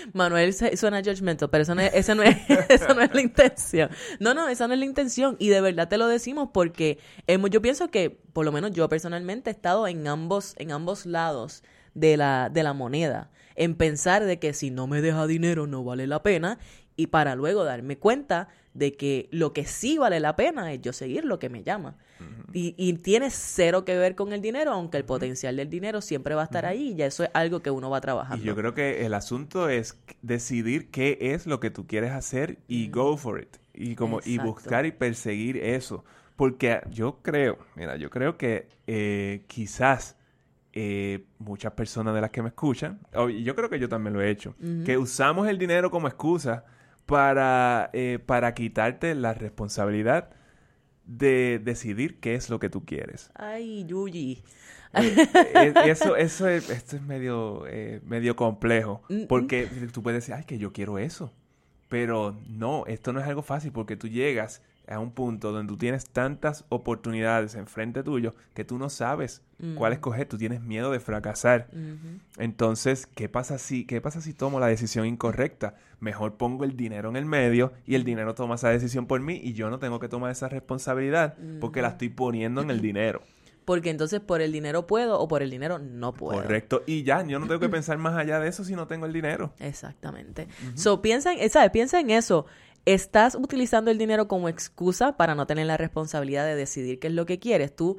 Manuel 0.12 0.52
suena 0.52 1.02
judgmental, 1.02 1.48
pero 1.50 1.62
eso 1.62 1.74
no, 1.74 1.82
es, 1.82 1.94
eso, 1.94 2.14
no 2.14 2.24
es, 2.24 2.36
eso 2.68 2.94
no 2.94 3.00
es 3.00 3.14
la 3.14 3.20
intención. 3.20 3.90
No, 4.18 4.34
no, 4.34 4.48
esa 4.48 4.66
no 4.66 4.74
es 4.74 4.80
la 4.80 4.86
intención. 4.86 5.36
Y 5.38 5.50
de 5.50 5.60
verdad 5.60 5.88
te 5.88 5.98
lo 5.98 6.08
decimos 6.08 6.48
porque 6.52 6.98
hemos, 7.28 7.50
yo 7.50 7.62
pienso 7.62 7.90
que, 7.92 8.23
por 8.34 8.44
lo 8.44 8.52
menos 8.52 8.72
yo 8.72 8.86
personalmente, 8.88 9.48
he 9.48 9.52
estado 9.52 9.86
en 9.86 10.06
ambos, 10.06 10.54
en 10.58 10.72
ambos 10.72 11.06
lados 11.06 11.62
de 11.94 12.16
la, 12.18 12.50
de 12.52 12.62
la 12.64 12.74
moneda. 12.74 13.30
En 13.54 13.76
pensar 13.76 14.24
de 14.24 14.38
que 14.40 14.52
si 14.52 14.70
no 14.70 14.88
me 14.88 15.00
deja 15.00 15.26
dinero 15.26 15.66
no 15.66 15.84
vale 15.84 16.06
la 16.06 16.22
pena. 16.22 16.58
Y 16.96 17.08
para 17.08 17.34
luego 17.34 17.64
darme 17.64 17.96
cuenta 17.96 18.48
de 18.72 18.94
que 18.94 19.28
lo 19.30 19.52
que 19.52 19.64
sí 19.64 19.98
vale 19.98 20.20
la 20.20 20.36
pena 20.36 20.72
es 20.72 20.80
yo 20.80 20.92
seguir 20.92 21.24
lo 21.24 21.38
que 21.38 21.48
me 21.48 21.62
llama. 21.62 21.96
y, 22.52 22.74
y, 22.76 22.92
tiene 22.94 23.30
cero 23.30 23.84
que 23.84 23.96
ver 23.96 24.14
con 24.14 24.32
el 24.32 24.40
dinero, 24.40 24.72
aunque 24.72 24.96
el 24.96 25.04
potencial 25.04 25.56
del 25.56 25.68
dinero 25.70 26.00
siempre 26.00 26.34
va 26.34 26.42
a 26.42 26.44
estar 26.44 26.66
ahí 26.66 26.90
y 26.90 26.94
ya 26.94 27.06
eso 27.06 27.24
es 27.24 27.30
algo 27.34 27.60
que 27.60 27.70
uno 27.70 27.90
va 27.90 28.00
trabajando. 28.00 28.42
Y 28.42 28.46
yo 28.46 28.54
creo 28.54 28.74
que 28.74 29.04
el 29.06 29.14
asunto 29.14 29.68
es 29.68 29.98
decidir 30.22 30.90
qué 30.90 31.18
es 31.20 31.46
lo 31.46 31.60
que 31.60 31.70
tú 31.70 31.86
quieres 31.86 32.12
hacer 32.12 32.58
y 32.66 32.88
go 32.90 33.16
for 33.16 33.40
it. 33.40 33.56
Y 33.74 33.96
como 33.96 34.20
y 34.24 34.38
buscar 34.38 34.86
y 34.86 34.92
perseguir 34.92 35.56
eso. 35.56 36.04
Porque 36.36 36.80
yo 36.90 37.20
creo, 37.22 37.58
mira, 37.76 37.96
yo 37.96 38.10
creo 38.10 38.36
que 38.36 38.68
eh, 38.86 39.44
quizás 39.46 40.16
eh, 40.72 41.24
muchas 41.38 41.72
personas 41.72 42.14
de 42.14 42.20
las 42.20 42.30
que 42.30 42.42
me 42.42 42.48
escuchan, 42.48 42.98
y 43.30 43.44
yo 43.44 43.54
creo 43.54 43.70
que 43.70 43.78
yo 43.78 43.88
también 43.88 44.14
lo 44.14 44.20
he 44.20 44.30
hecho, 44.30 44.54
que 44.84 44.98
usamos 44.98 45.46
el 45.46 45.58
dinero 45.58 45.90
como 45.90 46.08
excusa 46.08 46.64
para, 47.06 47.90
eh, 47.92 48.18
para 48.24 48.54
quitarte 48.54 49.14
la 49.14 49.34
responsabilidad 49.34 50.30
de 51.04 51.60
decidir 51.62 52.18
qué 52.18 52.34
es 52.34 52.50
lo 52.50 52.58
que 52.58 52.68
tú 52.68 52.84
quieres. 52.84 53.30
Ay, 53.34 53.84
Yuyi. 53.84 54.42
eso, 55.84 56.16
eso 56.16 56.48
es, 56.48 56.70
esto 56.70 56.96
es 56.96 57.02
medio, 57.02 57.64
medio 58.04 58.34
complejo, 58.34 59.02
mm, 59.08 59.14
mm. 59.14 59.26
porque 59.28 59.68
tú 59.92 60.02
puedes 60.02 60.22
decir, 60.22 60.34
ay, 60.34 60.44
que 60.44 60.58
yo 60.58 60.72
quiero 60.72 60.98
eso. 60.98 61.32
Pero 61.88 62.36
no, 62.48 62.86
esto 62.86 63.12
no 63.12 63.20
es 63.20 63.26
algo 63.26 63.42
fácil 63.42 63.70
porque 63.70 63.96
tú 63.96 64.08
llegas 64.08 64.62
a 64.88 64.98
un 64.98 65.12
punto 65.12 65.52
donde 65.52 65.72
tú 65.72 65.78
tienes 65.78 66.06
tantas 66.06 66.64
oportunidades 66.68 67.54
enfrente 67.54 68.02
tuyo 68.02 68.34
que 68.54 68.64
tú 68.64 68.78
no 68.78 68.90
sabes 68.90 69.42
cuál 69.76 69.94
escoger, 69.94 70.28
tú 70.28 70.36
tienes 70.36 70.60
miedo 70.60 70.90
de 70.90 71.00
fracasar. 71.00 71.68
Entonces, 72.38 73.06
¿qué 73.06 73.28
pasa 73.28 73.58
si 73.58 73.86
qué 73.86 74.00
pasa 74.00 74.20
si 74.20 74.34
tomo 74.34 74.60
la 74.60 74.66
decisión 74.66 75.06
incorrecta? 75.06 75.74
Mejor 76.00 76.36
pongo 76.36 76.64
el 76.64 76.76
dinero 76.76 77.08
en 77.08 77.16
el 77.16 77.24
medio 77.24 77.72
y 77.86 77.94
el 77.94 78.04
dinero 78.04 78.34
toma 78.34 78.56
esa 78.56 78.68
decisión 78.68 79.06
por 79.06 79.20
mí 79.20 79.40
y 79.42 79.54
yo 79.54 79.70
no 79.70 79.78
tengo 79.78 80.00
que 80.00 80.08
tomar 80.08 80.30
esa 80.30 80.48
responsabilidad 80.48 81.36
porque 81.60 81.80
la 81.80 81.88
estoy 81.88 82.10
poniendo 82.10 82.60
en 82.60 82.70
el 82.70 82.80
dinero. 82.82 83.22
Porque 83.64 83.88
entonces 83.88 84.20
por 84.20 84.42
el 84.42 84.52
dinero 84.52 84.86
puedo 84.86 85.18
o 85.18 85.26
por 85.26 85.42
el 85.42 85.50
dinero 85.50 85.78
no 85.78 86.12
puedo. 86.12 86.42
Correcto. 86.42 86.82
Y 86.86 87.02
ya, 87.02 87.24
yo 87.24 87.38
no 87.38 87.46
tengo 87.46 87.60
que 87.60 87.68
pensar 87.70 87.96
más 87.96 88.14
allá 88.16 88.38
de 88.38 88.48
eso 88.48 88.64
si 88.64 88.74
no 88.74 88.86
tengo 88.86 89.06
el 89.06 89.12
dinero. 89.12 89.54
Exactamente. 89.58 90.48
So, 90.74 91.00
piensa 91.00 91.32
en, 91.32 91.48
¿sabes? 91.48 91.70
Piensa 91.70 91.98
en 92.00 92.10
eso. 92.10 92.46
¿Estás 92.86 93.34
utilizando 93.34 93.90
el 93.90 93.96
dinero 93.96 94.28
como 94.28 94.48
excusa 94.50 95.16
para 95.16 95.34
no 95.34 95.46
tener 95.46 95.66
la 95.66 95.78
responsabilidad 95.78 96.44
de 96.44 96.54
decidir 96.54 96.98
qué 96.98 97.06
es 97.06 97.14
lo 97.14 97.24
que 97.24 97.38
quieres? 97.38 97.74
Tú, 97.74 97.96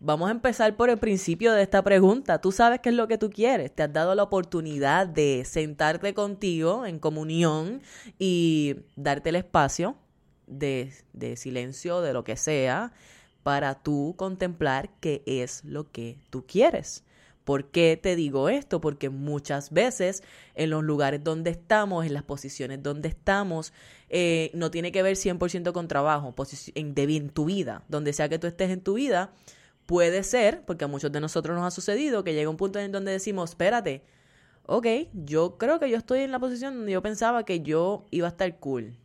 vamos 0.00 0.28
a 0.28 0.32
empezar 0.32 0.76
por 0.76 0.90
el 0.90 0.98
principio 0.98 1.52
de 1.52 1.62
esta 1.62 1.82
pregunta. 1.84 2.40
Tú 2.40 2.50
sabes 2.50 2.80
qué 2.80 2.88
es 2.88 2.96
lo 2.96 3.06
que 3.06 3.18
tú 3.18 3.30
quieres. 3.30 3.72
Te 3.72 3.84
has 3.84 3.92
dado 3.92 4.16
la 4.16 4.24
oportunidad 4.24 5.06
de 5.06 5.44
sentarte 5.44 6.12
contigo 6.12 6.86
en 6.86 6.98
comunión 6.98 7.82
y 8.18 8.74
darte 8.96 9.28
el 9.28 9.36
espacio 9.36 9.96
de, 10.48 10.92
de 11.12 11.36
silencio, 11.36 12.00
de 12.00 12.12
lo 12.12 12.24
que 12.24 12.36
sea, 12.36 12.92
para 13.44 13.76
tú 13.76 14.14
contemplar 14.16 14.90
qué 14.98 15.22
es 15.24 15.64
lo 15.64 15.92
que 15.92 16.18
tú 16.30 16.44
quieres. 16.46 17.04
¿Por 17.46 17.70
qué 17.70 17.96
te 17.96 18.16
digo 18.16 18.48
esto? 18.48 18.80
Porque 18.80 19.08
muchas 19.08 19.70
veces 19.70 20.24
en 20.56 20.68
los 20.68 20.82
lugares 20.82 21.22
donde 21.22 21.50
estamos, 21.50 22.04
en 22.04 22.12
las 22.12 22.24
posiciones 22.24 22.82
donde 22.82 23.08
estamos, 23.08 23.72
eh, 24.08 24.50
no 24.52 24.72
tiene 24.72 24.90
que 24.90 25.00
ver 25.00 25.14
100% 25.14 25.70
con 25.72 25.86
trabajo, 25.86 26.34
en, 26.74 26.92
en 26.96 27.30
tu 27.30 27.44
vida, 27.44 27.84
donde 27.86 28.12
sea 28.12 28.28
que 28.28 28.40
tú 28.40 28.48
estés 28.48 28.70
en 28.70 28.80
tu 28.80 28.94
vida, 28.94 29.32
puede 29.86 30.24
ser, 30.24 30.64
porque 30.64 30.86
a 30.86 30.88
muchos 30.88 31.12
de 31.12 31.20
nosotros 31.20 31.56
nos 31.56 31.64
ha 31.64 31.70
sucedido, 31.70 32.24
que 32.24 32.34
llega 32.34 32.50
un 32.50 32.56
punto 32.56 32.80
en 32.80 32.90
donde 32.90 33.12
decimos, 33.12 33.50
espérate, 33.50 34.02
ok, 34.64 34.86
yo 35.12 35.56
creo 35.56 35.78
que 35.78 35.88
yo 35.88 35.98
estoy 35.98 36.22
en 36.22 36.32
la 36.32 36.40
posición 36.40 36.74
donde 36.74 36.90
yo 36.90 37.00
pensaba 37.00 37.44
que 37.44 37.60
yo 37.60 38.06
iba 38.10 38.26
a 38.26 38.30
estar 38.30 38.58
cool, 38.58 38.96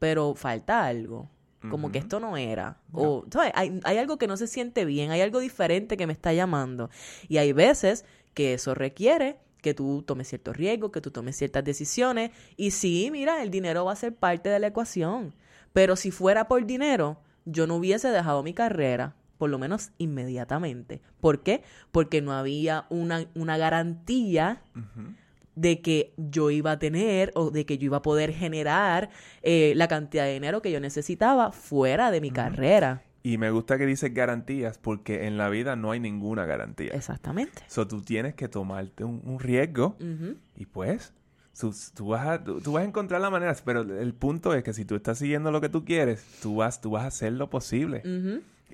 pero 0.00 0.34
falta 0.34 0.86
algo 0.86 1.30
como 1.70 1.90
que 1.90 1.98
esto 1.98 2.20
no 2.20 2.36
era. 2.36 2.78
O, 2.92 3.24
¿sabes? 3.30 3.52
Hay, 3.54 3.80
hay, 3.84 3.98
algo 3.98 4.18
que 4.18 4.26
no 4.26 4.36
se 4.36 4.46
siente 4.46 4.84
bien, 4.84 5.10
hay 5.10 5.20
algo 5.20 5.40
diferente 5.40 5.96
que 5.96 6.06
me 6.06 6.12
está 6.12 6.32
llamando. 6.32 6.90
Y 7.28 7.38
hay 7.38 7.52
veces 7.52 8.04
que 8.34 8.54
eso 8.54 8.74
requiere 8.74 9.38
que 9.64 9.72
tú 9.72 10.02
tomes 10.06 10.28
ciertos 10.28 10.56
riesgos, 10.56 10.90
que 10.90 11.00
tú 11.00 11.10
tomes 11.10 11.36
ciertas 11.36 11.64
decisiones. 11.64 12.32
Y 12.56 12.72
sí, 12.72 13.08
mira, 13.10 13.42
el 13.42 13.50
dinero 13.50 13.86
va 13.86 13.92
a 13.92 13.96
ser 13.96 14.14
parte 14.14 14.50
de 14.50 14.58
la 14.58 14.66
ecuación. 14.66 15.34
Pero 15.72 15.96
si 15.96 16.10
fuera 16.10 16.48
por 16.48 16.66
dinero, 16.66 17.18
yo 17.46 17.66
no 17.66 17.76
hubiese 17.76 18.08
dejado 18.08 18.42
mi 18.42 18.52
carrera, 18.52 19.16
por 19.38 19.48
lo 19.48 19.58
menos 19.58 19.90
inmediatamente. 19.96 21.00
¿Por 21.20 21.42
qué? 21.42 21.62
Porque 21.92 22.20
no 22.20 22.32
había 22.32 22.86
una, 22.90 23.26
una 23.34 23.56
garantía 23.56 24.62
de 25.54 25.80
que 25.80 26.14
yo 26.16 26.50
iba 26.50 26.72
a 26.72 26.78
tener 26.78 27.32
o 27.34 27.50
de 27.50 27.66
que 27.66 27.78
yo 27.78 27.86
iba 27.86 27.98
a 27.98 28.02
poder 28.02 28.32
generar 28.32 29.10
eh, 29.42 29.72
la 29.76 29.88
cantidad 29.88 30.24
de 30.24 30.34
dinero 30.34 30.62
que 30.62 30.70
yo 30.70 30.80
necesitaba 30.80 31.52
fuera 31.52 32.10
de 32.10 32.20
mi 32.20 32.30
carrera. 32.30 33.02
Y 33.22 33.38
me 33.38 33.50
gusta 33.50 33.78
que 33.78 33.86
dices 33.86 34.12
garantías 34.12 34.76
porque 34.76 35.26
en 35.26 35.38
la 35.38 35.48
vida 35.48 35.76
no 35.76 35.92
hay 35.92 36.00
ninguna 36.00 36.44
garantía. 36.44 36.92
Exactamente. 36.92 37.62
So, 37.68 37.88
tú 37.88 38.02
tienes 38.02 38.34
que 38.34 38.48
tomarte 38.48 39.02
un, 39.02 39.38
riesgo 39.40 39.96
y 40.56 40.66
pues 40.66 41.14
tú, 41.94 42.08
vas 42.08 42.26
a, 42.26 42.44
tú, 42.44 42.72
vas 42.72 42.82
a 42.82 42.86
encontrar 42.86 43.22
la 43.22 43.30
manera. 43.30 43.56
Pero 43.64 43.80
el 43.80 44.12
punto 44.12 44.52
es 44.52 44.62
que 44.62 44.74
si 44.74 44.84
tú 44.84 44.94
estás 44.94 45.18
siguiendo 45.18 45.50
lo 45.50 45.62
que 45.62 45.70
tú 45.70 45.86
quieres, 45.86 46.22
tú 46.42 46.56
vas, 46.56 46.82
tú 46.82 46.90
vas 46.90 47.04
a 47.04 47.06
hacer 47.06 47.32
lo 47.32 47.48
posible. 47.48 48.02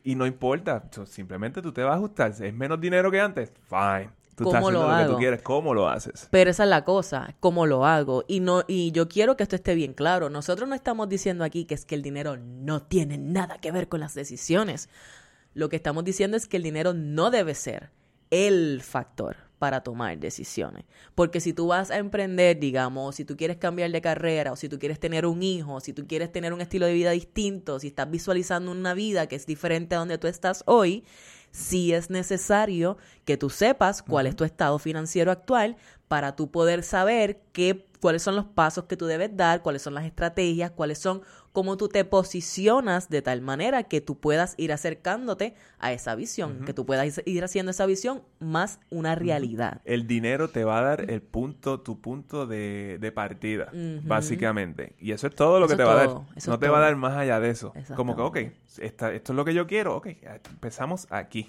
Y 0.03 0.15
no 0.17 0.27
importa, 0.27 0.83
simplemente 1.07 1.63
tú 1.63 1.73
te 1.73 1.83
vas 1.83 1.93
a 1.93 1.97
ajustar. 1.99 2.33
¿Es 2.41 2.55
menos 2.55 2.81
dinero 2.81 3.11
que 3.11 3.21
antes? 3.21 3.53
Fine. 3.69 4.11
Tú 4.45 4.51
estás 4.51 4.65
haciendo 4.65 4.89
lo, 4.89 4.99
que 4.99 5.13
tú 5.13 5.17
quieres, 5.19 5.43
¿cómo 5.43 5.75
lo 5.75 5.89
haces? 5.89 6.29
Pero 6.31 6.51
esa 6.51 6.65
es 6.65 6.69
la 6.69 6.85
cosa, 6.85 7.35
cómo 7.41 7.67
lo 7.67 7.85
hago. 7.87 8.25
Y 8.29 8.41
no 8.41 8.65
y 8.67 8.93
yo 8.93 9.09
quiero 9.09 9.37
que 9.37 9.43
esto 9.43 9.57
esté 9.57 9.75
bien 9.75 9.93
claro. 9.93 10.31
Nosotros 10.31 10.69
no 10.69 10.75
estamos 10.75 11.09
diciendo 11.09 11.45
aquí 11.45 11.65
que 11.65 11.75
es 11.75 11.85
que 11.85 11.95
el 11.95 12.03
dinero 12.03 12.37
no 12.37 12.83
tiene 12.83 13.19
nada 13.19 13.59
que 13.59 13.73
ver 13.73 13.89
con 13.89 14.01
las 14.01 14.15
decisiones. 14.15 14.89
Lo 15.55 15.69
que 15.69 15.77
estamos 15.77 16.05
diciendo 16.05 16.37
es 16.37 16.47
que 16.47 16.57
el 16.57 16.63
dinero 16.63 16.95
no 16.95 17.31
debe 17.31 17.55
ser 17.55 17.91
el 18.31 18.81
factor 18.83 19.37
para 19.61 19.83
tomar 19.83 20.19
decisiones. 20.19 20.85
Porque 21.15 21.39
si 21.39 21.53
tú 21.53 21.67
vas 21.67 21.91
a 21.91 21.99
emprender, 21.99 22.59
digamos, 22.59 23.17
si 23.17 23.27
tú 23.27 23.37
quieres 23.37 23.59
cambiar 23.59 23.91
de 23.91 24.01
carrera, 24.01 24.53
o 24.53 24.57
si 24.57 24.71
tú 24.71 24.79
quieres 24.79 24.99
tener 24.99 25.27
un 25.27 25.43
hijo, 25.43 25.81
si 25.81 25.93
tú 25.93 26.07
quieres 26.07 26.33
tener 26.33 26.55
un 26.55 26.63
estilo 26.63 26.87
de 26.87 26.95
vida 26.95 27.11
distinto, 27.11 27.79
si 27.79 27.89
estás 27.89 28.11
visualizando 28.11 28.73
una 28.73 28.95
vida 28.95 29.27
que 29.27 29.37
es 29.37 29.45
diferente 29.45 29.95
a 29.95 29.99
donde 29.99 30.17
tú 30.17 30.29
estás 30.29 30.63
hoy, 30.67 31.05
sí 31.51 31.93
es 31.93 32.11
necesario 32.11 32.97
que 33.25 33.37
tú 33.37 33.51
sepas 33.51 34.03
cuál 34.03 34.27
es 34.27 34.37
tu 34.37 34.45
estado 34.45 34.79
financiero 34.79 35.31
actual 35.31 35.77
para 36.09 36.35
tú 36.35 36.51
poder 36.51 36.83
saber 36.83 37.41
qué, 37.53 37.87
cuáles 38.01 38.23
son 38.23 38.37
los 38.37 38.47
pasos 38.47 38.85
que 38.85 38.97
tú 38.97 39.07
debes 39.07 39.37
dar, 39.37 39.63
cuáles 39.63 39.83
son 39.83 39.95
las 39.95 40.05
estrategias, 40.05 40.71
cuáles 40.71 40.99
son 40.99 41.23
cómo 41.53 41.77
tú 41.77 41.89
te 41.89 42.05
posicionas 42.05 43.09
de 43.09 43.23
tal 43.23 43.41
manera 43.41 43.85
que 43.85 44.01
tú 44.01 44.19
puedas 44.19 44.55
ir 44.57 44.73
acercándote 44.73 45.55
a 45.79 45.93
esa 45.93 46.15
visión, 46.15 46.65
que 46.65 46.73
tú 46.73 46.87
puedas 46.87 47.23
ir 47.25 47.45
haciendo 47.45 47.71
esa 47.71 47.87
visión 47.87 48.23
más 48.39 48.79
una 48.91 49.15
realidad. 49.15 49.81
El 49.85 50.07
dinero 50.07 50.49
te 50.49 50.65
va 50.65 50.79
a 50.79 50.83
dar 50.83 51.11
el 51.11 51.23
punto, 51.23 51.81
tu 51.81 52.01
punto 52.01 52.47
de, 52.47 52.99
de 53.01 53.13
partida, 53.13 53.73
básicamente. 54.05 54.95
Y 54.99 55.13
eso 55.13 55.27
es 55.27 55.35
todo 55.35 55.61
lo 55.61 55.69
que 55.69 55.77
te 55.77 55.85
va 55.85 55.93
a 55.93 56.07
dar. 56.07 56.09
no 56.47 56.59
te 56.59 56.69
va 56.69 56.79
a 56.79 56.83
dar 56.83 56.97
más 56.97 57.17
allá 57.17 57.41
de 57.41 57.51
eso. 57.51 57.73
Como 57.97 58.17
que, 58.17 58.23
ok, 58.23 58.39
esto 58.79 59.09
es 59.09 59.29
lo 59.31 59.45
que 59.45 59.55
yo 59.55 59.67
quiero, 59.67 59.97
ok, 59.97 60.09
empezamos 60.51 61.07
aquí. 61.11 61.40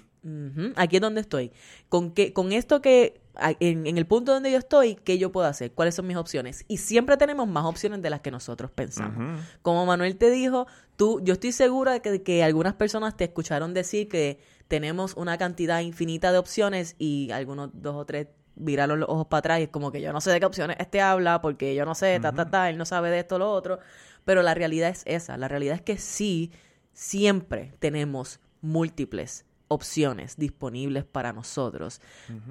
Aquí 0.76 0.96
es 0.96 1.02
donde 1.02 1.20
estoy. 1.20 1.50
Con, 1.88 2.12
que, 2.12 2.32
con 2.32 2.52
esto 2.52 2.80
que, 2.80 3.20
en, 3.58 3.98
el 3.98 4.06
punto 4.06 4.32
donde 4.32 4.52
yo 4.52 4.58
estoy, 4.58 4.94
¿qué 4.94 5.18
yo 5.18 5.32
puedo 5.32 5.48
hacer? 5.48 5.72
¿Cuáles 5.72 5.96
son 5.96 6.06
mis 6.06 6.16
opciones? 6.16 6.64
Y 6.68 6.76
siempre 6.76 7.16
tenemos 7.16 7.48
más 7.48 7.64
opciones 7.64 8.02
de 8.02 8.10
las 8.10 8.20
que 8.20 8.30
nosotros 8.30 8.70
pensamos. 8.70 9.40
Como 9.62 9.84
Manuel 9.84 10.16
te 10.16 10.30
dijo, 10.30 10.66
tú, 10.96 11.20
yo 11.24 11.34
estoy 11.34 11.52
segura 11.52 11.92
de 11.92 12.02
que, 12.02 12.22
que, 12.22 12.44
algunas 12.44 12.74
personas 12.74 13.16
te 13.16 13.24
escucharon 13.24 13.74
decir 13.74 14.08
que 14.08 14.38
tenemos 14.68 15.14
una 15.16 15.38
cantidad 15.38 15.80
infinita 15.80 16.30
de 16.30 16.38
opciones 16.38 16.94
y 16.98 17.30
algunos 17.32 17.70
dos 17.74 17.96
o 17.96 18.04
tres 18.04 18.28
viraron 18.54 19.00
los 19.00 19.08
ojos 19.08 19.26
para 19.26 19.38
atrás 19.40 19.60
y 19.60 19.62
es 19.64 19.68
como 19.70 19.90
que 19.90 20.00
yo 20.00 20.12
no 20.12 20.20
sé 20.20 20.30
de 20.30 20.38
qué 20.38 20.46
opciones 20.46 20.76
este 20.78 21.00
habla 21.00 21.40
porque 21.40 21.74
yo 21.74 21.86
no 21.86 21.94
sé, 21.94 22.20
ta, 22.20 22.32
ta, 22.32 22.50
ta, 22.50 22.68
él 22.68 22.76
no 22.76 22.84
sabe 22.84 23.10
de 23.10 23.20
esto, 23.20 23.38
lo 23.38 23.50
otro. 23.50 23.80
Pero 24.24 24.42
la 24.42 24.54
realidad 24.54 24.90
es 24.90 25.02
esa. 25.04 25.36
La 25.36 25.48
realidad 25.48 25.74
es 25.74 25.82
que 25.82 25.98
sí, 25.98 26.52
siempre 26.92 27.74
tenemos 27.80 28.38
múltiples 28.60 29.46
opciones 29.72 30.36
disponibles 30.36 31.04
para 31.04 31.32
nosotros. 31.32 32.00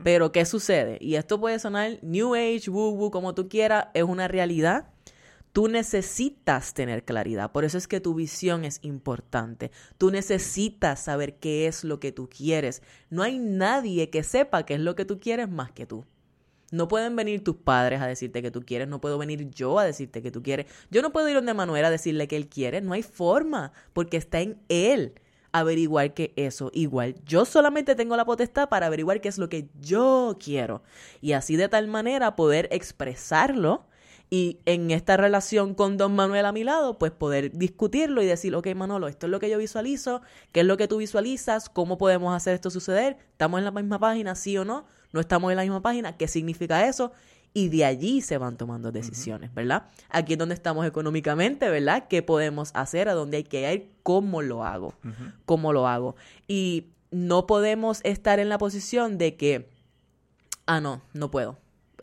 Pero, 0.03 0.31
¿qué 0.31 0.45
sucede? 0.45 0.97
Y 1.01 1.15
esto 1.15 1.39
puede 1.39 1.59
sonar 1.59 1.99
New 2.01 2.35
Age, 2.35 2.69
woo 2.69 2.91
woo, 2.91 3.11
como 3.11 3.33
tú 3.33 3.47
quieras, 3.47 3.87
es 3.93 4.03
una 4.03 4.27
realidad. 4.27 4.87
Tú 5.53 5.67
necesitas 5.67 6.73
tener 6.73 7.03
claridad, 7.03 7.51
por 7.51 7.65
eso 7.65 7.77
es 7.77 7.89
que 7.89 7.99
tu 7.99 8.13
visión 8.13 8.63
es 8.63 8.79
importante. 8.83 9.71
Tú 9.97 10.09
necesitas 10.09 11.01
saber 11.03 11.39
qué 11.39 11.67
es 11.67 11.83
lo 11.83 11.99
que 11.99 12.13
tú 12.13 12.29
quieres. 12.29 12.81
No 13.09 13.21
hay 13.21 13.37
nadie 13.37 14.09
que 14.09 14.23
sepa 14.23 14.65
qué 14.65 14.75
es 14.75 14.79
lo 14.79 14.95
que 14.95 15.03
tú 15.03 15.19
quieres 15.19 15.49
más 15.49 15.71
que 15.71 15.85
tú. 15.85 16.05
No 16.71 16.87
pueden 16.87 17.17
venir 17.17 17.43
tus 17.43 17.57
padres 17.57 18.01
a 18.01 18.07
decirte 18.07 18.41
que 18.41 18.49
tú 18.49 18.61
quieres, 18.61 18.87
no 18.87 19.01
puedo 19.01 19.17
venir 19.17 19.49
yo 19.49 19.77
a 19.77 19.83
decirte 19.83 20.21
que 20.21 20.31
tú 20.31 20.41
quieres. 20.41 20.67
Yo 20.89 21.01
no 21.01 21.11
puedo 21.11 21.27
ir 21.27 21.35
donde 21.35 21.53
Manuel 21.53 21.83
a 21.83 21.89
decirle 21.89 22.29
que 22.29 22.37
él 22.37 22.47
quiere, 22.47 22.79
no 22.79 22.93
hay 22.93 23.03
forma, 23.03 23.73
porque 23.91 24.15
está 24.15 24.39
en 24.39 24.57
él 24.69 25.15
averiguar 25.51 26.13
que 26.13 26.33
eso. 26.35 26.71
Igual, 26.73 27.15
yo 27.25 27.45
solamente 27.45 27.95
tengo 27.95 28.15
la 28.15 28.25
potestad 28.25 28.69
para 28.69 28.87
averiguar 28.87 29.21
qué 29.21 29.29
es 29.29 29.37
lo 29.37 29.49
que 29.49 29.69
yo 29.79 30.37
quiero. 30.43 30.83
Y 31.21 31.33
así 31.33 31.55
de 31.55 31.69
tal 31.69 31.87
manera 31.87 32.35
poder 32.35 32.67
expresarlo 32.71 33.85
Y 34.33 34.59
en 34.65 34.91
esta 34.91 35.17
relación 35.17 35.73
con 35.75 35.97
Don 35.97 36.15
Manuel 36.15 36.45
a 36.45 36.53
mi 36.53 36.63
lado, 36.63 36.97
pues 36.97 37.11
poder 37.11 37.51
discutirlo 37.51 38.21
y 38.21 38.25
decir, 38.25 38.55
ok, 38.55 38.65
Manolo, 38.75 39.09
esto 39.09 39.25
es 39.25 39.29
lo 39.29 39.41
que 39.41 39.49
yo 39.49 39.57
visualizo, 39.57 40.21
qué 40.53 40.61
es 40.61 40.65
lo 40.65 40.77
que 40.77 40.87
tú 40.87 40.97
visualizas, 40.99 41.67
cómo 41.67 41.97
podemos 41.97 42.33
hacer 42.33 42.53
esto 42.53 42.69
suceder, 42.69 43.17
estamos 43.31 43.57
en 43.57 43.65
la 43.65 43.71
misma 43.71 43.99
página, 43.99 44.35
sí 44.35 44.57
o 44.57 44.63
no, 44.63 44.85
no 45.11 45.19
estamos 45.19 45.51
en 45.51 45.57
la 45.57 45.63
misma 45.63 45.81
página, 45.81 46.15
qué 46.15 46.29
significa 46.29 46.87
eso, 46.87 47.11
y 47.53 47.69
de 47.69 47.85
allí 47.85 48.21
se 48.21 48.37
van 48.37 48.57
tomando 48.57 48.91
decisiones, 48.91 49.53
¿verdad? 49.53 49.87
Aquí 50.09 50.33
es 50.33 50.39
donde 50.39 50.55
estamos 50.55 50.85
económicamente, 50.85 51.69
¿verdad? 51.69 52.07
¿Qué 52.07 52.21
podemos 52.21 52.71
hacer? 52.73 53.09
¿A 53.09 53.13
dónde 53.13 53.37
hay 53.37 53.43
que 53.43 53.73
ir? 53.73 53.91
¿Cómo 54.03 54.41
lo 54.41 54.63
hago? 54.63 54.93
¿Cómo 55.45 55.73
lo 55.73 55.87
hago? 55.87 56.15
Y 56.47 56.87
no 57.11 57.47
podemos 57.47 57.99
estar 58.03 58.39
en 58.39 58.47
la 58.47 58.57
posición 58.57 59.17
de 59.17 59.35
que, 59.35 59.69
ah, 60.65 60.79
no, 60.79 61.01
no 61.13 61.29
puedo. 61.29 61.57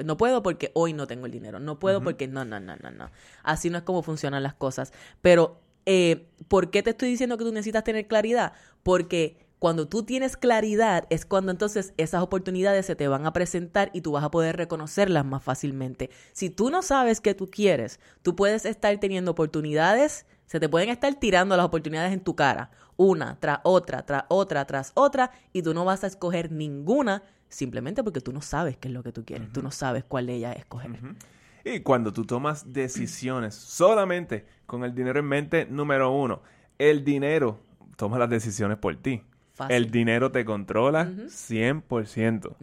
No 0.05 0.17
puedo 0.17 0.43
porque 0.43 0.71
hoy 0.75 0.93
no 0.93 1.07
tengo 1.07 1.27
el 1.27 1.33
dinero. 1.33 1.59
No 1.61 1.79
puedo 1.79 2.03
porque 2.03 2.29
no, 2.29 2.45
no, 2.45 2.61
no, 2.61 2.77
no, 2.77 2.91
no. 2.91 3.11
Así 3.43 3.71
no 3.71 3.79
es 3.79 3.85
como 3.85 4.03
funcionan 4.03 4.43
las 4.43 4.55
cosas. 4.55 4.93
Pero, 5.23 5.61
eh, 5.87 6.29
¿por 6.47 6.71
qué 6.71 6.83
te 6.83 6.91
estoy 6.91 7.09
diciendo 7.09 7.39
que 7.39 7.45
tú 7.45 7.53
necesitas 7.53 7.85
tener 7.85 8.07
claridad? 8.07 8.53
Porque 8.83 9.48
cuando 9.59 9.89
tú 9.89 10.05
tienes 10.05 10.37
claridad 10.37 11.07
es 11.11 11.25
cuando 11.27 11.51
entonces 11.51 11.93
esas 11.97 12.23
oportunidades 12.23 12.87
se 12.87 12.97
te 12.97 13.09
van 13.09 13.27
a 13.27 13.33
presentar 13.33 13.91
y 13.93 14.03
tú 14.03 14.13
vas 14.13 14.25
a 14.25 14.31
poder 14.31 14.57
reconocerlas 14.57 15.25
más 15.25 15.43
fácilmente. 15.43 16.11
Si 16.33 16.51
tú 16.51 16.71
no 16.71 16.83
sabes 16.83 17.21
qué 17.21 17.35
tú 17.35 17.51
quieres, 17.51 17.99
tú 18.23 18.37
puedes 18.37 18.65
estar 18.65 18.97
teniendo 18.99 19.33
oportunidades, 19.33 20.27
se 20.47 20.61
te 20.61 20.69
pueden 20.69 20.89
estar 20.91 21.13
tirando 21.17 21.57
las 21.57 21.67
oportunidades 21.67 22.13
en 22.13 22.21
tu 22.21 22.37
cara, 22.37 22.71
una 22.97 23.39
tras 23.41 23.61
otra, 23.65 24.07
tras 24.07 24.25
otra, 24.29 24.65
tras 24.67 24.93
otra, 24.95 25.33
y 25.53 25.63
tú 25.63 25.75
no 25.75 25.85
vas 25.85 26.05
a 26.05 26.07
escoger 26.07 26.53
ninguna 26.53 27.23
simplemente 27.49 28.05
porque 28.05 28.21
tú 28.21 28.33
no 28.33 28.43
sabes 28.43 28.77
qué 28.77 28.89
es 28.89 28.95
lo 28.95 29.03
que 29.03 29.13
tú 29.13 29.25
quieres, 29.25 29.53
tú 29.53 29.63
no 29.63 29.71
sabes 29.71 30.05
cuál 30.05 30.27
de 30.27 30.35
ellas 30.35 30.57
escoger. 30.57 31.01
Y 31.65 31.81
cuando 31.81 32.13
tú 32.13 32.25
tomas 32.25 32.73
decisiones 32.73 33.55
solamente 33.55 34.47
con 34.67 34.85
el 34.85 34.95
dinero 34.95 35.19
en 35.19 35.27
mente, 35.27 35.67
número 35.69 36.13
uno, 36.13 36.43
el 36.79 37.05
dinero 37.05 37.59
toma 37.97 38.19
las 38.19 38.31
decisiones 38.31 38.79
por 38.79 38.95
ti. 38.97 39.23
El 39.69 39.91
dinero 39.91 40.31
te 40.31 40.45
controla 40.45 41.07
100%. 41.07 42.57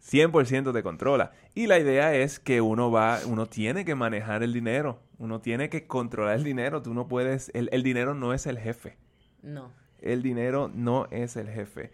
100% 0.00 0.72
te 0.72 0.82
controla. 0.82 1.32
Y 1.54 1.66
la 1.66 1.78
idea 1.78 2.14
es 2.14 2.38
que 2.38 2.60
uno 2.60 2.90
va, 2.90 3.18
uno 3.26 3.46
tiene 3.46 3.84
que 3.84 3.94
manejar 3.94 4.42
el 4.42 4.52
dinero. 4.52 4.98
Uno 5.18 5.40
tiene 5.40 5.68
que 5.68 5.86
controlar 5.86 6.36
el 6.36 6.44
dinero. 6.44 6.82
Tú 6.82 6.94
no 6.94 7.08
puedes, 7.08 7.50
el, 7.54 7.68
el 7.72 7.82
dinero 7.82 8.14
no 8.14 8.32
es 8.34 8.46
el 8.46 8.58
jefe. 8.58 8.96
No. 9.42 9.72
El 10.00 10.22
dinero 10.22 10.70
no 10.72 11.06
es 11.10 11.36
el 11.36 11.48
jefe. 11.48 11.90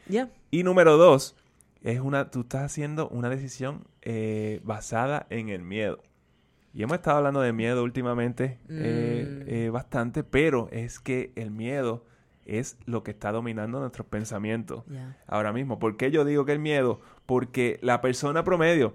Y 0.50 0.64
número 0.64 0.96
dos, 0.96 1.36
es 1.82 2.00
una, 2.00 2.30
tú 2.30 2.40
estás 2.40 2.62
haciendo 2.62 3.08
una 3.08 3.30
decisión 3.30 3.84
eh, 4.02 4.60
basada 4.64 5.26
en 5.30 5.48
el 5.48 5.62
miedo. 5.62 6.00
Y 6.74 6.82
hemos 6.82 6.96
estado 6.96 7.18
hablando 7.18 7.40
de 7.42 7.52
miedo 7.52 7.82
últimamente 7.84 8.58
eh, 8.68 9.26
Mm. 9.28 9.42
eh, 9.46 9.70
bastante, 9.70 10.24
pero 10.24 10.68
es 10.72 10.98
que 11.00 11.30
el 11.36 11.50
miedo 11.50 12.04
es 12.46 12.76
lo 12.86 13.02
que 13.02 13.10
está 13.12 13.32
dominando 13.32 13.80
nuestros 13.80 14.06
pensamientos 14.06 14.84
ahora 15.26 15.52
mismo. 15.52 15.78
¿Por 15.78 15.96
qué 15.96 16.10
yo 16.10 16.24
digo 16.24 16.44
que 16.44 16.52
el 16.52 16.58
miedo? 16.58 17.00
Porque 17.26 17.78
la 17.82 18.00
persona 18.00 18.44
promedio 18.44 18.94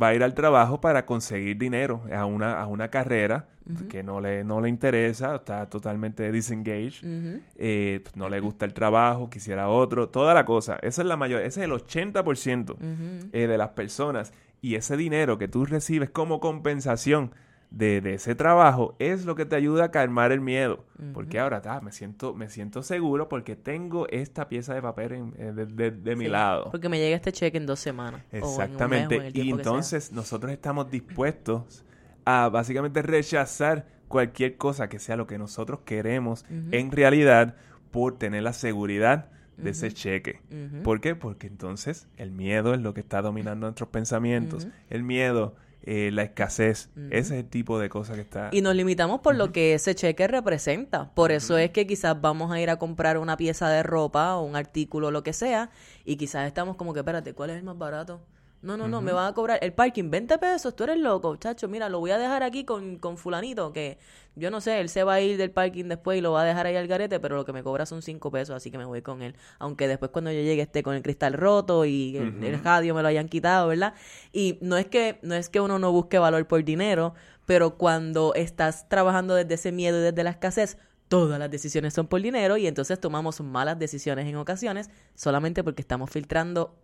va 0.00 0.08
a 0.08 0.14
ir 0.14 0.22
al 0.22 0.34
trabajo 0.34 0.80
para 0.80 1.06
conseguir 1.06 1.56
dinero 1.58 2.02
a 2.14 2.26
una, 2.26 2.60
a 2.60 2.66
una 2.66 2.88
carrera 2.90 3.48
que 3.88 4.04
no 4.04 4.20
le, 4.20 4.44
no 4.44 4.60
le 4.60 4.68
interesa, 4.68 5.34
está 5.36 5.68
totalmente 5.68 6.30
disengaged, 6.30 7.04
eh, 7.56 8.00
no 8.14 8.28
le 8.28 8.38
gusta 8.38 8.64
el 8.64 8.72
trabajo, 8.72 9.28
quisiera 9.28 9.68
otro, 9.68 10.08
toda 10.08 10.34
la 10.34 10.44
cosa. 10.44 10.78
Esa 10.82 11.02
es 11.02 11.08
la 11.08 11.16
mayor, 11.16 11.40
ese 11.42 11.60
es 11.60 11.64
el 11.64 11.72
80% 11.72 12.70
Ujú. 12.74 13.28
eh, 13.32 13.46
de 13.48 13.58
las 13.58 13.70
personas. 13.70 14.32
Y 14.62 14.76
ese 14.76 14.96
dinero 14.96 15.36
que 15.36 15.48
tú 15.48 15.64
recibes 15.66 16.10
como 16.10 16.38
compensación 16.38 17.32
de, 17.70 18.00
de 18.00 18.14
ese 18.14 18.34
trabajo 18.34 18.94
es 18.98 19.24
lo 19.26 19.34
que 19.34 19.44
te 19.44 19.56
ayuda 19.56 19.84
a 19.84 19.90
calmar 19.90 20.32
el 20.32 20.40
miedo. 20.40 20.84
Porque 21.12 21.38
ahora 21.38 21.60
ta, 21.60 21.80
me, 21.80 21.92
siento, 21.92 22.32
me 22.34 22.48
siento 22.48 22.82
seguro 22.82 23.28
porque 23.28 23.54
tengo 23.56 24.08
esta 24.08 24.48
pieza 24.48 24.74
de 24.74 24.80
papel 24.82 25.12
en- 25.12 25.34
eh, 25.38 25.52
de, 25.52 25.66
de- 25.66 25.90
de 25.90 26.16
mi 26.16 26.24
Sí, 26.24 26.30
lado. 26.30 26.70
Porque 26.70 26.88
me 26.88 26.98
llega 26.98 27.16
este 27.16 27.32
cheque 27.32 27.58
en 27.58 27.66
dos 27.66 27.80
semanas. 27.80 28.22
o 28.22 28.24
en 28.26 28.42
un 28.42 28.42
mes, 28.42 28.42
o 28.42 28.46
Exactamente. 28.46 29.16
en 29.28 29.36
y 29.36 29.50
entonces 29.50 30.12
nosotros 30.12 30.52
estamos 30.52 30.90
dispuestos 30.90 31.84
a 32.24 32.48
básicamente 32.48 33.02
rechazar 33.02 33.86
cualquier 34.08 34.56
cosa 34.56 34.88
que 34.88 34.98
sea 34.98 35.16
lo 35.16 35.26
que 35.26 35.36
nosotros 35.38 35.80
queremos 35.84 36.44
en 36.70 36.92
realidad 36.92 37.56
por 37.90 38.18
tener 38.18 38.42
la 38.42 38.52
seguridad 38.52 39.30
de 39.56 39.70
ese 39.70 39.90
cheque. 39.92 40.40
¿Por 40.82 41.00
qué? 41.00 41.14
Porque 41.14 41.46
entonces 41.46 42.08
el 42.16 42.30
miedo 42.30 42.74
es 42.74 42.80
lo 42.80 42.94
que 42.94 43.00
está 43.00 43.22
dominando 43.22 43.66
nuestros 43.66 43.88
pensamientos. 43.88 44.68
El 44.90 45.02
miedo, 45.02 45.56
eh, 45.86 46.10
la 46.12 46.24
escasez, 46.24 46.90
ese 47.10 47.18
es 47.18 47.30
el 47.30 47.48
tipo 47.48 47.78
de 47.78 47.88
cosa 47.88 48.14
que 48.14 48.20
está... 48.20 48.50
Y 48.52 48.60
nos 48.60 48.74
limitamos 48.74 49.20
por 49.20 49.36
lo 49.36 49.52
que 49.52 49.74
ese 49.74 49.94
cheque 49.94 50.26
representa. 50.26 51.14
Por 51.14 51.30
eso 51.30 51.56
es 51.58 51.70
que 51.70 51.86
quizás 51.86 52.20
vamos 52.20 52.50
a 52.50 52.60
ir 52.60 52.70
a 52.70 52.76
comprar 52.76 53.18
una 53.18 53.36
pieza 53.36 53.68
de 53.70 53.84
ropa 53.84 54.34
o 54.34 54.42
un 54.42 54.56
artículo, 54.56 55.12
lo 55.12 55.22
que 55.22 55.32
sea, 55.32 55.70
y 56.04 56.16
quizás 56.16 56.48
estamos 56.48 56.74
como 56.74 56.92
que, 56.92 57.00
espérate, 57.00 57.34
¿cuál 57.34 57.50
es 57.50 57.56
el 57.56 57.62
más 57.62 57.78
barato? 57.78 58.20
No, 58.66 58.76
no, 58.76 58.88
no, 58.88 59.00
me 59.00 59.12
van 59.12 59.28
a 59.28 59.32
cobrar 59.32 59.60
el 59.62 59.72
parking 59.72 60.10
20 60.10 60.38
pesos, 60.38 60.74
tú 60.74 60.82
eres 60.82 60.98
loco, 60.98 61.36
chacho, 61.36 61.68
mira, 61.68 61.88
lo 61.88 62.00
voy 62.00 62.10
a 62.10 62.18
dejar 62.18 62.42
aquí 62.42 62.64
con, 62.64 62.98
con 62.98 63.16
fulanito, 63.16 63.72
que 63.72 63.96
yo 64.34 64.50
no 64.50 64.60
sé, 64.60 64.80
él 64.80 64.88
se 64.88 65.04
va 65.04 65.14
a 65.14 65.20
ir 65.20 65.38
del 65.38 65.52
parking 65.52 65.84
después 65.84 66.18
y 66.18 66.20
lo 66.20 66.32
va 66.32 66.42
a 66.42 66.44
dejar 66.44 66.66
ahí 66.66 66.74
al 66.74 66.88
garete, 66.88 67.20
pero 67.20 67.36
lo 67.36 67.44
que 67.44 67.52
me 67.52 67.62
cobra 67.62 67.86
son 67.86 68.02
5 68.02 68.28
pesos, 68.32 68.56
así 68.56 68.72
que 68.72 68.76
me 68.76 68.84
voy 68.84 69.02
con 69.02 69.22
él. 69.22 69.36
Aunque 69.60 69.86
después 69.86 70.10
cuando 70.10 70.32
yo 70.32 70.40
llegue 70.40 70.62
esté 70.62 70.82
con 70.82 70.96
el 70.96 71.02
cristal 71.02 71.34
roto 71.34 71.84
y 71.84 72.16
el, 72.16 72.42
el 72.42 72.60
radio 72.60 72.92
me 72.92 73.02
lo 73.02 73.08
hayan 73.08 73.28
quitado, 73.28 73.68
¿verdad? 73.68 73.94
Y 74.32 74.58
no 74.62 74.76
es 74.76 74.86
que, 74.86 75.20
no 75.22 75.36
es 75.36 75.48
que 75.48 75.60
uno 75.60 75.78
no 75.78 75.92
busque 75.92 76.18
valor 76.18 76.44
por 76.48 76.64
dinero, 76.64 77.14
pero 77.44 77.76
cuando 77.78 78.34
estás 78.34 78.88
trabajando 78.88 79.36
desde 79.36 79.54
ese 79.54 79.70
miedo 79.70 80.00
y 80.00 80.02
desde 80.02 80.24
la 80.24 80.30
escasez, 80.30 80.76
todas 81.06 81.38
las 81.38 81.52
decisiones 81.52 81.94
son 81.94 82.08
por 82.08 82.20
dinero 82.20 82.56
y 82.56 82.66
entonces 82.66 82.98
tomamos 82.98 83.40
malas 83.40 83.78
decisiones 83.78 84.26
en 84.26 84.34
ocasiones 84.34 84.90
solamente 85.14 85.62
porque 85.62 85.82
estamos 85.82 86.10
filtrando 86.10 86.74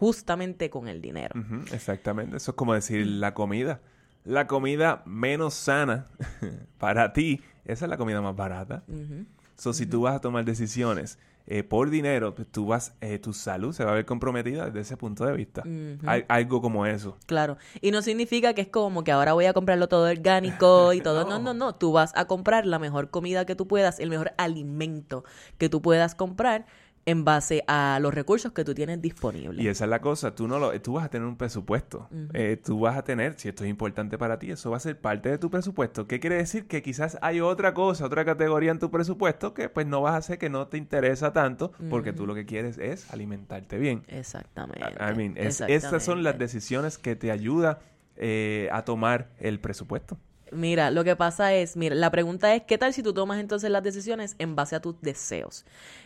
justamente 0.00 0.70
con 0.70 0.88
el 0.88 1.02
dinero. 1.02 1.34
Exactamente. 1.72 2.38
Eso 2.38 2.52
es 2.52 2.56
como 2.56 2.72
decir 2.74 3.06
la 3.06 3.34
comida. 3.34 3.80
La 4.24 4.46
comida 4.46 5.02
menos 5.04 5.52
sana 5.54 6.06
para 6.78 7.12
ti, 7.12 7.40
esa 7.66 7.84
es 7.84 7.88
la 7.90 7.96
comida 7.98 8.20
más 8.22 8.34
barata. 8.34 8.82
Ujú. 8.88 9.26
So, 9.56 9.74
si 9.74 9.84
tú 9.84 10.02
vas 10.02 10.16
a 10.16 10.20
tomar 10.20 10.46
decisiones 10.46 11.18
eh, 11.46 11.62
por 11.64 11.90
dinero, 11.90 12.34
pues 12.34 12.48
tú 12.50 12.66
vas, 12.66 12.94
eh, 13.02 13.18
tu 13.18 13.34
salud 13.34 13.74
se 13.74 13.84
va 13.84 13.90
a 13.92 13.94
ver 13.94 14.06
comprometida 14.06 14.66
desde 14.66 14.80
ese 14.80 14.96
punto 14.96 15.26
de 15.26 15.34
vista. 15.34 15.62
Hay- 16.06 16.24
algo 16.28 16.62
como 16.62 16.86
eso. 16.86 17.18
Claro. 17.26 17.58
Y 17.82 17.90
no 17.90 18.00
significa 18.00 18.54
que 18.54 18.62
es 18.62 18.68
como 18.68 19.04
que 19.04 19.12
ahora 19.12 19.34
voy 19.34 19.44
a 19.46 19.52
comprarlo 19.52 19.86
todo 19.88 20.08
orgánico 20.08 20.92
y 20.94 21.00
todo. 21.02 21.28
no. 21.28 21.38
no, 21.38 21.52
no, 21.52 21.74
Tú 21.74 21.92
vas 21.92 22.12
a 22.14 22.24
comprar 22.26 22.64
la 22.66 22.78
mejor 22.78 23.10
comida 23.10 23.44
que 23.44 23.54
tú 23.54 23.66
puedas, 23.66 24.00
el 24.00 24.08
mejor 24.08 24.32
alimento 24.38 25.24
que 25.58 25.68
tú 25.68 25.82
puedas 25.82 26.14
comprar 26.14 26.64
en 27.06 27.24
base 27.24 27.64
a 27.66 27.98
los 28.00 28.12
recursos 28.14 28.52
que 28.52 28.62
tú 28.64 28.74
tienes 28.74 29.00
disponibles. 29.00 29.64
Y 29.64 29.68
esa 29.68 29.84
es 29.84 29.90
la 29.90 30.00
cosa, 30.00 30.34
tú 30.34 30.46
no 30.46 30.58
lo, 30.58 30.78
tú 30.80 30.92
vas 30.92 31.06
a 31.06 31.08
tener 31.08 31.26
un 31.26 31.36
presupuesto, 31.36 32.08
Eh, 32.34 32.60
tú 32.62 32.78
vas 32.80 32.96
a 32.96 33.02
tener, 33.02 33.34
si 33.38 33.48
esto 33.48 33.64
es 33.64 33.70
importante 33.70 34.18
para 34.18 34.38
ti, 34.38 34.50
eso 34.50 34.70
va 34.70 34.76
a 34.76 34.80
ser 34.80 35.00
parte 35.00 35.28
de 35.30 35.38
tu 35.38 35.50
presupuesto. 35.50 36.06
¿Qué 36.06 36.20
quiere 36.20 36.36
decir? 36.36 36.66
Que 36.66 36.82
quizás 36.82 37.18
hay 37.22 37.40
otra 37.40 37.72
cosa, 37.74 38.04
otra 38.04 38.24
categoría 38.24 38.70
en 38.70 38.78
tu 38.78 38.90
presupuesto 38.90 39.54
que 39.54 39.68
pues 39.68 39.86
no 39.86 40.02
vas 40.02 40.14
a 40.14 40.16
hacer 40.18 40.38
que 40.38 40.50
no 40.50 40.68
te 40.68 40.76
interesa 40.76 41.32
tanto, 41.32 41.72
porque 41.88 42.12
tú 42.12 42.26
lo 42.26 42.34
que 42.34 42.44
quieres 42.46 42.76
es 42.78 43.10
alimentarte 43.12 43.78
bien. 43.78 44.02
Exactamente. 44.08 44.80
I 45.00 45.14
mean, 45.16 45.32
es- 45.36 45.60
estas 45.62 46.04
son 46.04 46.22
las 46.22 46.38
decisiones 46.38 46.98
que 46.98 47.16
te 47.16 47.30
ayudan 47.30 47.78
eh, 48.22 48.68
a 48.72 48.84
tomar 48.84 49.30
el 49.38 49.58
presupuesto. 49.60 50.18
Mira, 50.52 50.90
lo 50.90 51.04
que 51.04 51.16
pasa 51.16 51.54
es, 51.54 51.76
mira, 51.76 51.94
la 51.94 52.10
pregunta 52.10 52.54
es, 52.54 52.62
¿qué 52.64 52.78
tal 52.78 52.92
si 52.92 53.02
tú 53.02 53.14
tomas 53.14 53.38
entonces 53.38 53.70
las 53.70 53.82
decisiones 53.82 54.34
en 54.38 54.56
base 54.56 54.76
a 54.76 54.80
tus 54.80 55.00
deseos? 55.00 55.64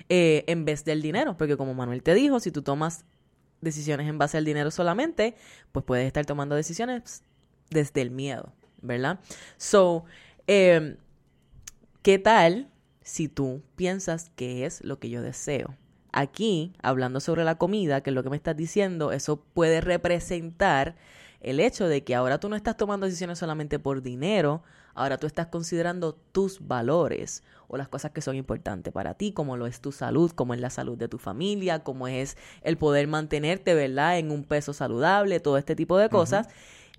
Eh, 0.08 0.44
en 0.46 0.64
vez 0.64 0.84
del 0.84 1.02
dinero, 1.02 1.36
porque 1.36 1.56
como 1.56 1.74
Manuel 1.74 2.02
te 2.02 2.14
dijo, 2.14 2.40
si 2.40 2.50
tú 2.50 2.62
tomas 2.62 3.04
decisiones 3.60 4.08
en 4.08 4.18
base 4.18 4.36
al 4.36 4.44
dinero 4.44 4.70
solamente, 4.70 5.34
pues 5.72 5.84
puedes 5.84 6.06
estar 6.06 6.26
tomando 6.26 6.54
decisiones 6.54 7.22
desde 7.70 8.02
el 8.02 8.10
miedo, 8.10 8.52
¿verdad? 8.82 9.18
So, 9.56 10.04
eh, 10.46 10.96
¿qué 12.02 12.18
tal 12.18 12.68
si 13.02 13.28
tú 13.28 13.62
piensas 13.76 14.30
que 14.36 14.66
es 14.66 14.84
lo 14.84 14.98
que 14.98 15.08
yo 15.08 15.22
deseo? 15.22 15.74
Aquí, 16.12 16.74
hablando 16.82 17.18
sobre 17.18 17.42
la 17.42 17.56
comida, 17.56 18.02
que 18.02 18.10
es 18.10 18.14
lo 18.14 18.22
que 18.22 18.30
me 18.30 18.36
estás 18.36 18.56
diciendo, 18.56 19.10
eso 19.10 19.42
puede 19.42 19.80
representar 19.80 20.94
el 21.44 21.60
hecho 21.60 21.86
de 21.88 22.02
que 22.04 22.14
ahora 22.14 22.40
tú 22.40 22.48
no 22.48 22.56
estás 22.56 22.76
tomando 22.76 23.06
decisiones 23.06 23.38
solamente 23.38 23.78
por 23.78 24.02
dinero, 24.02 24.62
ahora 24.94 25.18
tú 25.18 25.26
estás 25.26 25.48
considerando 25.48 26.14
tus 26.14 26.66
valores 26.66 27.42
o 27.68 27.76
las 27.76 27.88
cosas 27.88 28.12
que 28.12 28.20
son 28.20 28.36
importantes 28.36 28.92
para 28.92 29.14
ti, 29.14 29.32
como 29.32 29.56
lo 29.56 29.66
es 29.66 29.80
tu 29.80 29.92
salud, 29.92 30.30
como 30.32 30.54
es 30.54 30.60
la 30.60 30.70
salud 30.70 30.96
de 30.96 31.08
tu 31.08 31.18
familia, 31.18 31.84
como 31.84 32.08
es 32.08 32.36
el 32.62 32.78
poder 32.78 33.08
mantenerte, 33.08 33.74
¿verdad?, 33.74 34.18
en 34.18 34.30
un 34.30 34.44
peso 34.44 34.72
saludable, 34.72 35.40
todo 35.40 35.58
este 35.58 35.76
tipo 35.76 35.98
de 35.98 36.08
cosas. 36.08 36.48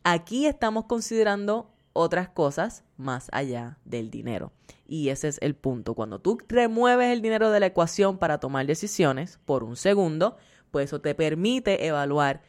Aquí 0.03 0.45
estamos 0.45 0.85
considerando 0.85 1.71
otras 1.93 2.29
cosas 2.29 2.83
más 2.97 3.29
allá 3.31 3.79
del 3.85 4.11
dinero. 4.11 4.51
Y 4.87 5.09
ese 5.09 5.29
es 5.29 5.39
el 5.41 5.55
punto. 5.55 5.95
Cuando 5.95 6.19
tú 6.19 6.37
remueves 6.47 7.11
el 7.11 7.21
dinero 7.21 7.49
de 7.49 7.59
la 7.59 7.67
ecuación 7.67 8.17
para 8.17 8.39
tomar 8.39 8.65
decisiones 8.67 9.39
por 9.45 9.63
un 9.63 9.75
segundo, 9.75 10.37
pues 10.71 10.85
eso 10.85 11.01
te 11.01 11.15
permite 11.15 11.87
evaluar 11.87 12.41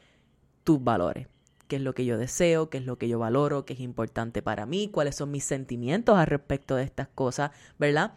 tus 0.65 0.83
valores. 0.83 1.29
Qué 1.69 1.77
es 1.77 1.83
lo 1.83 1.95
que 1.95 2.05
yo 2.05 2.19
deseo, 2.19 2.71
qué 2.71 2.79
es 2.79 2.85
lo 2.85 2.99
que 2.99 3.09
yo 3.09 3.19
valoro, 3.19 3.65
qué 3.65 3.75
es 3.75 3.81
importante 3.81 4.43
para 4.43 4.67
mí, 4.67 4.89
cuáles 4.89 5.17
son 5.17 5.31
mis 5.31 5.45
sentimientos 5.45 6.17
al 6.17 6.27
respecto 6.27 6.77
de 6.77 6.85
estas 6.85 7.09
cosas, 7.09 7.51
¿verdad? 7.79 8.15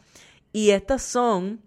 Y 0.53 0.71
estos 0.71 1.01
son 1.01 1.61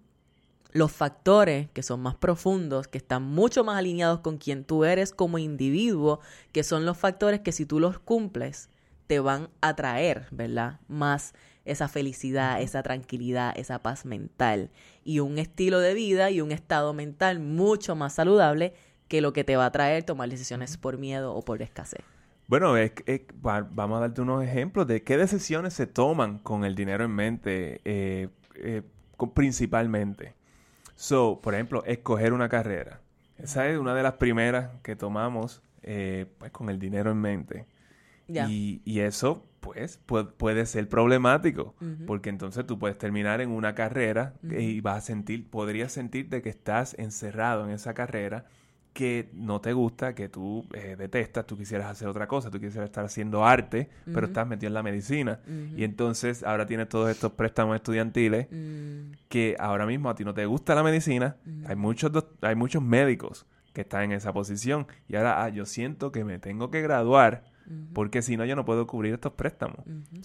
los 0.71 0.91
factores 0.91 1.69
que 1.71 1.83
son 1.83 2.01
más 2.01 2.15
profundos, 2.15 2.87
que 2.87 2.97
están 2.97 3.23
mucho 3.23 3.63
más 3.63 3.77
alineados 3.77 4.21
con 4.21 4.37
quien 4.37 4.63
tú 4.63 4.85
eres 4.85 5.13
como 5.13 5.37
individuo, 5.37 6.19
que 6.51 6.63
son 6.63 6.85
los 6.85 6.97
factores 6.97 7.41
que 7.41 7.51
si 7.51 7.65
tú 7.65 7.79
los 7.79 7.99
cumples, 7.99 8.69
te 9.07 9.19
van 9.19 9.49
a 9.61 9.75
traer, 9.75 10.27
¿verdad? 10.31 10.79
Más 10.87 11.33
esa 11.65 11.87
felicidad, 11.87 12.61
esa 12.61 12.83
tranquilidad, 12.83 13.53
esa 13.57 13.79
paz 13.79 14.05
mental 14.05 14.71
y 15.03 15.19
un 15.19 15.37
estilo 15.37 15.79
de 15.79 15.93
vida 15.93 16.29
y 16.31 16.41
un 16.41 16.51
estado 16.51 16.93
mental 16.93 17.39
mucho 17.39 17.95
más 17.95 18.13
saludable 18.13 18.73
que 19.13 19.21
lo 19.21 19.31
que 19.31 19.43
te 19.43 19.55
va 19.55 19.67
a 19.67 19.71
traer 19.71 20.01
tomar 20.01 20.27
decisiones 20.27 20.75
por 20.75 20.97
miedo 20.97 21.35
o 21.35 21.45
por 21.45 21.61
escasez. 21.61 22.01
Bueno, 22.47 22.73
vamos 23.69 23.97
a 23.97 23.99
darte 23.99 24.21
unos 24.21 24.43
ejemplos 24.43 24.87
de 24.87 25.03
qué 25.03 25.17
decisiones 25.17 25.75
se 25.75 25.85
toman 25.85 26.39
con 26.39 26.65
el 26.65 26.73
dinero 26.73 27.05
en 27.05 27.11
mente 27.11 27.79
eh, 27.85 28.29
eh, 28.55 28.81
principalmente. 29.35 30.33
So, 30.95 31.39
por 31.43 31.53
ejemplo, 31.53 31.83
escoger 31.85 32.33
una 32.33 32.49
carrera. 32.49 33.01
Esa 33.37 33.69
es 33.69 33.77
una 33.77 33.93
de 33.93 34.01
las 34.01 34.13
primeras 34.13 34.71
que 34.81 34.95
tomamos 34.95 35.61
eh, 35.83 36.25
pues, 36.39 36.51
con 36.51 36.71
el 36.71 36.79
dinero 36.79 37.11
en 37.11 37.17
mente. 37.17 37.67
Y, 38.27 38.81
y, 38.83 39.01
eso, 39.01 39.45
pues, 39.59 39.99
puede, 40.07 40.65
ser 40.65 40.89
problemático, 40.89 41.75
porque 42.07 42.31
entonces 42.31 42.65
tú 42.65 42.79
puedes 42.79 42.97
terminar 42.97 43.41
en 43.41 43.51
una 43.51 43.75
carrera 43.75 44.33
y 44.41 44.81
vas 44.81 44.97
a 44.97 45.01
sentir, 45.01 45.47
podrías 45.51 45.91
sentirte 45.91 46.41
que 46.41 46.49
estás 46.49 46.95
encerrado 46.97 47.63
en 47.65 47.69
esa 47.69 47.93
carrera 47.93 48.47
que 48.93 49.29
no 49.33 49.59
te 49.59 49.73
gusta, 49.73 50.13
que 50.13 50.29
tú 50.29 50.65
eh, 50.73 50.95
detestas, 50.97 51.47
tú 51.47 51.57
quisieras 51.57 51.89
hacer 51.89 52.07
otra 52.07 52.27
cosa, 52.27 52.51
tú 52.51 52.59
quisieras 52.59 52.89
estar 52.89 53.03
haciendo 53.03 53.43
arte, 53.43 53.89
pero 54.05 54.27
estás 54.27 54.47
metido 54.47 54.67
en 54.67 54.75
la 54.75 54.83
medicina. 54.83 55.39
Y 55.75 55.83
entonces 55.83 56.43
ahora 56.43 56.67
tienes 56.67 56.89
todos 56.89 57.09
estos 57.09 57.31
préstamos 57.31 57.75
estudiantiles 57.75 58.47
mm. 58.51 59.13
que 59.29 59.55
ahora 59.59 59.87
mismo 59.87 60.09
a 60.09 60.15
ti 60.15 60.23
no 60.23 60.33
te 60.33 60.45
gusta 60.45 60.75
la 60.75 60.83
medicina. 60.83 61.37
Hay, 61.65 61.75
muchos 61.75 62.11
hay 62.41 62.55
muchos 62.55 62.83
médicos 62.83 63.47
que 63.73 63.81
están 63.81 64.03
en 64.03 64.11
esa 64.11 64.31
posición. 64.31 64.85
Y 65.07 65.15
ahora 65.15 65.43
ah, 65.43 65.49
yo 65.49 65.65
siento 65.65 66.11
que 66.11 66.23
me 66.23 66.37
tengo 66.37 66.69
que 66.69 66.81
graduar 66.81 67.51
porque 67.93 68.21
si 68.21 68.35
no 68.35 68.45
yo 68.45 68.55
no 68.55 68.65
puedo 68.65 68.85
cubrir 68.87 69.13
estos 69.13 69.33
préstamos. 69.33 69.77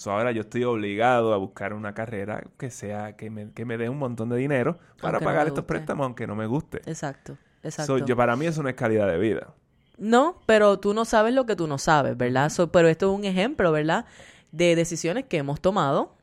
ahora 0.06 0.32
yo 0.32 0.42
estoy 0.42 0.64
obligado 0.64 1.32
a 1.32 1.36
buscar 1.36 1.72
una 1.72 1.94
carrera 1.94 2.42
que 2.58 2.70
sea 2.70 3.16
que 3.16 3.30
me, 3.30 3.52
que 3.52 3.64
me 3.64 3.78
dé 3.78 3.88
un 3.88 3.98
montón 3.98 4.28
de 4.28 4.36
dinero 4.36 4.78
para 5.00 5.20
pagar 5.20 5.46
estos 5.46 5.64
préstamos 5.64 6.04
aunque 6.04 6.26
no 6.26 6.34
me 6.34 6.46
guste. 6.46 6.78
Exacto. 6.86 7.38
Exacto. 7.62 7.98
yo, 7.98 8.16
para 8.16 8.36
mí 8.36 8.46
eso 8.46 8.62
no 8.62 8.68
es 8.68 8.74
calidad 8.74 9.06
de 9.08 9.18
vida. 9.18 9.54
No, 9.96 10.40
pero 10.46 10.78
tú 10.78 10.94
no 10.94 11.04
sabes 11.04 11.34
lo 11.34 11.44
que 11.44 11.56
tú 11.56 11.66
no 11.66 11.78
sabes, 11.78 12.16
¿verdad? 12.16 12.52
pero 12.72 12.88
esto 12.88 13.12
es 13.12 13.18
un 13.18 13.24
ejemplo, 13.24 13.72
¿verdad? 13.72 14.04
De 14.52 14.76
decisiones 14.76 15.24
que 15.24 15.38
hemos 15.38 15.60
tomado 15.60 16.16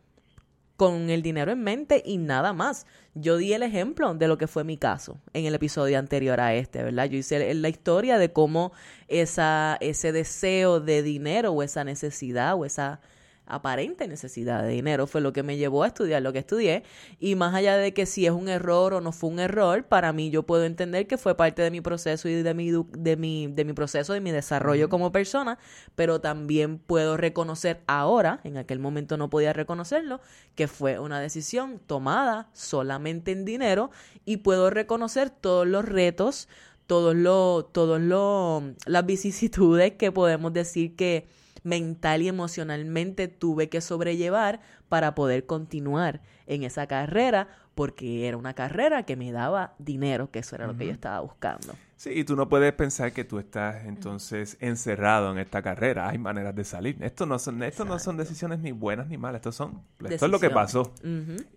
con 0.78 1.10
el 1.10 1.22
dinero 1.22 1.52
en 1.52 1.64
mente 1.64 2.02
y 2.06 2.18
nada 2.18 2.54
más. 2.54 2.86
Yo 3.14 3.38
di 3.38 3.54
el 3.54 3.64
ejemplo 3.64 4.14
de 4.14 4.28
lo 4.28 4.38
que 4.38 4.48
fue 4.48 4.64
mi 4.64 4.78
caso 4.78 5.18
en 5.34 5.46
el 5.46 5.56
episodio 5.56 5.98
anterior 5.98 6.40
a 6.42 6.54
este, 6.54 6.84
¿verdad? 6.84 7.06
Yo 7.06 7.18
hice 7.18 7.54
la 7.54 7.70
historia 7.70 8.18
de 8.18 8.32
cómo 8.34 8.74
esa, 9.08 9.78
ese 9.80 10.12
deseo 10.12 10.80
de 10.82 11.02
dinero 11.02 11.52
o 11.52 11.64
esa 11.64 11.84
necesidad 11.84 12.56
o 12.56 12.66
esa 12.66 13.00
aparente 13.48 14.08
necesidad 14.08 14.64
de 14.64 14.70
dinero 14.70 15.08
fue 15.08 15.22
lo 15.22 15.34
que 15.34 15.44
me 15.44 15.58
llevó 15.58 15.84
a 15.84 15.88
estudiar 15.88 16.22
lo 16.22 16.34
que 16.34 16.40
estudié. 16.40 16.84
Y 17.20 17.36
más 17.36 17.54
allá 17.54 17.78
de 17.78 17.94
que 17.94 18.06
si 18.06 18.26
es 18.26 18.32
un 18.32 18.50
error 18.50 18.94
o 18.94 19.02
no 19.02 19.12
fue 19.12 19.30
un 19.30 19.40
error, 19.40 19.86
para 19.86 20.14
mí 20.14 20.30
yo 20.30 20.44
puedo 20.44 20.66
entender 20.66 21.08
que 21.08 21.18
fue 21.18 21.36
parte 21.36 21.62
de 21.62 21.72
mi 21.72 21.82
proceso 21.82 22.28
y 22.28 22.42
de 22.42 22.54
mi 22.54 22.72
de 22.72 23.16
mi 23.18 23.48
de 23.48 23.66
mi 23.66 23.74
proceso 23.74 24.14
de 24.14 24.22
mi 24.22 24.32
desarrollo 24.32 24.90
como 24.90 25.12
persona, 25.12 25.58
pero 25.96 26.22
también 26.22 26.80
puedo 26.80 27.18
reconocer 27.18 27.82
ahora, 27.88 28.40
en 28.44 28.58
aquel 28.58 28.80
momento 28.80 29.18
no 29.18 29.30
podía 29.30 29.54
reconocerlo, 29.54 30.22
que 30.56 30.68
fue 30.68 31.00
una 31.00 31.20
decisión 31.20 31.80
tomada 31.86 32.50
solamente 32.54 33.32
en 33.32 33.46
dinero 33.46 33.92
y 34.26 34.38
puedo 34.38 34.70
reconocer 34.70 35.30
todos 35.30 35.68
los 35.68 35.86
retos, 35.86 36.48
todos 36.88 37.16
los 37.16 37.72
todos 37.72 38.00
los 38.02 38.64
las 38.86 39.06
vicisitudes 39.06 39.94
que 39.94 40.12
podemos 40.12 40.54
decir 40.54 40.96
que 40.96 41.28
mental 41.66 42.22
y 42.22 42.30
emocionalmente 42.30 43.28
tuve 43.28 43.68
que 43.68 43.82
sobrellevar 43.82 44.62
para 44.88 45.16
poder 45.16 45.46
continuar 45.46 46.22
en 46.46 46.64
esa 46.64 46.88
carrera 46.88 47.50
porque 47.74 48.28
era 48.28 48.38
una 48.38 48.54
carrera 48.54 49.04
que 49.04 49.18
me 49.18 49.32
daba 49.34 49.74
dinero, 49.80 50.32
que 50.32 50.40
eso 50.40 50.56
era 50.56 50.68
lo 50.68 50.78
que 50.78 50.86
yo 50.86 50.94
estaba 50.94 51.20
buscando. 51.20 51.76
Sí, 51.98 52.10
y 52.14 52.24
tú 52.26 52.36
no 52.36 52.50
puedes 52.50 52.74
pensar 52.74 53.14
que 53.14 53.24
tú 53.24 53.40
estás 53.40 53.86
entonces 53.86 54.58
encerrado 54.60 55.32
en 55.32 55.38
esta 55.38 55.62
carrera. 55.62 56.10
Hay 56.10 56.18
maneras 56.18 56.54
de 56.54 56.66
salir. 56.66 56.98
Esto 57.02 57.26
no 57.26 57.40
son, 57.40 57.64
esto 57.64 57.86
no 57.86 58.00
son 58.00 58.18
decisiones 58.18 58.60
ni 58.60 58.74
buenas 58.74 59.08
ni 59.08 59.18
malas. 59.18 59.40
Esto 59.40 59.54
son, 59.54 59.82
esto 60.10 60.26
es 60.26 60.32
lo 60.32 60.40
que 60.40 60.50
pasó. 60.50 60.94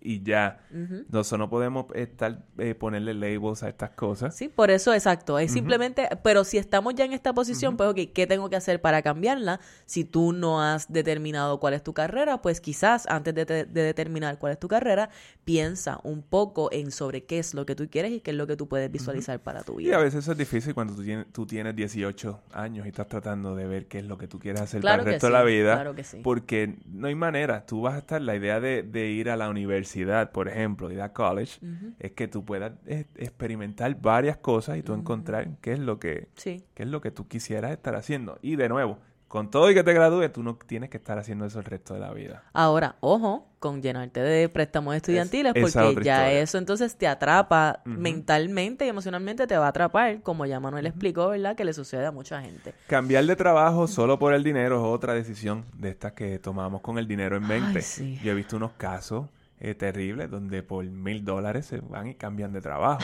Y 0.01 0.23
ya. 0.23 0.61
Nosotros 1.09 1.39
no 1.39 1.49
podemos 1.49 1.87
estar 1.93 2.45
eh, 2.57 2.73
ponerle 2.73 3.13
labels 3.13 3.63
a 3.63 3.69
estas 3.69 3.91
cosas. 3.91 4.35
Sí, 4.35 4.47
por 4.47 4.71
eso 4.71 4.93
exacto. 4.93 5.39
Es 5.39 5.51
simplemente, 5.51 6.07
pero 6.23 6.43
si 6.45 6.57
estamos 6.57 6.95
ya 6.95 7.03
en 7.03 7.13
esta 7.13 7.33
posición, 7.33 7.75
pues 7.75 7.89
ok, 7.89 8.13
¿qué 8.13 8.25
tengo 8.25 8.49
que 8.49 8.55
hacer 8.55 8.81
para 8.81 9.01
cambiarla? 9.01 9.59
Si 9.85 10.05
tú 10.05 10.31
no 10.31 10.61
has 10.61 10.91
determinado 10.91 11.59
cuál 11.59 11.73
es 11.73 11.83
tu 11.83 11.93
carrera, 11.93 12.41
pues 12.41 12.61
quizás 12.61 13.05
antes 13.07 13.35
de, 13.35 13.45
de 13.45 13.65
determinar 13.65 14.39
cuál 14.39 14.53
es 14.53 14.59
tu 14.59 14.69
carrera, 14.69 15.09
piensa 15.43 15.99
un 16.03 16.21
poco 16.21 16.71
en 16.71 16.91
sobre 16.91 17.25
qué 17.25 17.39
es 17.39 17.53
lo 17.53 17.65
que 17.65 17.75
tú 17.75 17.89
quieres 17.89 18.11
y 18.11 18.21
qué 18.21 18.31
es 18.31 18.37
lo 18.37 18.47
que 18.47 18.55
tú 18.55 18.67
puedes 18.67 18.91
visualizar 18.91 19.39
para 19.41 19.63
tu 19.63 19.75
vida. 19.75 19.89
Y 19.89 19.93
a 19.93 19.97
veces 19.97 20.27
es 20.27 20.37
difícil 20.39 20.73
cuando 20.73 20.95
tú 20.95 21.03
tienes, 21.03 21.27
tú 21.31 21.45
tienes 21.45 21.75
18 21.75 22.41
años 22.53 22.85
y 22.85 22.89
estás 22.89 23.07
tratando 23.07 23.55
de 23.55 23.67
ver 23.67 23.87
qué 23.87 23.99
es 23.99 24.05
lo 24.05 24.17
que 24.17 24.27
tú 24.27 24.39
quieres 24.39 24.61
hacer 24.61 24.81
para 24.81 25.03
el 25.03 25.05
resto 25.05 25.27
de 25.27 25.33
la 25.33 25.43
vida. 25.43 25.75
Claro 25.75 25.93
que 25.93 26.03
sí. 26.03 26.21
Porque 26.23 26.77
no 26.87 27.07
hay 27.07 27.15
manera. 27.15 27.65
Tú 27.65 27.81
vas 27.81 27.93
a 27.93 27.99
estar, 27.99 28.21
la 28.21 28.35
idea 28.35 28.59
de, 28.59 29.09
ir 29.09 29.29
a 29.29 29.37
la 29.37 29.49
universidad, 29.49 30.31
por 30.31 30.47
ejemplo, 30.47 30.91
ir 30.91 31.01
a 31.01 31.13
college, 31.13 31.59
es 31.99 32.11
que 32.13 32.27
tú 32.27 32.43
puedas 32.43 32.73
eh, 32.87 33.05
experimentar 33.15 33.99
varias 34.01 34.37
cosas 34.37 34.77
y 34.77 34.81
tú 34.81 34.93
encontrar 34.93 35.57
qué 35.61 35.73
es 35.73 35.79
lo 35.79 35.99
que, 35.99 36.29
qué 36.43 36.63
es 36.75 36.87
lo 36.87 37.01
que 37.01 37.11
tú 37.11 37.27
quisieras 37.27 37.71
estar 37.71 37.95
haciendo. 37.95 38.39
Y 38.41 38.55
de 38.55 38.69
nuevo, 38.69 38.97
con 39.29 39.51
todo 39.51 39.69
y 39.69 39.75
que 39.75 39.83
te 39.83 39.93
gradúes, 39.93 40.33
tú 40.33 40.41
no 40.41 40.55
tienes 40.55 40.89
que 40.89 40.97
estar 40.97 41.19
haciendo 41.19 41.45
eso 41.45 41.59
el 41.59 41.65
resto 41.65 41.93
de 41.93 41.99
la 41.99 42.11
vida. 42.11 42.43
Ahora, 42.51 42.95
ojo, 42.99 43.47
con 43.59 43.79
llenarte 43.79 44.21
de 44.21 44.49
préstamos 44.49 44.95
estudiantiles, 44.95 45.53
porque 45.53 46.03
ya 46.03 46.31
eso 46.31 46.57
entonces 46.57 46.95
te 46.95 47.07
atrapa 47.07 47.81
mentalmente 47.85 48.87
y 48.87 48.89
emocionalmente, 48.89 49.45
te 49.45 49.55
va 49.55 49.67
a 49.67 49.69
atrapar, 49.69 50.21
como 50.23 50.47
ya 50.47 50.59
Manuel 50.59 50.87
explicó, 50.87 51.29
¿verdad? 51.29 51.55
Que 51.55 51.63
le 51.63 51.73
sucede 51.73 52.07
a 52.07 52.11
mucha 52.11 52.41
gente. 52.41 52.73
Cambiar 52.87 53.23
de 53.25 53.35
trabajo 53.35 53.87
solo 53.87 54.17
por 54.17 54.33
el 54.33 54.43
dinero 54.43 54.77
es 54.77 54.95
otra 54.95 55.13
decisión 55.13 55.63
de 55.77 55.89
estas 55.89 56.13
que 56.13 56.39
tomamos 56.39 56.81
con 56.81 56.97
el 56.97 57.07
dinero 57.07 57.37
en 57.37 57.47
mente. 57.47 57.81
Yo 58.23 58.31
he 58.31 58.35
visto 58.35 58.57
unos 58.57 58.71
casos 58.73 59.27
eh, 59.59 59.75
terribles 59.75 60.31
donde 60.31 60.63
por 60.63 60.83
mil 60.85 61.23
dólares 61.23 61.67
se 61.67 61.81
van 61.81 62.07
y 62.07 62.15
cambian 62.15 62.51
de 62.51 62.61
trabajo. 62.61 63.03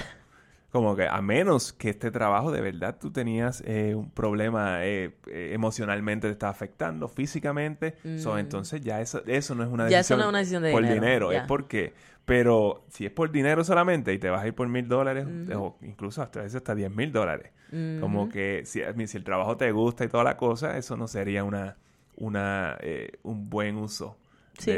Como 0.75 0.93
que 0.93 1.07
a 1.07 1.21
menos 1.21 1.71
que 1.71 1.89
este 1.89 2.11
trabajo 2.11 2.51
de 2.51 2.59
verdad 2.59 2.97
tú 2.99 3.09
tenías 3.09 3.63
eh, 3.65 3.95
un 3.95 4.11
problema 4.11 4.83
eh, 4.83 5.15
eh, 5.31 5.51
emocionalmente 5.53 6.27
te 6.27 6.33
está 6.33 6.49
afectando 6.49 7.07
físicamente, 7.07 7.95
mm. 8.03 8.37
entonces 8.37 8.81
ya 8.81 8.99
eso, 8.99 9.23
eso 9.25 9.55
no 9.55 9.63
es 9.63 9.69
una 9.69 9.85
decisión, 9.85 10.19
una 10.27 10.39
decisión 10.39 10.63
de 10.63 10.73
por 10.73 10.85
dinero, 10.85 11.31
es 11.31 11.43
porque, 11.43 11.93
pero 12.25 12.83
si 12.89 13.05
es 13.05 13.11
por 13.13 13.31
dinero 13.31 13.63
solamente 13.63 14.11
y 14.11 14.19
te 14.19 14.29
vas 14.29 14.43
a 14.43 14.47
ir 14.47 14.53
por 14.53 14.67
mil 14.67 14.85
dólares, 14.89 15.25
o 15.55 15.77
incluso 15.81 16.21
hasta 16.21 16.41
veces 16.41 16.57
hasta 16.57 16.75
diez 16.75 16.93
mil 16.93 17.13
dólares, 17.13 17.53
como 18.01 18.27
que 18.27 18.63
si, 18.65 18.81
si 19.07 19.15
el 19.15 19.23
trabajo 19.23 19.55
te 19.55 19.71
gusta 19.71 20.03
y 20.03 20.09
toda 20.09 20.25
la 20.25 20.35
cosa, 20.35 20.77
eso 20.77 20.97
no 20.97 21.07
sería 21.07 21.45
una, 21.45 21.77
una 22.17 22.77
un 23.23 23.49
buen 23.49 23.77
uso 23.77 24.17
Sí. 24.57 24.77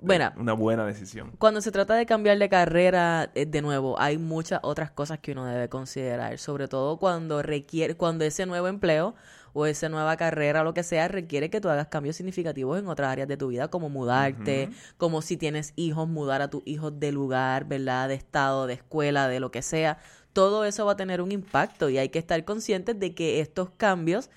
bueno, 0.00 0.32
una 0.36 0.52
buena 0.52 0.86
decisión. 0.86 1.32
Cuando 1.38 1.60
se 1.60 1.72
trata 1.72 1.94
de 1.94 2.06
cambiar 2.06 2.38
de 2.38 2.48
carrera, 2.48 3.30
eh, 3.34 3.46
de 3.46 3.62
nuevo, 3.62 4.00
hay 4.00 4.18
muchas 4.18 4.60
otras 4.62 4.90
cosas 4.90 5.18
que 5.18 5.32
uno 5.32 5.44
debe 5.44 5.68
considerar, 5.68 6.38
sobre 6.38 6.68
todo 6.68 6.98
cuando 6.98 7.42
requiere, 7.42 7.96
cuando 7.96 8.24
ese 8.24 8.46
nuevo 8.46 8.68
empleo 8.68 9.14
o 9.52 9.66
esa 9.66 9.88
nueva 9.88 10.16
carrera 10.16 10.62
lo 10.62 10.74
que 10.74 10.82
sea 10.82 11.08
requiere 11.08 11.50
que 11.50 11.60
tú 11.60 11.68
hagas 11.68 11.88
cambios 11.88 12.16
significativos 12.16 12.78
en 12.78 12.86
otras 12.86 13.10
áreas 13.10 13.28
de 13.28 13.36
tu 13.36 13.48
vida, 13.48 13.68
como 13.68 13.88
mudarte, 13.88 14.70
como 14.96 15.22
si 15.22 15.36
tienes 15.36 15.72
hijos, 15.76 16.08
mudar 16.08 16.42
a 16.42 16.48
tus 16.50 16.62
hijos 16.64 16.98
de 17.00 17.12
lugar, 17.12 17.66
¿verdad? 17.66 18.08
De 18.08 18.14
estado, 18.14 18.66
de 18.66 18.74
escuela, 18.74 19.28
de 19.28 19.40
lo 19.40 19.50
que 19.50 19.62
sea. 19.62 19.98
Todo 20.32 20.64
eso 20.64 20.86
va 20.86 20.92
a 20.92 20.96
tener 20.96 21.20
un 21.20 21.32
impacto 21.32 21.88
y 21.88 21.98
hay 21.98 22.10
que 22.10 22.18
estar 22.18 22.44
conscientes 22.44 22.98
de 23.00 23.14
que 23.14 23.40
estos 23.40 23.70
cambios 23.70 24.30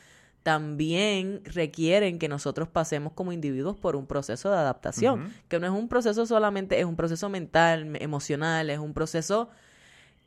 también 0.43 1.41
requieren 1.45 2.17
que 2.17 2.27
nosotros 2.27 2.67
pasemos 2.67 3.13
como 3.13 3.31
individuos 3.31 3.77
por 3.77 3.95
un 3.95 4.07
proceso 4.07 4.49
de 4.49 4.57
adaptación, 4.57 5.31
que 5.47 5.59
no 5.59 5.67
es 5.67 5.73
un 5.73 5.87
proceso 5.87 6.25
solamente, 6.25 6.79
es 6.79 6.85
un 6.85 6.95
proceso 6.95 7.29
mental, 7.29 7.95
emocional, 7.97 8.69
es 8.69 8.79
un 8.79 8.93
proceso 8.93 9.49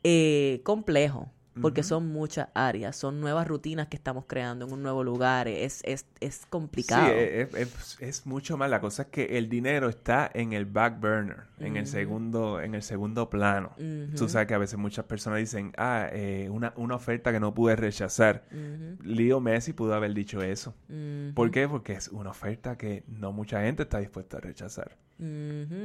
eh, 0.03 0.61
complejo, 0.63 1.31
porque 1.61 1.83
son 1.83 2.07
muchas 2.09 2.49
áreas, 2.53 2.95
son 2.95 3.21
nuevas 3.21 3.47
rutinas 3.47 3.87
que 3.87 3.95
estamos 3.95 4.25
creando 4.27 4.65
en 4.65 4.73
un 4.73 4.83
nuevo 4.83 5.03
lugar, 5.03 5.47
es, 5.47 5.81
es, 5.85 6.05
es 6.19 6.45
complicado. 6.49 7.13
Sí, 7.13 7.19
es, 7.19 7.53
es- 7.55 7.97
es 8.01 8.25
mucho 8.25 8.57
más. 8.57 8.69
La 8.69 8.81
cosa 8.81 9.03
es 9.03 9.07
que 9.09 9.37
el 9.37 9.47
dinero 9.49 9.87
está 9.89 10.29
en 10.33 10.53
el 10.53 10.65
back 10.65 10.99
burner, 10.99 11.43
en 11.59 11.77
el 11.77 11.87
segundo, 11.87 12.59
en 12.61 12.75
el 12.75 12.81
segundo 12.83 13.29
plano. 13.29 13.71
Tú 14.15 14.27
sabes 14.29 14.47
que 14.47 14.53
a 14.53 14.57
veces 14.57 14.77
muchas 14.77 15.05
personas 15.05 15.39
dicen, 15.39 15.71
ah, 15.77 16.09
eh, 16.11 16.49
una, 16.51 16.73
una 16.75 16.95
oferta 16.95 17.31
que 17.31 17.39
no 17.39 17.53
pude 17.53 17.75
rechazar. 17.75 18.43
Leo 19.03 19.39
Messi 19.39 19.73
pudo 19.73 19.93
haber 19.93 20.13
dicho 20.13 20.41
eso. 20.41 20.75
¿Por 21.33 21.51
qué? 21.51 21.67
Porque 21.67 21.93
es 21.93 22.07
una 22.09 22.31
oferta 22.31 22.77
que 22.77 23.03
no 23.07 23.31
mucha 23.31 23.61
gente 23.61 23.83
está 23.83 23.99
dispuesta 23.99 24.37
a 24.37 24.41
rechazar. 24.41 24.97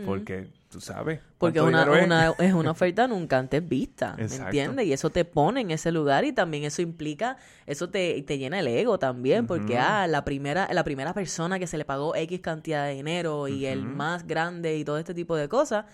Porque, 0.05 0.49
tú 0.71 0.81
sabes. 0.81 1.21
Porque 1.39 1.61
una, 1.61 1.83
es. 1.99 2.05
una, 2.07 2.35
es 2.39 2.53
una 2.55 2.71
oferta 2.73 3.07
nunca 3.07 3.39
antes 3.39 3.67
vista, 3.67 4.17
¿me 4.17 4.23
entiendes? 4.47 4.87
Y 4.87 4.93
eso 4.93 5.11
te 5.11 5.25
pone 5.25 5.61
en 5.61 5.71
ese 5.71 5.93
lugar 5.93 6.25
y 6.25 6.33
también 6.33 6.65
eso 6.65 6.83
implica, 6.83 7.37
eso 7.67 7.89
te, 7.91 8.21
te 8.23 8.39
llena 8.39 8.59
el 8.61 8.67
ego 8.67 8.99
también, 8.99 9.47
porque 9.47 9.79
ah, 9.79 10.07
la 10.07 10.25
primera, 10.25 10.69
la 10.73 10.85
primera 10.85 11.15
persona 11.15 11.59
que 11.59 11.67
se 11.67 11.79
le 11.79 11.85
pagó 11.85 12.15
X 12.17 12.41
cantidad 12.41 12.87
de 12.87 12.95
dinero 12.95 13.47
y 13.49 13.67
el 13.67 13.85
más 13.87 14.27
grande 14.27 14.77
y 14.77 14.85
todo 14.85 14.99
este 14.99 15.15
tipo 15.15 15.37
de 15.37 15.49
cosas, 15.49 15.85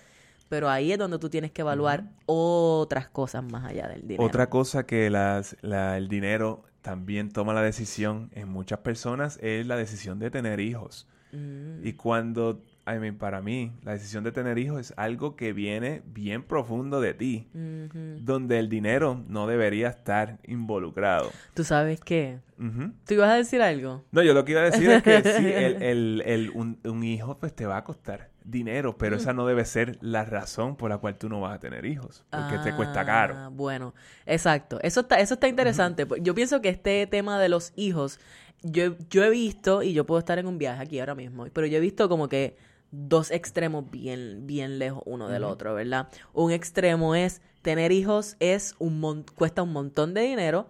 pero 0.48 0.68
ahí 0.70 0.92
es 0.92 0.98
donde 0.98 1.18
tú 1.18 1.28
tienes 1.28 1.50
que 1.52 1.62
evaluar 1.62 2.04
otras 2.26 3.08
cosas 3.08 3.44
más 3.44 3.64
allá 3.64 3.88
del 3.88 4.02
dinero. 4.02 4.24
Otra 4.24 4.48
cosa 4.48 4.86
que 4.86 5.10
las, 5.10 5.56
la- 5.60 5.96
el 5.96 6.08
dinero 6.08 6.64
también 6.82 7.30
toma 7.32 7.52
la 7.52 7.62
decisión 7.62 8.30
en 8.32 8.48
muchas 8.48 8.78
personas 8.78 9.38
es 9.42 9.66
la 9.66 9.76
decisión 9.76 10.18
de 10.20 10.30
tener 10.30 10.60
hijos. 10.60 11.06
Mm, 11.32 11.84
Y 11.84 11.94
cuando, 11.94 12.62
I 12.88 12.98
mean, 13.00 13.16
para 13.18 13.42
mí, 13.42 13.72
la 13.82 13.92
decisión 13.92 14.22
de 14.22 14.30
tener 14.32 14.58
hijos 14.58 14.80
es 14.80 14.94
algo 14.96 15.34
que 15.34 15.52
viene 15.52 16.02
bien 16.06 16.44
profundo 16.44 17.00
de 17.00 17.14
ti, 17.14 17.48
donde 17.52 18.58
el 18.58 18.68
dinero 18.68 19.24
no 19.28 19.46
debería 19.46 19.88
estar 19.88 20.38
involucrado. 20.46 21.32
¿Tú 21.54 21.64
sabes 21.64 22.00
qué? 22.00 22.38
¿Tú 22.58 23.14
ibas 23.14 23.30
a 23.30 23.34
decir 23.36 23.60
algo? 23.60 24.04
No, 24.12 24.22
yo 24.22 24.32
lo 24.34 24.44
que 24.44 24.52
iba 24.52 24.60
a 24.62 24.64
decir 24.64 24.88
es 24.90 25.02
que 25.02 25.22
sí, 25.36 25.46
el, 25.46 25.82
el- 25.82 26.22
el- 26.24 26.50
un, 26.50 26.78
un 26.84 27.02
hijo 27.02 27.36
pues 27.38 27.54
te 27.54 27.66
va 27.66 27.78
a 27.78 27.84
costar 27.84 28.30
dinero, 28.44 28.96
pero 28.96 29.16
esa 29.16 29.32
no 29.32 29.46
debe 29.46 29.64
ser 29.64 29.98
la 30.00 30.24
razón 30.24 30.76
por 30.76 30.88
la 30.90 30.98
cual 30.98 31.18
tú 31.18 31.28
no 31.28 31.40
vas 31.40 31.56
a 31.56 31.58
tener 31.58 31.84
hijos, 31.84 32.24
porque 32.30 32.58
te 32.62 32.72
cuesta 32.72 33.04
caro. 33.04 33.34
Ah, 33.36 33.50
Bueno, 33.52 33.94
exacto. 34.24 34.78
Eso 34.82 35.00
está, 35.00 35.16
eso 35.18 35.34
está 35.34 35.48
interesante. 35.48 36.06
Yo 36.20 36.34
pienso 36.36 36.60
que 36.62 36.68
este 36.68 37.06
tema 37.08 37.40
de 37.40 37.48
los 37.48 37.72
hijos, 37.74 38.20
yo, 38.62 38.96
yo 39.10 39.24
he 39.24 39.30
visto, 39.30 39.82
y 39.82 39.92
yo 39.92 40.06
puedo 40.06 40.20
estar 40.20 40.38
en 40.38 40.46
un 40.46 40.58
viaje 40.58 40.80
aquí 40.82 41.00
ahora 41.00 41.16
mismo, 41.16 41.46
pero 41.52 41.66
yo 41.66 41.78
he 41.78 41.80
visto 41.80 42.08
como 42.08 42.28
que 42.28 42.56
dos 42.90 43.30
extremos 43.30 43.90
bien, 43.90 44.46
bien 44.46 44.78
lejos 44.78 45.02
uno 45.06 45.28
del 45.28 45.44
otro, 45.44 45.74
¿verdad? 45.74 46.08
Un 46.32 46.52
extremo 46.52 47.14
es 47.14 47.42
tener 47.62 47.92
hijos 47.92 48.36
es 48.40 48.74
un 48.78 49.00
mon- 49.00 49.24
cuesta 49.34 49.62
un 49.62 49.72
montón 49.72 50.14
de 50.14 50.22
dinero. 50.22 50.68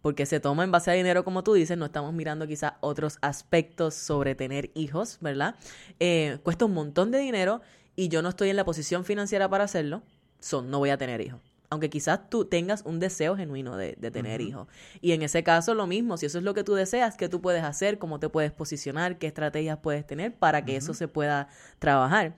Porque 0.00 0.26
se 0.26 0.40
toma 0.40 0.64
en 0.64 0.72
base 0.72 0.90
a 0.90 0.94
dinero, 0.94 1.22
como 1.22 1.44
tú 1.44 1.52
dices, 1.54 1.78
no 1.78 1.84
estamos 1.84 2.12
mirando 2.12 2.48
quizás 2.48 2.72
otros 2.80 3.18
aspectos 3.20 3.94
sobre 3.94 4.34
tener 4.34 4.72
hijos, 4.74 5.18
¿verdad? 5.20 5.54
Eh, 6.00 6.38
cuesta 6.42 6.64
un 6.64 6.74
montón 6.74 7.12
de 7.12 7.20
dinero 7.20 7.60
y 7.94 8.08
yo 8.08 8.20
no 8.20 8.30
estoy 8.30 8.50
en 8.50 8.56
la 8.56 8.64
posición 8.64 9.04
financiera 9.04 9.48
para 9.48 9.62
hacerlo, 9.62 10.02
son 10.40 10.70
no 10.72 10.80
voy 10.80 10.90
a 10.90 10.98
tener 10.98 11.20
hijos. 11.20 11.40
Aunque 11.72 11.88
quizás 11.88 12.28
tú 12.28 12.44
tengas 12.44 12.82
un 12.84 13.00
deseo 13.00 13.34
genuino 13.34 13.78
de, 13.78 13.96
de 13.98 14.10
tener 14.10 14.42
hijos. 14.42 14.68
Y 15.00 15.12
en 15.12 15.22
ese 15.22 15.42
caso 15.42 15.72
lo 15.72 15.86
mismo, 15.86 16.18
si 16.18 16.26
eso 16.26 16.36
es 16.36 16.44
lo 16.44 16.52
que 16.52 16.64
tú 16.64 16.74
deseas, 16.74 17.16
¿qué 17.16 17.30
tú 17.30 17.40
puedes 17.40 17.64
hacer? 17.64 17.98
¿Cómo 17.98 18.20
te 18.20 18.28
puedes 18.28 18.52
posicionar? 18.52 19.16
¿Qué 19.16 19.26
estrategias 19.26 19.78
puedes 19.78 20.06
tener 20.06 20.34
para 20.34 20.66
que 20.66 20.76
eso 20.76 20.92
se 20.92 21.08
pueda 21.08 21.48
trabajar? 21.78 22.36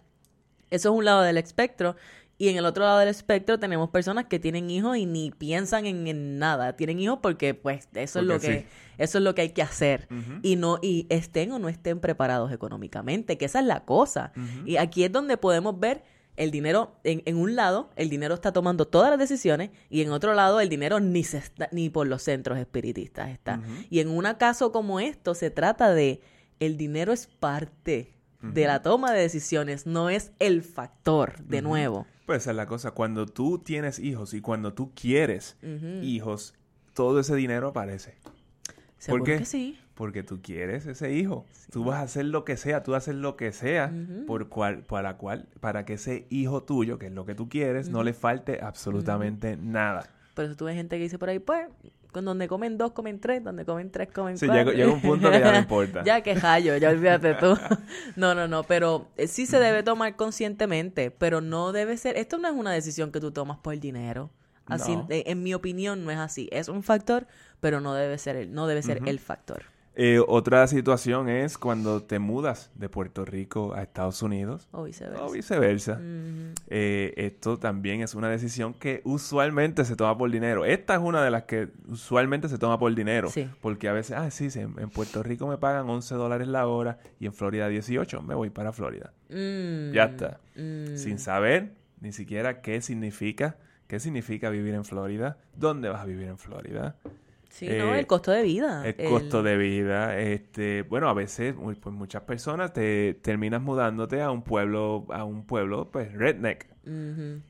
Eso 0.70 0.93
es 0.93 0.97
un 0.97 1.05
lado 1.05 1.22
del 1.22 1.37
espectro. 1.37 1.97
Y 2.39 2.49
en 2.49 2.57
el 2.57 2.64
otro 2.64 2.85
lado 2.85 2.99
del 2.99 3.09
espectro 3.09 3.59
tenemos 3.59 3.91
personas 3.91 4.26
que 4.26 4.39
tienen 4.39 4.70
hijos 4.70 4.97
y 4.97 5.07
ni 5.07 5.30
piensan 5.30 5.87
en, 5.87 6.07
en 6.07 6.39
nada. 6.39 6.76
Tienen 6.76 7.01
hijos 7.01 7.18
porque 7.20 7.55
pues 7.55 7.89
eso 7.95 8.20
es 8.20 8.24
lo 8.24 8.39
que 8.39 8.61
sí. 8.61 8.66
eso 8.99 9.18
es 9.18 9.24
lo 9.24 9.35
que 9.35 9.43
hay 9.43 9.51
que 9.51 9.62
hacer. 9.62 10.09
Y 10.43 10.57
no 10.57 10.78
y 10.80 11.07
estén 11.11 11.53
o 11.53 11.59
no 11.59 11.68
estén 11.68 12.01
preparados 12.01 12.53
económicamente, 12.53 13.37
que 13.39 13.47
esa 13.47 13.61
es 13.61 13.66
la 13.66 13.85
cosa. 13.85 14.32
Y 14.64 14.76
aquí 14.76 15.05
es 15.05 15.12
donde 15.12 15.37
podemos 15.37 15.78
ver 15.78 16.03
el 16.37 16.51
dinero 16.51 16.97
en, 17.05 17.22
en 17.26 17.37
un 17.37 17.55
lado, 17.55 17.91
el 17.97 18.11
dinero 18.11 18.35
está 18.35 18.53
tomando 18.53 18.87
todas 18.87 19.11
las 19.11 19.18
decisiones 19.18 19.70
y 19.89 20.03
en 20.03 20.11
otro 20.11 20.35
lado 20.35 20.61
el 20.61 20.68
dinero 20.68 21.01
ni 21.01 21.24
se 21.24 21.39
está, 21.39 21.68
ni 21.72 21.91
por 21.91 22.07
los 22.07 22.22
centros 22.22 22.59
espiritistas 22.59 23.30
está. 23.30 23.61
Y 23.91 24.01
en 24.01 24.09
un 24.09 24.24
caso 24.39 24.72
como 24.72 25.01
esto 25.01 25.35
se 25.35 25.51
trata 25.51 25.93
de 25.95 26.20
el 26.61 26.76
dinero 26.76 27.12
es 27.12 27.26
parte 27.26 28.14
de 28.41 28.66
la 28.66 28.82
toma 28.82 29.12
de 29.12 29.20
decisiones, 29.20 29.87
no 29.87 30.11
es 30.11 30.32
el 30.39 30.62
factor, 30.62 31.43
de 31.45 31.62
nuevo. 31.62 32.07
Pues 32.26 32.43
esa 32.43 32.51
es 32.51 32.57
la 32.57 32.66
cosa, 32.66 32.91
cuando 32.91 33.26
tú 33.26 33.59
tienes 33.59 33.99
hijos 33.99 34.35
y 34.35 34.41
cuando 34.41 34.74
tú 34.74 34.93
quieres 34.95 35.57
hijos, 36.03 36.55
todo 36.95 37.20
ese 37.20 37.35
dinero 37.37 37.68
aparece. 37.68 38.16
Qué? 39.07 39.39
que 39.39 39.45
sí. 39.45 39.78
Porque 39.95 40.22
tú 40.24 40.40
quieres 40.42 40.86
ese 40.86 41.12
hijo. 41.12 41.47
Tú 41.70 41.84
vas 41.84 41.99
a 42.01 42.03
hacer 42.03 42.24
lo 42.24 42.45
que 42.45 42.57
sea, 42.57 42.82
tú 42.82 42.92
vas 42.92 43.03
a 43.03 43.05
hacer 43.05 43.14
lo 43.14 43.36
que 43.36 43.53
sea 43.53 43.92
por 44.26 44.49
cual, 44.49 44.82
para 44.82 45.16
cual, 45.16 45.47
para 45.61 45.84
que 45.84 45.92
ese 45.95 46.26
hijo 46.30 46.62
tuyo, 46.64 46.99
que 46.99 47.07
es 47.07 47.12
lo 47.12 47.24
que 47.24 47.34
tú 47.36 47.49
quieres, 47.49 47.88
no 47.88 48.03
le 48.03 48.12
falte 48.12 48.59
absolutamente 48.61 49.57
nada. 49.57 50.09
Por 50.34 50.47
eso 50.47 50.57
tuve 50.57 50.74
gente 50.74 50.97
que 50.97 51.03
dice 51.05 51.16
por 51.18 51.28
ahí, 51.28 51.38
pues, 51.38 51.68
con 52.11 52.24
donde 52.24 52.49
comen 52.49 52.76
dos, 52.76 52.90
comen 52.92 53.20
tres, 53.20 53.42
donde 53.45 53.64
comen 53.64 53.90
tres, 53.92 54.09
comen 54.12 54.36
Sí, 54.36 54.47
cuatro. 54.47 54.72
llega- 54.72 54.76
llega 54.76 54.92
un 54.92 55.01
punto 55.01 55.30
que 55.30 55.38
ya 55.38 55.53
no 55.53 55.59
importa. 55.59 56.03
ya 56.05 56.20
que 56.22 56.34
hallo, 56.34 56.76
ya 56.76 56.90
olvídate 56.90 57.34
tú. 57.34 57.57
no, 58.16 58.34
no, 58.34 58.49
no, 58.49 58.64
pero 58.64 59.07
eh, 59.16 59.28
sí 59.28 59.47
se 59.47 59.59
debe 59.61 59.84
tomar 59.84 60.16
conscientemente, 60.16 61.12
pero 61.12 61.40
no 61.40 61.70
debe 61.72 61.97
ser, 61.97 62.16
esto 62.16 62.38
no 62.38 62.49
es 62.49 62.55
una 62.55 62.72
decisión 62.72 63.12
que 63.12 63.20
tú 63.20 63.30
tomas 63.30 63.59
por 63.59 63.78
dinero. 63.78 64.30
Así, 64.66 64.97
No. 64.97 65.07
eh, 65.11 65.24
en 65.26 65.42
mi 65.42 65.55
opinión 65.55 66.05
no 66.05 66.11
es 66.11 66.18
así. 66.18 66.49
Es 66.51 66.68
un 66.68 66.82
factor, 66.82 67.26
pero 67.61 67.80
no 67.80 67.95
debe 67.95 68.16
ser 68.18 68.34
el, 68.36 68.53
no 68.55 68.66
debe 68.66 68.82
ser 68.82 69.01
el 69.07 69.18
factor. 69.20 69.62
Eh, 69.97 70.20
otra 70.26 70.66
situación 70.66 71.28
es 71.28 71.57
cuando 71.57 72.03
te 72.03 72.18
mudas 72.18 72.72
de 72.74 72.88
Puerto 72.88 73.24
Rico 73.24 73.74
a 73.74 73.82
Estados 73.82 74.22
Unidos 74.22 74.66
O 74.72 74.82
viceversa. 74.82 75.24
o 75.24 75.30
viceversa. 75.30 75.92
Ujú. 75.92 76.53
Eh, 76.68 77.14
esto 77.16 77.59
también 77.59 78.01
es 78.01 78.14
una 78.16 78.28
decisión 78.28 78.74
que 78.74 79.03
usualmente 79.05 79.84
se 79.84 79.95
toma 79.95 80.18
por 80.18 80.30
dinero. 80.32 80.64
Esta 80.64 80.95
es 80.95 81.01
una 81.01 81.22
de 81.22 81.30
las 81.30 81.45
que 81.45 81.68
usualmente 81.86 82.49
se 82.49 82.59
toma 82.59 82.78
por 82.78 82.92
dinero. 82.95 83.30
Sí. 83.30 83.49
Porque 83.61 83.88
a 83.88 83.92
veces, 83.92 84.16
ah, 84.16 84.30
sí, 84.32 84.51
sí, 84.51 84.61
en 84.61 84.74
en 84.78 84.90
Puerto 84.90 85.22
Rico 85.22 85.47
me 85.47 85.59
pagan 85.59 85.88
11 85.88 86.14
dólares 86.16 86.49
la 86.49 86.66
hora 86.66 86.99
y 87.20 87.26
en 87.26 87.32
Florida 87.32 87.68
18. 87.68 88.20
Me 88.22 88.34
voy 88.34 88.51
para 88.51 88.72
Florida. 88.72 89.12
Mm, 89.30 89.92
Ya 89.92 90.05
está. 90.07 90.40
mm. 90.57 90.97
Sin 90.97 91.18
saber 91.20 91.72
ni 92.01 92.12
siquiera 92.12 92.61
qué 92.62 92.80
significa, 92.80 93.57
qué 93.86 94.01
significa 94.01 94.51
vivir 94.51 94.74
en 94.74 94.84
Florida, 94.84 95.38
dónde 95.57 95.88
vas 95.88 96.01
a 96.03 96.05
vivir 96.05 96.26
en 96.28 96.36
Florida, 96.38 96.97
Sí, 97.55 97.67
no, 97.67 97.95
eh, 97.95 98.01
el 98.01 98.07
costo 98.09 98.33
de 98.33 98.43
vida. 98.43 98.85
el 98.85 99.09
costo 99.09 99.45
de 99.45 99.57
vida, 99.57 100.19
este, 100.19 100.83
bueno, 100.83 101.09
a 101.09 101.15
veces, 101.15 101.55
pues 101.81 101.95
muchas 101.95 102.23
personas 102.23 102.73
te 102.73 103.15
terminas 103.23 103.63
mudándote 103.63 104.21
a 104.23 104.33
un 104.33 104.43
pueblo, 104.43 105.07
a 105.11 105.23
un 105.23 105.47
pueblo, 105.47 105.89
pues 105.93 106.13
redneck. 106.13 106.67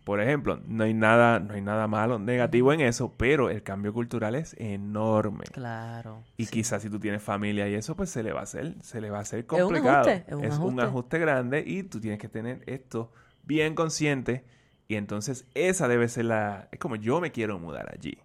Por 0.05 0.21
ejemplo, 0.21 0.61
no 0.67 0.85
hay 0.85 0.93
nada, 0.93 1.41
no 1.41 1.55
hay 1.55 1.63
nada 1.63 1.89
malo, 1.89 2.19
negativo 2.19 2.75
en 2.75 2.83
eso, 2.83 3.15
pero 3.17 3.49
el 3.49 3.63
cambio 3.63 3.95
cultural 3.95 4.35
es 4.35 4.55
enorme. 4.59 5.45
Claro. 5.53 6.23
Y 6.37 6.45
sí. 6.45 6.53
quizás 6.53 6.83
si 6.83 6.91
tú 6.91 7.01
tienes 7.01 7.23
familia 7.23 7.67
y 7.67 7.75
eso, 7.75 7.97
pues 7.97 8.11
se 8.11 8.23
le 8.23 8.33
va 8.35 8.41
a 8.41 8.45
hacer, 8.45 8.75
se 8.83 9.01
le 9.01 9.09
va 9.09 9.19
a 9.19 9.23
hacer 9.23 9.41
Es 9.41 9.47
un 9.51 9.59
complicado. 9.59 10.11
ajuste, 10.11 10.25
es 10.29 10.35
un 10.35 10.45
ajuste. 10.45 10.83
ajuste 10.83 11.19
grande 11.19 11.65
y 11.67 11.83
tú 11.85 11.99
tienes 11.99 12.21
que 12.21 12.29
tener 12.29 12.63
esto 12.67 13.11
bien 13.43 13.75
consciente. 13.75 14.45
Y 14.95 14.97
entonces 14.97 15.45
esa 15.55 15.89
debe 15.89 16.07
ser 16.09 16.27
la... 16.27 16.69
Es 16.71 16.79
como 16.79 16.95
yo 16.95 17.21
me 17.21 17.33
quiero 17.33 17.59
mudar 17.59 17.93
allí. 17.93 18.17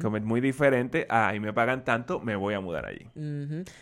Como 0.00 0.16
es 0.16 0.22
muy 0.22 0.40
diferente 0.40 1.04
a 1.10 1.26
ahí 1.28 1.40
me 1.40 1.52
pagan 1.52 1.84
tanto, 1.84 2.20
me 2.20 2.36
voy 2.36 2.54
a 2.54 2.60
mudar 2.60 2.86
allí. 2.86 3.08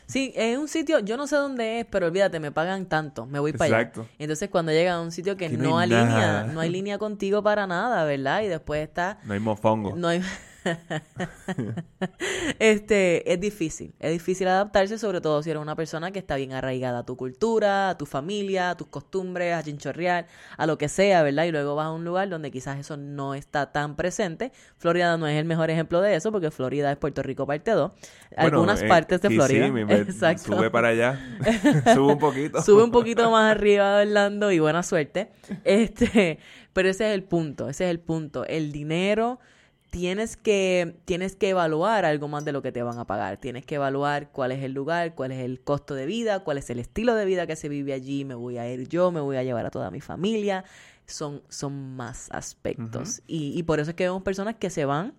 Sí, 0.06 0.32
es 0.34 0.56
un 0.56 0.68
sitio, 0.68 1.00
yo 1.00 1.18
no 1.18 1.26
sé 1.26 1.36
dónde 1.36 1.80
es, 1.80 1.86
pero 1.86 2.06
olvídate, 2.06 2.40
me 2.40 2.50
pagan 2.50 2.86
tanto, 2.86 3.26
me 3.26 3.38
voy 3.40 3.52
para 3.52 3.66
allá. 3.66 3.80
Exacto. 3.80 4.08
Entonces 4.18 4.48
cuando 4.48 4.72
llega 4.72 4.94
a 4.94 5.02
un 5.02 5.12
sitio 5.12 5.36
que 5.36 5.50
no, 5.50 5.64
no 5.64 5.78
hay 5.78 5.92
alinea, 5.92 6.06
nada. 6.16 6.44
no 6.44 6.60
hay 6.60 6.70
línea 6.70 6.96
contigo 6.96 7.42
para 7.42 7.66
nada, 7.66 8.04
¿verdad? 8.04 8.40
Y 8.42 8.46
después 8.46 8.82
está, 8.82 9.18
No 9.24 9.34
hay 9.34 9.40
mofongo. 9.40 9.94
no 9.94 10.08
hay... 10.08 10.22
este, 12.58 13.32
es 13.32 13.40
difícil, 13.40 13.94
es 13.98 14.12
difícil 14.12 14.48
adaptarse, 14.48 14.98
sobre 14.98 15.20
todo 15.20 15.42
si 15.42 15.50
eres 15.50 15.62
una 15.62 15.76
persona 15.76 16.10
que 16.10 16.18
está 16.18 16.36
bien 16.36 16.52
arraigada 16.52 17.00
a 17.00 17.06
tu 17.06 17.16
cultura, 17.16 17.90
a 17.90 17.98
tu 17.98 18.06
familia, 18.06 18.70
a 18.70 18.76
tus 18.76 18.86
costumbres, 18.88 19.54
a 19.54 19.62
chinchorrear, 19.62 20.26
a 20.56 20.66
lo 20.66 20.78
que 20.78 20.88
sea, 20.88 21.22
¿verdad? 21.22 21.44
Y 21.44 21.52
luego 21.52 21.74
vas 21.74 21.86
a 21.86 21.92
un 21.92 22.04
lugar 22.04 22.28
donde 22.28 22.50
quizás 22.50 22.78
eso 22.78 22.96
no 22.96 23.34
está 23.34 23.72
tan 23.72 23.96
presente. 23.96 24.52
Florida 24.78 25.16
no 25.16 25.26
es 25.26 25.38
el 25.38 25.44
mejor 25.44 25.70
ejemplo 25.70 26.00
de 26.00 26.14
eso, 26.14 26.32
porque 26.32 26.50
Florida 26.50 26.90
es 26.90 26.96
Puerto 26.96 27.22
Rico 27.22 27.46
parte 27.46 27.72
2. 27.72 27.90
Bueno, 27.90 28.02
Algunas 28.36 28.82
eh, 28.82 28.88
partes 28.88 29.20
de 29.20 29.30
Florida. 29.30 29.66
Exacto. 29.94 30.56
Sube 30.56 30.70
para 30.70 30.88
allá. 30.88 31.20
sube 31.94 32.12
un 32.12 32.18
poquito. 32.18 32.62
Sube 32.62 32.82
un 32.82 32.90
poquito 32.90 33.30
más 33.30 33.54
arriba 33.54 33.98
de 33.98 34.06
Orlando 34.06 34.50
y 34.50 34.58
buena 34.58 34.82
suerte. 34.82 35.30
Este, 35.64 36.38
pero 36.72 36.88
ese 36.88 37.08
es 37.08 37.14
el 37.14 37.22
punto, 37.22 37.68
ese 37.68 37.84
es 37.84 37.90
el 37.90 38.00
punto. 38.00 38.44
El 38.46 38.72
dinero 38.72 39.40
tienes 39.94 40.36
que 40.36 40.96
tienes 41.04 41.36
que 41.36 41.50
evaluar 41.50 42.04
algo 42.04 42.26
más 42.26 42.44
de 42.44 42.50
lo 42.50 42.62
que 42.62 42.72
te 42.72 42.82
van 42.82 42.98
a 42.98 43.06
pagar. 43.06 43.36
Tienes 43.36 43.64
que 43.64 43.76
evaluar 43.76 44.32
cuál 44.32 44.50
es 44.50 44.60
el 44.64 44.72
lugar, 44.72 45.14
cuál 45.14 45.30
es 45.30 45.38
el 45.38 45.60
costo 45.60 45.94
de 45.94 46.04
vida, 46.04 46.40
cuál 46.40 46.58
es 46.58 46.68
el 46.68 46.80
estilo 46.80 47.14
de 47.14 47.24
vida 47.24 47.46
que 47.46 47.54
se 47.54 47.68
vive 47.68 47.92
allí, 47.92 48.24
me 48.24 48.34
voy 48.34 48.58
a 48.58 48.68
ir 48.68 48.88
yo, 48.88 49.12
me 49.12 49.20
voy 49.20 49.36
a 49.36 49.44
llevar 49.44 49.66
a 49.66 49.70
toda 49.70 49.92
mi 49.92 50.00
familia. 50.00 50.64
Son 51.06 51.42
son 51.48 51.94
más 51.94 52.28
aspectos. 52.32 53.22
y, 53.28 53.56
y 53.56 53.62
por 53.62 53.78
eso 53.78 53.90
es 53.90 53.96
que 53.96 54.02
vemos 54.02 54.24
personas 54.24 54.56
que 54.56 54.68
se 54.68 54.84
van 54.84 55.14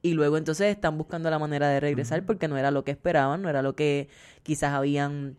y 0.00 0.12
luego 0.14 0.38
entonces 0.38 0.68
están 0.68 0.96
buscando 0.96 1.28
la 1.28 1.40
manera 1.40 1.68
de 1.68 1.80
regresar 1.80 2.24
porque 2.24 2.46
no 2.46 2.56
era 2.56 2.70
lo 2.70 2.84
que 2.84 2.92
esperaban, 2.92 3.42
no 3.42 3.48
era 3.48 3.62
lo 3.62 3.74
que 3.74 4.08
quizás 4.44 4.74
habían 4.74 5.36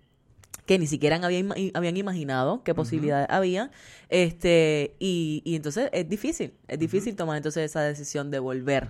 que 0.65 0.79
ni 0.79 0.87
siquiera 0.87 1.17
habían, 1.17 1.53
habían 1.73 1.97
imaginado 1.97 2.63
qué 2.63 2.73
posibilidades 2.73 3.27
había. 3.29 3.71
Este, 4.09 4.95
y, 4.99 5.41
y, 5.45 5.55
entonces 5.55 5.89
es 5.93 6.09
difícil, 6.09 6.53
es 6.67 6.79
difícil 6.79 7.15
tomar 7.15 7.37
entonces 7.37 7.63
esa 7.63 7.81
decisión 7.81 8.31
de 8.31 8.39
volver. 8.39 8.89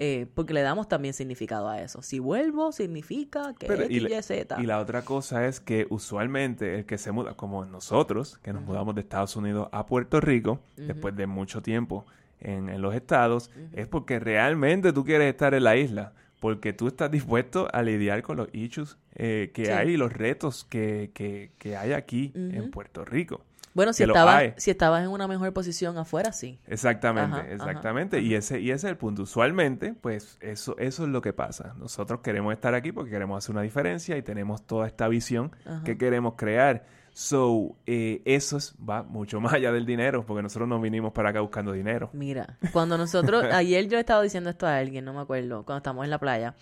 Eh, 0.00 0.28
porque 0.34 0.54
le 0.54 0.62
damos 0.62 0.88
también 0.88 1.12
significado 1.12 1.68
a 1.68 1.82
eso. 1.82 2.02
Si 2.02 2.20
vuelvo, 2.20 2.70
significa 2.70 3.52
que 3.58 3.66
X, 3.66 3.90
y, 3.90 4.14
y, 4.14 4.22
Z. 4.22 4.62
Y 4.62 4.66
la 4.66 4.78
otra 4.78 5.02
cosa 5.02 5.48
es 5.48 5.58
que 5.58 5.88
usualmente 5.90 6.76
el 6.76 6.86
que 6.86 6.98
se 6.98 7.10
muda, 7.10 7.34
como 7.34 7.64
nosotros, 7.64 8.38
que 8.38 8.52
nos 8.52 8.62
mudamos 8.62 8.94
de 8.94 9.00
Estados 9.00 9.34
Unidos 9.34 9.68
a 9.72 9.86
Puerto 9.86 10.20
Rico, 10.20 10.60
después 10.76 11.16
de 11.16 11.26
mucho 11.26 11.62
tiempo 11.62 12.06
en, 12.38 12.68
en 12.68 12.80
los 12.80 12.94
estados, 12.94 13.50
es 13.72 13.88
porque 13.88 14.20
realmente 14.20 14.92
tú 14.92 15.04
quieres 15.04 15.30
estar 15.30 15.52
en 15.52 15.64
la 15.64 15.76
isla 15.76 16.12
porque 16.40 16.72
tú 16.72 16.88
estás 16.88 17.10
dispuesto 17.10 17.68
a 17.72 17.82
lidiar 17.82 18.22
con 18.22 18.36
los 18.36 18.48
issues 18.52 18.96
eh, 19.14 19.50
que 19.52 19.72
hay 19.72 19.90
y 19.90 19.96
los 19.96 20.12
retos 20.12 20.64
que, 20.64 21.10
que, 21.14 21.52
que 21.58 21.76
hay 21.76 21.92
aquí 21.92 22.32
en 22.34 22.70
Puerto 22.70 23.04
Rico. 23.04 23.44
Bueno, 23.74 23.92
si 23.92 24.02
estabas, 24.02 24.54
si 24.56 24.72
estabas 24.72 25.04
en 25.04 25.10
una 25.10 25.28
mejor 25.28 25.52
posición 25.52 25.98
afuera, 25.98 26.32
sí. 26.32 26.58
Exactamente, 26.66 27.52
exactamente. 27.52 28.20
Y 28.20 28.34
ese, 28.34 28.60
y 28.60 28.70
ese 28.70 28.88
es 28.88 28.90
el 28.90 28.96
punto. 28.96 29.22
Usualmente, 29.22 29.94
pues, 30.00 30.36
eso, 30.40 30.76
eso 30.78 31.04
es 31.04 31.08
lo 31.10 31.22
que 31.22 31.32
pasa. 31.32 31.74
Nosotros 31.78 32.20
queremos 32.20 32.52
estar 32.52 32.74
aquí 32.74 32.90
porque 32.90 33.12
queremos 33.12 33.38
hacer 33.38 33.54
una 33.54 33.62
diferencia 33.62 34.16
y 34.16 34.22
tenemos 34.22 34.66
toda 34.66 34.88
esta 34.88 35.06
visión 35.06 35.52
que 35.84 35.96
queremos 35.96 36.34
crear. 36.36 36.86
So, 37.18 37.74
eh, 37.84 38.22
eso 38.24 38.58
va 38.88 39.02
mucho 39.02 39.40
más 39.40 39.52
allá 39.52 39.72
del 39.72 39.84
dinero, 39.84 40.24
porque 40.24 40.40
nosotros 40.40 40.68
no 40.68 40.80
vinimos 40.80 41.12
para 41.12 41.30
acá 41.30 41.40
buscando 41.40 41.72
dinero. 41.72 42.10
Mira, 42.12 42.56
cuando 42.72 42.96
nosotros, 42.96 43.42
ayer 43.52 43.88
yo 43.88 43.96
he 43.96 44.00
estado 44.00 44.22
diciendo 44.22 44.50
esto 44.50 44.68
a 44.68 44.76
alguien, 44.76 45.04
no 45.04 45.12
me 45.12 45.22
acuerdo, 45.22 45.64
cuando 45.64 45.78
estamos 45.78 46.04
en 46.04 46.10
la 46.10 46.20
playa, 46.20 46.54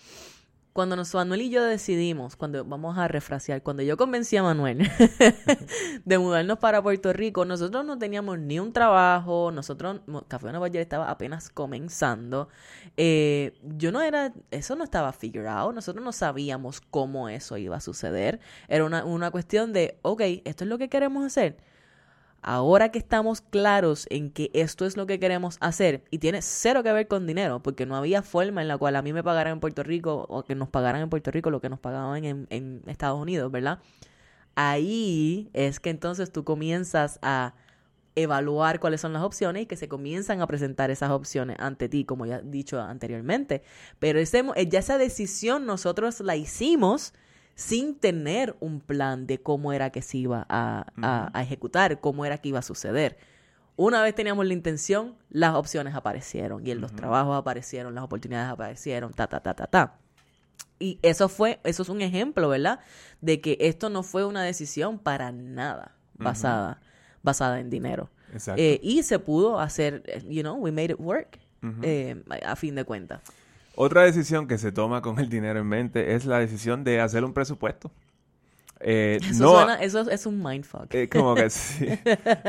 cuando 0.77 0.95
nos, 0.95 1.11
Manuel 1.15 1.41
y 1.41 1.49
yo 1.49 1.63
decidimos, 1.63 2.35
cuando 2.35 2.63
vamos 2.63 2.99
a 2.99 3.07
refrasear, 3.07 3.63
cuando 3.63 3.81
yo 3.81 3.97
convencí 3.97 4.37
a 4.37 4.43
Manuel 4.43 4.87
de 6.05 6.17
mudarnos 6.19 6.59
para 6.59 6.83
Puerto 6.83 7.11
Rico, 7.13 7.45
nosotros 7.45 7.83
no 7.83 7.97
teníamos 7.97 8.37
ni 8.37 8.59
un 8.59 8.71
trabajo, 8.73 9.49
nosotros, 9.51 10.01
Café 10.27 10.51
Nueva 10.51 10.67
York 10.67 10.83
estaba 10.83 11.09
apenas 11.09 11.49
comenzando. 11.49 12.49
Eh, 12.95 13.57
yo 13.63 13.91
no 13.91 14.03
era, 14.03 14.31
eso 14.51 14.75
no 14.75 14.83
estaba 14.83 15.13
figured 15.13 15.47
out, 15.47 15.73
nosotros 15.73 16.05
no 16.05 16.11
sabíamos 16.11 16.79
cómo 16.79 17.27
eso 17.27 17.57
iba 17.57 17.77
a 17.77 17.81
suceder. 17.81 18.39
Era 18.67 18.85
una, 18.85 19.03
una 19.03 19.31
cuestión 19.31 19.73
de, 19.73 19.97
ok, 20.03 20.21
esto 20.45 20.63
es 20.63 20.69
lo 20.69 20.77
que 20.77 20.89
queremos 20.89 21.25
hacer 21.25 21.57
ahora 22.41 22.89
que 22.89 22.99
estamos 22.99 23.41
claros 23.41 24.07
en 24.09 24.31
que 24.31 24.49
esto 24.53 24.85
es 24.85 24.97
lo 24.97 25.05
que 25.05 25.19
queremos 25.19 25.57
hacer 25.59 26.03
y 26.11 26.19
tiene 26.19 26.41
cero 26.41 26.83
que 26.83 26.91
ver 26.91 27.07
con 27.07 27.27
dinero, 27.27 27.61
porque 27.61 27.85
no 27.85 27.95
había 27.95 28.21
forma 28.21 28.61
en 28.61 28.67
la 28.67 28.77
cual 28.77 28.95
a 28.95 29.01
mí 29.01 29.13
me 29.13 29.23
pagaran 29.23 29.53
en 29.53 29.59
Puerto 29.59 29.83
Rico 29.83 30.25
o 30.29 30.43
que 30.43 30.55
nos 30.55 30.69
pagaran 30.69 31.01
en 31.01 31.09
Puerto 31.09 31.31
Rico 31.31 31.49
lo 31.49 31.61
que 31.61 31.69
nos 31.69 31.79
pagaban 31.79 32.23
en, 32.23 32.81
Estados 32.87 33.19
Unidos, 33.19 33.51
¿verdad? 33.51 33.79
Ahí 34.55 35.49
es 35.53 35.79
que 35.79 35.89
entonces 35.89 36.31
tú 36.31 36.43
comienzas 36.43 37.19
a 37.21 37.53
evaluar 38.15 38.79
cuáles 38.79 39.01
son 39.01 39.13
las 39.13 39.21
opciones 39.21 39.63
y 39.63 39.65
que 39.67 39.75
se 39.75 39.87
comienzan 39.87 40.41
a 40.41 40.47
presentar 40.47 40.89
esas 40.89 41.11
opciones 41.11 41.57
ante 41.59 41.87
ti, 41.87 42.03
como 42.05 42.25
ya 42.25 42.37
he 42.37 42.41
dicho 42.43 42.81
anteriormente. 42.81 43.61
Pero 43.99 44.19
ese, 44.19 44.43
ya 44.67 44.79
esa 44.79 44.97
decisión 44.97 45.67
nosotros 45.67 46.21
la 46.21 46.35
hicimos 46.35 47.13
sin 47.57 47.95
tener 47.95 48.55
un 48.59 48.79
plan 48.79 49.25
de 49.25 49.41
cómo 49.41 49.73
era 49.73 49.89
que 49.89 50.03
se 50.03 50.19
iba 50.19 50.45
a, 50.47 51.31
ejecutar, 51.41 51.99
cómo 51.99 52.23
era 52.23 52.37
que 52.37 52.49
iba 52.49 52.59
a 52.59 52.61
suceder. 52.61 53.17
Una 53.75 54.03
vez 54.03 54.13
teníamos 54.13 54.45
la 54.45 54.53
intención, 54.53 55.15
las 55.31 55.55
opciones 55.55 55.95
aparecieron 55.95 56.65
y 56.65 56.69
en 56.69 56.81
los 56.81 56.95
trabajos 56.95 57.35
aparecieron, 57.35 57.95
las 57.95 58.03
oportunidades 58.03 58.51
aparecieron, 58.51 59.11
ta, 59.11 59.25
ta, 59.25 59.39
ta, 59.39 59.55
ta, 59.55 59.65
ta. 59.65 59.95
Y 60.77 60.99
eso 61.01 61.29
fue, 61.29 61.59
eso 61.63 61.81
es 61.81 61.89
un 61.89 62.01
ejemplo, 62.01 62.47
¿verdad? 62.47 62.79
De 63.21 63.41
que 63.41 63.57
esto 63.59 63.89
no 63.89 64.03
fue 64.03 64.23
una 64.23 64.43
decisión 64.43 64.99
para 64.99 65.31
nada 65.31 65.95
basada, 66.13 66.79
basada 67.23 67.59
en 67.59 67.71
dinero. 67.71 68.11
Exacto. 68.33 68.61
Eh, 68.61 68.79
y 68.83 69.01
se 69.01 69.17
pudo 69.17 69.59
hacer, 69.59 70.03
you 70.29 70.43
know, 70.43 70.57
we 70.57 70.71
made 70.71 70.93
it 70.93 70.99
work, 70.99 71.39
eh, 71.81 72.23
a 72.45 72.55
fin 72.55 72.75
de 72.75 72.83
cuentas. 72.83 73.21
Otra 73.79 74.01
decisión 74.01 74.47
que 74.47 74.57
se 74.57 74.71
toma 74.71 75.03
con 75.03 75.19
el 75.19 75.29
dinero 75.29 75.59
en 75.59 75.67
mente 75.67 76.15
es 76.15 76.25
la 76.25 76.39
decisión 76.39 76.83
de 76.83 76.99
hacer 76.99 77.23
un 77.23 77.31
presupuesto. 77.31 77.91
Eh, 78.79 79.19
eso, 79.21 79.51
suena, 79.51 79.75
eso 79.75 80.09
es 80.09 80.25
un 80.25 80.41
mindfuck. 80.41 80.91
Eh, 80.95 81.07
como 81.07 81.35
que 81.35 81.47
sí. 81.51 81.87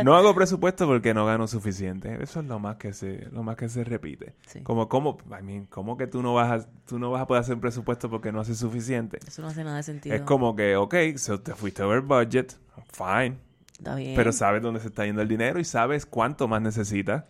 No 0.05 0.17
hago 0.17 0.35
presupuesto 0.35 0.87
porque 0.87 1.13
no 1.13 1.27
gano 1.27 1.47
suficiente. 1.47 2.17
Eso 2.23 2.41
es 2.41 2.47
lo 2.47 2.59
más 2.59 2.77
que 2.77 2.95
se, 2.95 3.29
lo 3.31 3.43
más 3.43 3.57
que 3.57 3.69
se 3.69 3.85
repite. 3.85 4.37
Como, 4.63 4.89
como, 4.89 5.19
I 5.39 5.43
mean, 5.43 5.67
¿cómo 5.67 5.99
que 5.99 6.07
tú 6.07 6.23
no 6.23 6.33
vas 6.33 6.65
a, 6.65 6.69
tú 6.87 6.99
no 6.99 7.11
vas 7.11 7.21
a 7.21 7.27
poder 7.27 7.43
hacer 7.43 7.57
un 7.57 7.61
presupuesto 7.61 8.09
porque 8.09 8.33
no 8.33 8.41
haces 8.41 8.57
suficiente? 8.57 9.19
Eso 9.27 9.43
no 9.43 9.49
hace 9.49 9.65
nada 9.65 9.77
de 9.77 9.83
sentido. 9.83 10.17
Es 10.17 10.23
como 10.23 10.57
que, 10.57 10.77
ok, 10.77 10.95
so 11.17 11.41
te 11.43 11.55
fuiste 11.55 11.83
over 11.83 12.01
budget, 12.01 12.55
fine. 12.91 13.37
Está 13.77 13.97
bien. 13.97 14.15
Pero 14.17 14.33
sabes 14.33 14.63
dónde 14.63 14.81
se 14.81 14.89
está 14.89 15.05
yendo 15.05 15.21
el 15.21 15.29
dinero 15.29 15.61
y 15.61 15.65
sabes 15.65 16.07
cuánto 16.07 16.49
más 16.49 16.63
necesitas. 16.63 17.25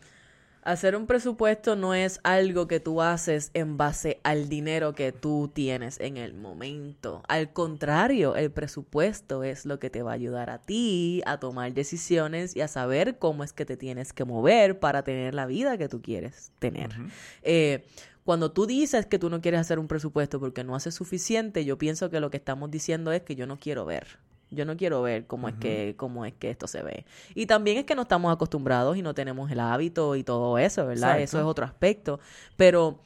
Hacer 0.68 0.96
un 0.96 1.06
presupuesto 1.06 1.76
no 1.76 1.94
es 1.94 2.20
algo 2.24 2.68
que 2.68 2.78
tú 2.78 3.00
haces 3.00 3.50
en 3.54 3.78
base 3.78 4.20
al 4.22 4.50
dinero 4.50 4.94
que 4.94 5.12
tú 5.12 5.50
tienes 5.50 5.98
en 5.98 6.18
el 6.18 6.34
momento. 6.34 7.22
Al 7.26 7.54
contrario, 7.54 8.36
el 8.36 8.50
presupuesto 8.50 9.44
es 9.44 9.64
lo 9.64 9.78
que 9.78 9.88
te 9.88 10.02
va 10.02 10.10
a 10.10 10.14
ayudar 10.14 10.50
a 10.50 10.58
ti 10.58 11.22
a 11.24 11.40
tomar 11.40 11.72
decisiones 11.72 12.54
y 12.54 12.60
a 12.60 12.68
saber 12.68 13.18
cómo 13.18 13.44
es 13.44 13.54
que 13.54 13.64
te 13.64 13.78
tienes 13.78 14.12
que 14.12 14.26
mover 14.26 14.78
para 14.78 15.04
tener 15.04 15.32
la 15.32 15.46
vida 15.46 15.78
que 15.78 15.88
tú 15.88 16.02
quieres 16.02 16.52
tener. 16.58 16.90
Eh, 17.40 17.86
cuando 18.24 18.52
tú 18.52 18.66
dices 18.66 19.06
que 19.06 19.18
tú 19.18 19.30
no 19.30 19.40
quieres 19.40 19.60
hacer 19.60 19.78
un 19.78 19.88
presupuesto 19.88 20.38
porque 20.38 20.64
no 20.64 20.76
haces 20.76 20.94
suficiente, 20.94 21.64
yo 21.64 21.78
pienso 21.78 22.10
que 22.10 22.20
lo 22.20 22.28
que 22.28 22.36
estamos 22.36 22.70
diciendo 22.70 23.10
es 23.12 23.22
que 23.22 23.36
yo 23.36 23.46
no 23.46 23.58
quiero 23.58 23.86
ver. 23.86 24.18
Yo 24.50 24.64
no 24.64 24.76
quiero 24.76 25.02
ver 25.02 25.26
cómo 25.26 25.48
es 25.48 25.54
que 25.56 25.94
cómo 25.96 26.24
es 26.24 26.34
que 26.34 26.50
esto 26.50 26.66
se 26.66 26.82
ve. 26.82 27.04
Y 27.34 27.46
también 27.46 27.78
es 27.78 27.84
que 27.84 27.94
no 27.94 28.02
estamos 28.02 28.32
acostumbrados 28.32 28.96
y 28.96 29.02
no 29.02 29.14
tenemos 29.14 29.50
el 29.50 29.60
hábito 29.60 30.16
y 30.16 30.24
todo 30.24 30.58
eso, 30.58 30.86
¿verdad? 30.86 31.20
Eso 31.20 31.38
es 31.38 31.44
otro 31.44 31.64
aspecto, 31.64 32.20
pero 32.56 33.00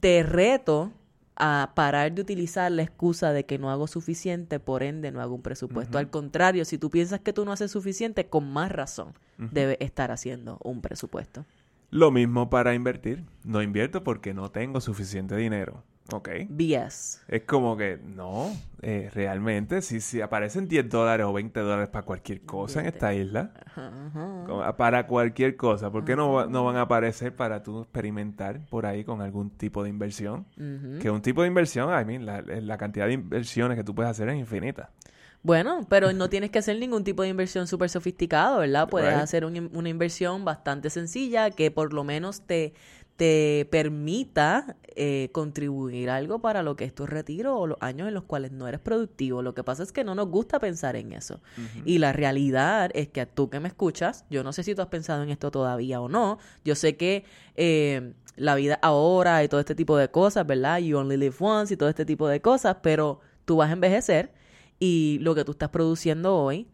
te 0.00 0.22
reto 0.22 0.92
a 1.36 1.72
parar 1.74 2.12
de 2.12 2.22
utilizar 2.22 2.72
la 2.72 2.82
excusa 2.82 3.32
de 3.32 3.44
que 3.44 3.58
no 3.58 3.70
hago 3.70 3.86
suficiente, 3.86 4.58
por 4.58 4.82
ende 4.82 5.10
no 5.12 5.20
hago 5.20 5.34
un 5.34 5.42
presupuesto. 5.42 5.98
Al 5.98 6.08
contrario, 6.08 6.64
si 6.64 6.78
tú 6.78 6.90
piensas 6.90 7.20
que 7.20 7.32
tú 7.32 7.44
no 7.44 7.52
haces 7.52 7.70
suficiente, 7.70 8.28
con 8.28 8.50
más 8.50 8.72
razón 8.72 9.12
debes 9.38 9.76
estar 9.80 10.10
haciendo 10.10 10.58
un 10.62 10.80
presupuesto. 10.80 11.44
Lo 11.90 12.10
mismo 12.10 12.50
para 12.50 12.74
invertir. 12.74 13.24
No 13.44 13.62
invierto 13.62 14.02
porque 14.02 14.34
no 14.34 14.50
tengo 14.50 14.80
suficiente 14.80 15.36
dinero. 15.36 15.84
Ok. 16.12 16.28
BS. 16.48 17.20
Es 17.28 17.42
como 17.42 17.76
que, 17.76 17.98
no, 18.02 18.52
eh, 18.82 19.10
realmente, 19.12 19.82
si, 19.82 20.00
si 20.00 20.20
aparecen 20.20 20.68
10 20.68 20.88
dólares 20.88 21.26
o 21.26 21.32
20 21.32 21.58
dólares 21.60 21.88
para 21.88 22.04
cualquier 22.04 22.42
cosa 22.42 22.80
en 22.80 22.86
esta 22.86 23.12
isla, 23.12 23.50
para 24.76 25.06
cualquier 25.06 25.56
cosa, 25.56 25.90
¿por 25.90 26.04
qué 26.04 26.14
no, 26.14 26.46
no 26.46 26.64
van 26.64 26.76
a 26.76 26.82
aparecer 26.82 27.34
para 27.34 27.62
tú 27.62 27.82
experimentar 27.82 28.60
por 28.70 28.86
ahí 28.86 29.04
con 29.04 29.20
algún 29.20 29.50
tipo 29.50 29.82
de 29.82 29.90
inversión? 29.90 30.46
Que 31.00 31.10
un 31.10 31.22
tipo 31.22 31.42
de 31.42 31.48
inversión, 31.48 31.90
I 31.90 32.04
mean, 32.04 32.24
la, 32.24 32.42
la 32.42 32.78
cantidad 32.78 33.06
de 33.06 33.14
inversiones 33.14 33.76
que 33.76 33.84
tú 33.84 33.94
puedes 33.94 34.10
hacer 34.10 34.28
es 34.28 34.36
infinita. 34.36 34.90
Bueno, 35.46 35.86
pero 35.88 36.12
no 36.12 36.28
tienes 36.28 36.50
que 36.50 36.58
hacer 36.58 36.76
ningún 36.76 37.04
tipo 37.04 37.22
de 37.22 37.28
inversión 37.28 37.68
súper 37.68 37.88
sofisticado, 37.88 38.58
¿verdad? 38.58 38.88
Puedes 38.88 39.14
hacer 39.14 39.44
una 39.44 39.88
inversión 39.88 40.44
bastante 40.44 40.90
sencilla 40.90 41.50
que 41.50 41.70
por 41.70 41.92
lo 41.92 42.02
menos 42.02 42.40
te 42.40 42.74
te 43.16 43.66
permita 43.70 44.76
eh, 44.94 45.30
contribuir 45.32 46.10
algo 46.10 46.40
para 46.40 46.62
lo 46.62 46.76
que 46.76 46.84
es 46.84 46.94
tu 46.94 47.06
retiro 47.06 47.58
o 47.58 47.66
los 47.66 47.78
años 47.80 48.08
en 48.08 48.14
los 48.14 48.24
cuales 48.24 48.52
no 48.52 48.68
eres 48.68 48.80
productivo. 48.80 49.42
Lo 49.42 49.54
que 49.54 49.64
pasa 49.64 49.82
es 49.82 49.92
que 49.92 50.04
no 50.04 50.14
nos 50.14 50.28
gusta 50.28 50.58
pensar 50.58 50.96
en 50.96 51.12
eso. 51.12 51.40
Y 51.84 51.98
la 51.98 52.12
realidad 52.12 52.90
es 52.94 53.08
que 53.08 53.24
tú 53.26 53.48
que 53.48 53.60
me 53.60 53.68
escuchas, 53.68 54.26
yo 54.30 54.44
no 54.44 54.52
sé 54.52 54.62
si 54.62 54.74
tú 54.74 54.82
has 54.82 54.88
pensado 54.88 55.22
en 55.22 55.30
esto 55.30 55.50
todavía 55.50 56.00
o 56.00 56.08
no. 56.08 56.38
Yo 56.64 56.74
sé 56.74 56.96
que 56.96 57.24
eh, 57.56 58.12
la 58.36 58.54
vida 58.54 58.78
ahora 58.82 59.42
y 59.42 59.48
todo 59.48 59.60
este 59.60 59.74
tipo 59.74 59.96
de 59.96 60.10
cosas, 60.10 60.46
¿verdad? 60.46 60.78
You 60.78 60.98
only 60.98 61.16
live 61.16 61.36
once 61.40 61.72
y 61.72 61.76
todo 61.76 61.88
este 61.88 62.04
tipo 62.04 62.28
de 62.28 62.40
cosas, 62.42 62.76
pero 62.82 63.20
tú 63.46 63.56
vas 63.56 63.70
a 63.70 63.72
envejecer 63.72 64.34
y 64.78 65.18
lo 65.22 65.34
que 65.34 65.44
tú 65.44 65.52
estás 65.52 65.70
produciendo 65.70 66.36
hoy 66.36 66.68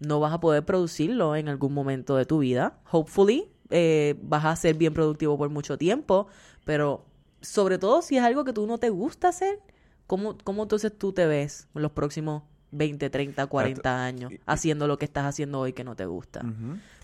no 0.00 0.20
vas 0.20 0.32
a 0.32 0.40
poder 0.40 0.64
producirlo 0.64 1.34
en 1.34 1.48
algún 1.48 1.74
momento 1.74 2.16
de 2.16 2.24
tu 2.24 2.38
vida. 2.38 2.78
Hopefully, 2.90 3.50
eh, 3.70 4.16
vas 4.22 4.44
a 4.44 4.56
ser 4.56 4.76
bien 4.76 4.94
productivo 4.94 5.36
por 5.36 5.50
mucho 5.50 5.76
tiempo, 5.78 6.28
pero 6.64 7.04
sobre 7.40 7.78
todo 7.78 8.02
si 8.02 8.16
es 8.16 8.22
algo 8.22 8.44
que 8.44 8.52
tú 8.52 8.66
no 8.66 8.78
te 8.78 8.90
gusta 8.90 9.28
hacer, 9.28 9.58
¿cómo, 10.06 10.36
cómo 10.44 10.62
entonces 10.64 10.92
tú 10.96 11.12
te 11.12 11.26
ves 11.26 11.68
en 11.74 11.82
los 11.82 11.92
próximos 11.92 12.42
20, 12.70 13.08
30, 13.10 13.46
40 13.46 14.04
años 14.04 14.32
haciendo 14.46 14.86
lo 14.86 14.98
que 14.98 15.04
estás 15.04 15.24
haciendo 15.24 15.60
hoy 15.60 15.72
que 15.72 15.84
no 15.84 15.96
te 15.96 16.06
gusta? 16.06 16.44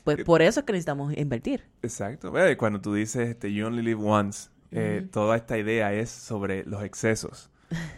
Pues 0.05 0.23
por 0.25 0.43
eso 0.43 0.61
es 0.61 0.67
que 0.67 0.73
necesitamos 0.73 1.17
invertir. 1.17 1.65
Exacto. 1.83 2.33
Cuando 2.59 2.81
tú 2.81 2.95
dices 2.95 3.29
este, 3.29 3.53
you 3.53 3.67
only 3.67 3.83
live 3.83 4.03
once, 4.03 4.51
eh, 4.71 5.07
toda 5.11 5.37
esta 5.37 5.57
idea 5.57 5.93
es 5.93 6.11
sobre 6.11 6.65
los 6.65 6.83
excesos. 6.83 7.51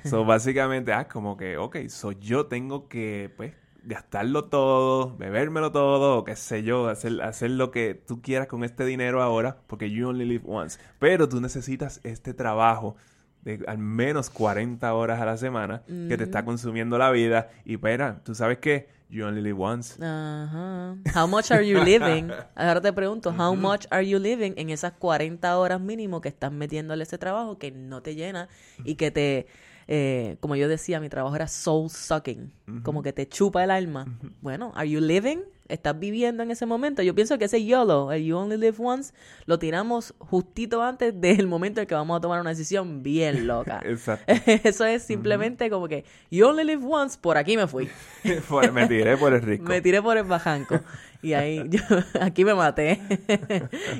so, 0.04 0.24
básicamente, 0.26 0.92
ah, 0.92 1.08
como 1.08 1.36
que, 1.36 1.56
ok, 1.56 1.88
so 1.88 2.12
yo 2.12 2.46
tengo 2.46 2.88
que, 2.88 3.32
pues, 3.36 3.54
gastarlo 3.86 4.46
todo, 4.46 5.16
bebérmelo 5.16 5.72
todo, 5.72 6.18
o 6.18 6.24
qué 6.24 6.36
sé 6.36 6.62
yo, 6.62 6.88
hacer, 6.88 7.22
hacer 7.22 7.52
lo 7.52 7.70
que 7.70 7.94
tú 7.94 8.20
quieras 8.20 8.48
con 8.48 8.64
este 8.64 8.84
dinero 8.84 9.22
ahora, 9.22 9.58
porque 9.66 9.90
you 9.90 10.08
only 10.08 10.24
live 10.24 10.44
once. 10.46 10.78
Pero 10.98 11.28
tú 11.28 11.40
necesitas 11.40 12.00
este 12.02 12.34
trabajo 12.34 12.96
de 13.42 13.64
al 13.68 13.78
menos 13.78 14.28
40 14.28 14.92
horas 14.92 15.20
a 15.20 15.24
la 15.24 15.36
semana 15.36 15.82
que 15.86 16.16
te 16.16 16.24
está 16.24 16.44
consumiendo 16.44 16.98
la 16.98 17.12
vida. 17.12 17.48
Y 17.64 17.74
espera, 17.74 18.20
¿tú 18.24 18.34
sabes 18.34 18.58
qué? 18.58 18.88
You 19.08 19.24
only 19.24 19.40
live 19.40 19.56
once. 19.56 20.02
Ajá. 20.04 20.96
How 21.14 21.28
much 21.28 21.52
are 21.52 21.64
you 21.64 21.80
living? 21.84 22.28
Ahora 22.56 22.80
te 22.80 22.92
pregunto, 22.92 23.30
how 23.30 23.54
much 23.54 23.86
are 23.90 24.04
you 24.04 24.18
living 24.18 24.54
en 24.56 24.70
esas 24.70 24.94
40 24.94 25.56
horas 25.56 25.80
mínimo 25.80 26.20
que 26.20 26.28
estás 26.28 26.50
metiéndole 26.50 27.04
ese 27.04 27.18
trabajo 27.18 27.56
que 27.56 27.70
no 27.70 28.02
te 28.02 28.16
llena 28.16 28.48
y 28.84 28.96
que 28.96 29.12
te 29.12 29.46
eh, 29.88 30.36
como 30.40 30.56
yo 30.56 30.68
decía, 30.68 30.98
mi 30.98 31.08
trabajo 31.08 31.36
era 31.36 31.46
soul 31.46 31.90
sucking, 31.90 32.52
como 32.82 33.02
que 33.02 33.12
te 33.12 33.28
chupa 33.28 33.62
el 33.62 33.70
alma. 33.70 34.06
Bueno, 34.40 34.72
are 34.74 34.88
you 34.88 35.00
living? 35.00 35.38
¿Estás 35.68 35.98
viviendo 35.98 36.42
en 36.42 36.50
ese 36.50 36.64
momento? 36.64 37.02
Yo 37.02 37.14
pienso 37.14 37.38
que 37.38 37.46
ese 37.46 37.64
YOLO, 37.64 38.12
el 38.12 38.24
You 38.24 38.36
Only 38.36 38.56
Live 38.56 38.76
Once, 38.78 39.12
lo 39.46 39.58
tiramos 39.58 40.14
justito 40.18 40.82
antes 40.82 41.20
del 41.20 41.48
momento 41.48 41.80
en 41.80 41.86
que 41.86 41.94
vamos 41.94 42.16
a 42.16 42.20
tomar 42.20 42.40
una 42.40 42.50
decisión 42.50 43.02
bien 43.02 43.46
loca. 43.46 43.80
Exacto. 43.84 44.32
Eso 44.46 44.84
es 44.84 45.02
simplemente 45.02 45.68
como 45.70 45.88
que 45.88 46.04
You 46.30 46.46
Only 46.46 46.64
Live 46.64 46.84
Once, 46.88 47.18
por 47.20 47.36
aquí 47.36 47.56
me 47.56 47.66
fui. 47.66 47.88
me 48.72 48.86
tiré 48.86 49.16
por 49.16 49.32
el 49.32 49.42
rico. 49.42 49.64
Me 49.64 49.80
tiré 49.80 50.02
por 50.02 50.16
el 50.16 50.24
bajanco. 50.24 50.80
Y 51.22 51.32
ahí, 51.32 51.64
yo, 51.68 51.80
aquí 52.20 52.44
me 52.44 52.54
maté. 52.54 53.00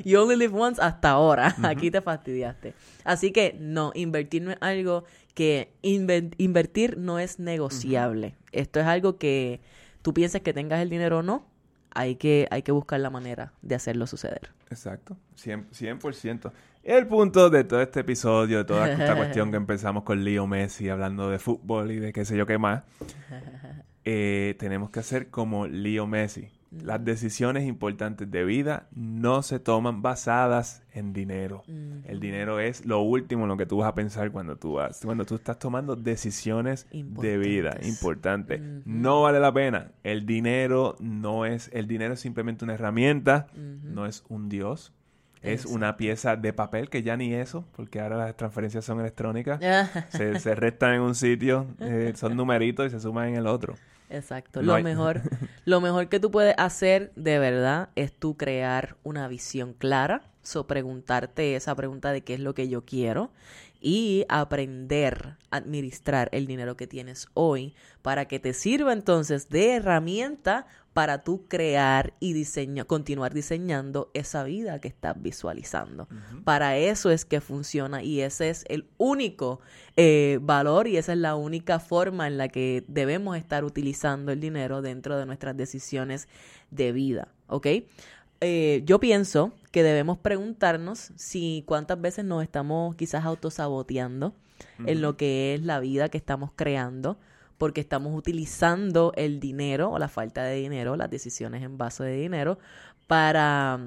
you 0.05 0.19
Only 0.19 0.37
Live 0.37 0.57
Once 0.57 0.81
hasta 0.81 1.11
ahora. 1.11 1.55
Aquí 1.63 1.91
te 1.91 2.01
fastidiaste. 2.01 2.73
Así 3.03 3.31
que 3.31 3.57
no, 3.59 3.91
invertir 3.95 4.41
no 4.41 4.51
es 4.51 4.57
algo 4.61 5.03
que 5.37 5.71
invertir 5.83 6.97
no 6.97 7.19
es 7.19 7.37
negociable. 7.37 8.35
Esto 8.51 8.79
es 8.79 8.87
algo 8.87 9.19
que 9.19 9.61
tú 10.01 10.11
piensas 10.11 10.41
que 10.41 10.51
tengas 10.51 10.81
el 10.81 10.89
dinero 10.89 11.19
o 11.19 11.21
no, 11.21 11.45
hay 11.91 12.15
que, 12.15 12.47
hay 12.49 12.63
que 12.63 12.71
buscar 12.71 12.99
la 13.01 13.11
manera 13.11 13.53
de 13.61 13.75
hacerlo 13.75 14.07
suceder. 14.07 14.49
Exacto, 14.71 15.15
100%. 15.35 16.51
El 16.81 17.05
punto 17.05 17.51
de 17.51 17.63
todo 17.65 17.83
este 17.83 17.99
episodio, 17.99 18.57
de 18.57 18.65
toda 18.65 18.91
esta 18.91 19.15
cuestión 19.15 19.51
que 19.51 19.57
empezamos 19.57 20.01
con 20.01 20.23
Leo 20.23 20.47
Messi 20.47 20.89
hablando 20.89 21.29
de 21.29 21.37
fútbol 21.37 21.91
y 21.91 21.99
de 21.99 22.13
qué 22.13 22.25
sé 22.25 22.35
yo 22.35 22.47
qué 22.47 22.57
más, 22.57 22.81
eh, 24.05 24.55
tenemos 24.57 24.89
que 24.89 25.01
hacer 25.01 25.29
como 25.29 25.67
Leo 25.67 26.07
Messi. 26.07 26.49
Las 26.71 27.03
decisiones 27.03 27.65
importantes 27.65 28.29
de 28.29 28.43
vida 28.43 28.87
no 28.91 29.41
se 29.41 29.59
toman 29.59 30.01
basadas 30.01 30.83
en 30.93 31.13
dinero. 31.13 31.63
El 32.05 32.19
dinero 32.19 32.59
es 32.59 32.85
lo 32.85 33.01
último 33.01 33.43
en 33.43 33.49
lo 33.49 33.57
que 33.57 33.65
tú 33.65 33.77
vas 33.77 33.89
a 33.89 33.95
pensar 33.95 34.31
cuando 34.31 34.57
tú 34.57 34.73
vas, 34.73 35.01
cuando 35.03 35.25
tú 35.25 35.35
estás 35.35 35.59
tomando 35.59 35.95
decisiones 35.95 36.87
de 36.91 37.37
vida 37.37 37.77
importantes. 37.83 38.61
No 38.85 39.21
vale 39.21 39.39
la 39.39 39.53
pena. 39.53 39.91
El 40.03 40.25
dinero 40.25 40.95
no 40.99 41.45
es, 41.45 41.69
el 41.73 41.87
dinero 41.87 42.15
es 42.15 42.19
simplemente 42.19 42.65
una 42.65 42.73
herramienta, 42.73 43.47
no 43.55 44.05
es 44.05 44.23
un 44.27 44.49
dios. 44.49 44.93
Es 45.53 45.65
una 45.65 45.97
pieza 45.97 46.35
de 46.35 46.53
papel 46.53 46.89
que 46.89 47.03
ya 47.03 47.17
ni 47.17 47.33
eso, 47.33 47.65
porque 47.75 47.99
ahora 47.99 48.17
las 48.17 48.35
transferencias 48.35 48.85
son 48.85 48.99
electrónicas. 48.99 49.59
se, 50.09 50.55
restan 50.55 50.95
en 50.95 51.01
un 51.01 51.15
sitio, 51.15 51.67
eh, 51.79 52.13
son 52.15 52.35
numeritos 52.35 52.87
y 52.87 52.89
se 52.89 52.99
suman 52.99 53.29
en 53.29 53.35
el 53.35 53.47
otro. 53.47 53.75
Exacto. 54.09 54.61
lo 54.61 54.81
mejor, 54.81 55.21
lo 55.65 55.81
mejor 55.81 56.07
que 56.07 56.19
tú 56.19 56.31
puedes 56.31 56.55
hacer 56.57 57.11
de 57.15 57.39
verdad 57.39 57.89
es 57.95 58.13
tú 58.13 58.37
crear 58.37 58.95
una 59.03 59.27
visión 59.27 59.73
clara, 59.73 60.21
so 60.43 60.65
preguntarte 60.65 61.55
esa 61.55 61.75
pregunta 61.75 62.11
de 62.11 62.21
qué 62.21 62.35
es 62.35 62.39
lo 62.39 62.53
que 62.53 62.69
yo 62.69 62.85
quiero 62.85 63.31
y 63.79 64.25
aprender 64.29 65.35
a 65.51 65.57
administrar 65.57 66.29
el 66.31 66.47
dinero 66.47 66.77
que 66.77 66.87
tienes 66.87 67.27
hoy 67.33 67.75
para 68.01 68.25
que 68.25 68.39
te 68.39 68.53
sirva 68.53 68.93
entonces 68.93 69.49
de 69.49 69.75
herramienta 69.75 70.67
para 70.97 71.23
tú 71.23 71.45
crear 71.47 72.15
y 72.19 72.33
diseñar, 72.33 72.87
continuar 72.87 73.31
diseñando 73.31 74.09
esa 74.15 74.43
vida 74.43 74.81
que 74.81 74.87
estás 74.87 75.21
visualizando. 75.21 76.07
Para 76.43 76.75
eso 76.77 77.11
es 77.11 77.23
que 77.23 77.39
funciona 77.39 78.01
y 78.01 78.21
ese 78.21 78.49
es 78.49 78.65
el 78.67 78.87
único 78.97 79.59
eh, 79.95 80.39
valor 80.41 80.87
y 80.87 80.97
esa 80.97 81.13
es 81.13 81.19
la 81.19 81.35
única 81.35 81.79
forma 81.79 82.25
en 82.25 82.39
la 82.39 82.47
que 82.47 82.83
debemos 82.87 83.37
estar 83.37 83.63
utilizando 83.63 84.31
el 84.31 84.39
dinero 84.39 84.81
dentro 84.81 85.19
de 85.19 85.27
nuestras 85.27 85.55
decisiones 85.55 86.27
de 86.71 86.91
vida, 86.93 87.27
¿ok? 87.45 87.67
Eh, 88.41 88.81
yo 88.83 88.99
pienso 88.99 89.53
que 89.69 89.83
debemos 89.83 90.17
preguntarnos 90.17 91.11
si 91.15 91.63
cuántas 91.67 92.01
veces 92.01 92.25
nos 92.25 92.41
estamos 92.41 92.95
quizás 92.95 93.23
autosaboteando 93.23 94.33
en 94.83 95.03
lo 95.03 95.15
que 95.15 95.53
es 95.53 95.61
la 95.61 95.79
vida 95.79 96.09
que 96.09 96.17
estamos 96.17 96.49
creando 96.55 97.19
porque 97.57 97.81
estamos 97.81 98.15
utilizando 98.15 99.13
el 99.15 99.39
dinero 99.39 99.91
o 99.91 99.99
la 99.99 100.07
falta 100.07 100.43
de 100.43 100.55
dinero, 100.55 100.95
las 100.95 101.09
decisiones 101.09 101.63
en 101.63 101.77
base 101.77 102.03
de 102.03 102.17
dinero, 102.17 102.59
para, 103.07 103.79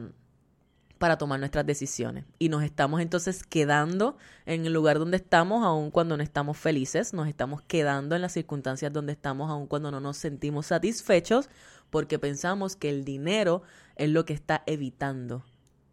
para 0.99 1.19
tomar 1.19 1.39
nuestras 1.39 1.67
decisiones. 1.67 2.25
Y 2.39 2.49
nos 2.49 2.63
estamos 2.63 3.01
entonces 3.01 3.45
quedando 3.45 4.17
en 4.47 4.67
el 4.67 4.73
lugar 4.73 4.99
donde 4.99 5.19
estamos, 5.19 5.65
aun 5.65 5.91
cuando 5.91 6.17
no 6.17 6.23
estamos 6.23 6.59
felices, 6.59 7.13
nos 7.15 7.29
estamos 7.29 7.63
quedando 7.63 8.17
en 8.17 8.23
las 8.23 8.33
circunstancias 8.33 8.93
donde 8.93 9.13
estamos, 9.13 9.51
aun 9.51 9.67
cuando 9.67 9.91
no 9.91 10.01
nos 10.01 10.17
sentimos 10.17 10.67
satisfechos, 10.67 11.49
porque 11.91 12.19
pensamos 12.19 12.77
que 12.77 12.89
el 12.89 13.05
dinero 13.05 13.63
es 13.97 14.11
lo 14.11 14.25
que 14.25 14.33
está 14.33 14.63
evitando 14.67 15.45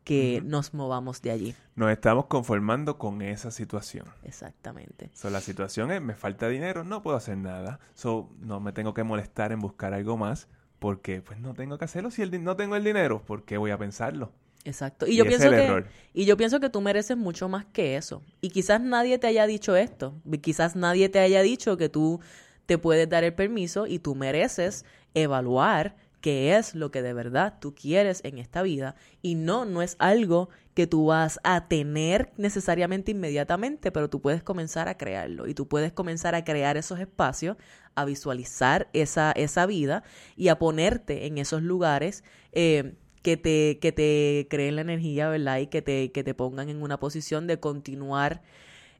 que 0.07 0.41
nos 0.45 0.73
movamos 0.73 1.21
de 1.21 1.31
allí. 1.31 1.55
Nos 1.75 1.91
estamos 1.91 2.27
conformando 2.27 2.97
con 2.97 3.21
esa 3.21 3.51
situación. 3.51 4.05
Exactamente. 4.23 5.09
So, 5.13 5.29
la 5.29 5.41
situación 5.41 5.91
es, 5.91 6.01
me 6.01 6.15
falta 6.15 6.47
dinero, 6.47 6.85
no 6.85 7.03
puedo 7.03 7.17
hacer 7.17 7.37
nada. 7.37 7.81
So, 7.93 8.29
no 8.39 8.61
me 8.61 8.71
tengo 8.71 8.93
que 8.93 9.03
molestar 9.03 9.51
en 9.51 9.59
buscar 9.59 9.93
algo 9.93 10.15
más 10.15 10.47
porque 10.79 11.21
pues 11.21 11.39
no 11.39 11.53
tengo 11.53 11.77
que 11.77 11.83
hacerlo. 11.83 12.09
Si 12.09 12.21
el 12.21 12.41
no 12.41 12.55
tengo 12.55 12.77
el 12.77 12.85
dinero, 12.85 13.21
¿por 13.21 13.43
qué 13.43 13.57
voy 13.57 13.71
a 13.71 13.77
pensarlo? 13.77 14.31
Exacto. 14.63 15.07
Y, 15.07 15.17
yo 15.17 15.25
pienso 15.25 15.49
que 15.49 15.83
y 16.13 16.23
yo 16.23 16.37
pienso 16.37 16.61
que 16.61 16.69
tú 16.69 16.79
mereces 16.79 17.17
mucho 17.17 17.49
más 17.49 17.65
que 17.65 17.97
eso. 17.97 18.23
Y 18.39 18.51
quizás 18.51 18.79
nadie 18.79 19.17
te 19.17 19.27
haya 19.27 19.45
dicho 19.45 19.75
esto. 19.75 20.15
Quizás 20.39 20.77
nadie 20.77 21.09
te 21.09 21.19
haya 21.19 21.41
dicho 21.41 21.75
que 21.75 21.89
tú 21.89 22.21
te 22.65 22.77
puedes 22.77 23.09
dar 23.09 23.25
el 23.25 23.33
permiso 23.33 23.87
y 23.87 23.99
tú 23.99 24.15
mereces 24.15 24.85
evaluar 25.13 25.97
qué 26.21 26.55
es 26.55 26.75
lo 26.75 26.91
que 26.91 27.01
de 27.01 27.13
verdad 27.13 27.55
tú 27.59 27.75
quieres 27.75 28.21
en 28.23 28.37
esta 28.37 28.61
vida 28.61 28.95
y 29.21 29.35
no, 29.35 29.65
no 29.65 29.81
es 29.81 29.95
algo 29.99 30.49
que 30.73 30.87
tú 30.87 31.07
vas 31.07 31.39
a 31.43 31.67
tener 31.67 32.31
necesariamente 32.37 33.11
inmediatamente, 33.11 33.91
pero 33.91 34.09
tú 34.09 34.21
puedes 34.21 34.43
comenzar 34.43 34.87
a 34.87 34.97
crearlo 34.97 35.47
y 35.47 35.53
tú 35.53 35.67
puedes 35.67 35.91
comenzar 35.91 36.35
a 36.35 36.43
crear 36.43 36.77
esos 36.77 36.99
espacios, 36.99 37.57
a 37.95 38.05
visualizar 38.05 38.89
esa, 38.93 39.31
esa 39.31 39.65
vida 39.65 40.03
y 40.35 40.49
a 40.49 40.59
ponerte 40.59 41.25
en 41.25 41.37
esos 41.37 41.63
lugares 41.63 42.23
eh, 42.51 42.95
que, 43.23 43.37
te, 43.37 43.79
que 43.79 43.91
te 43.91 44.47
creen 44.49 44.75
la 44.75 44.81
energía, 44.81 45.29
¿verdad? 45.29 45.59
Y 45.59 45.67
que 45.67 45.81
te, 45.81 46.11
que 46.11 46.23
te 46.23 46.33
pongan 46.33 46.69
en 46.69 46.81
una 46.81 46.99
posición 46.99 47.47
de 47.47 47.59
continuar. 47.59 48.41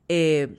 Eh, 0.10 0.58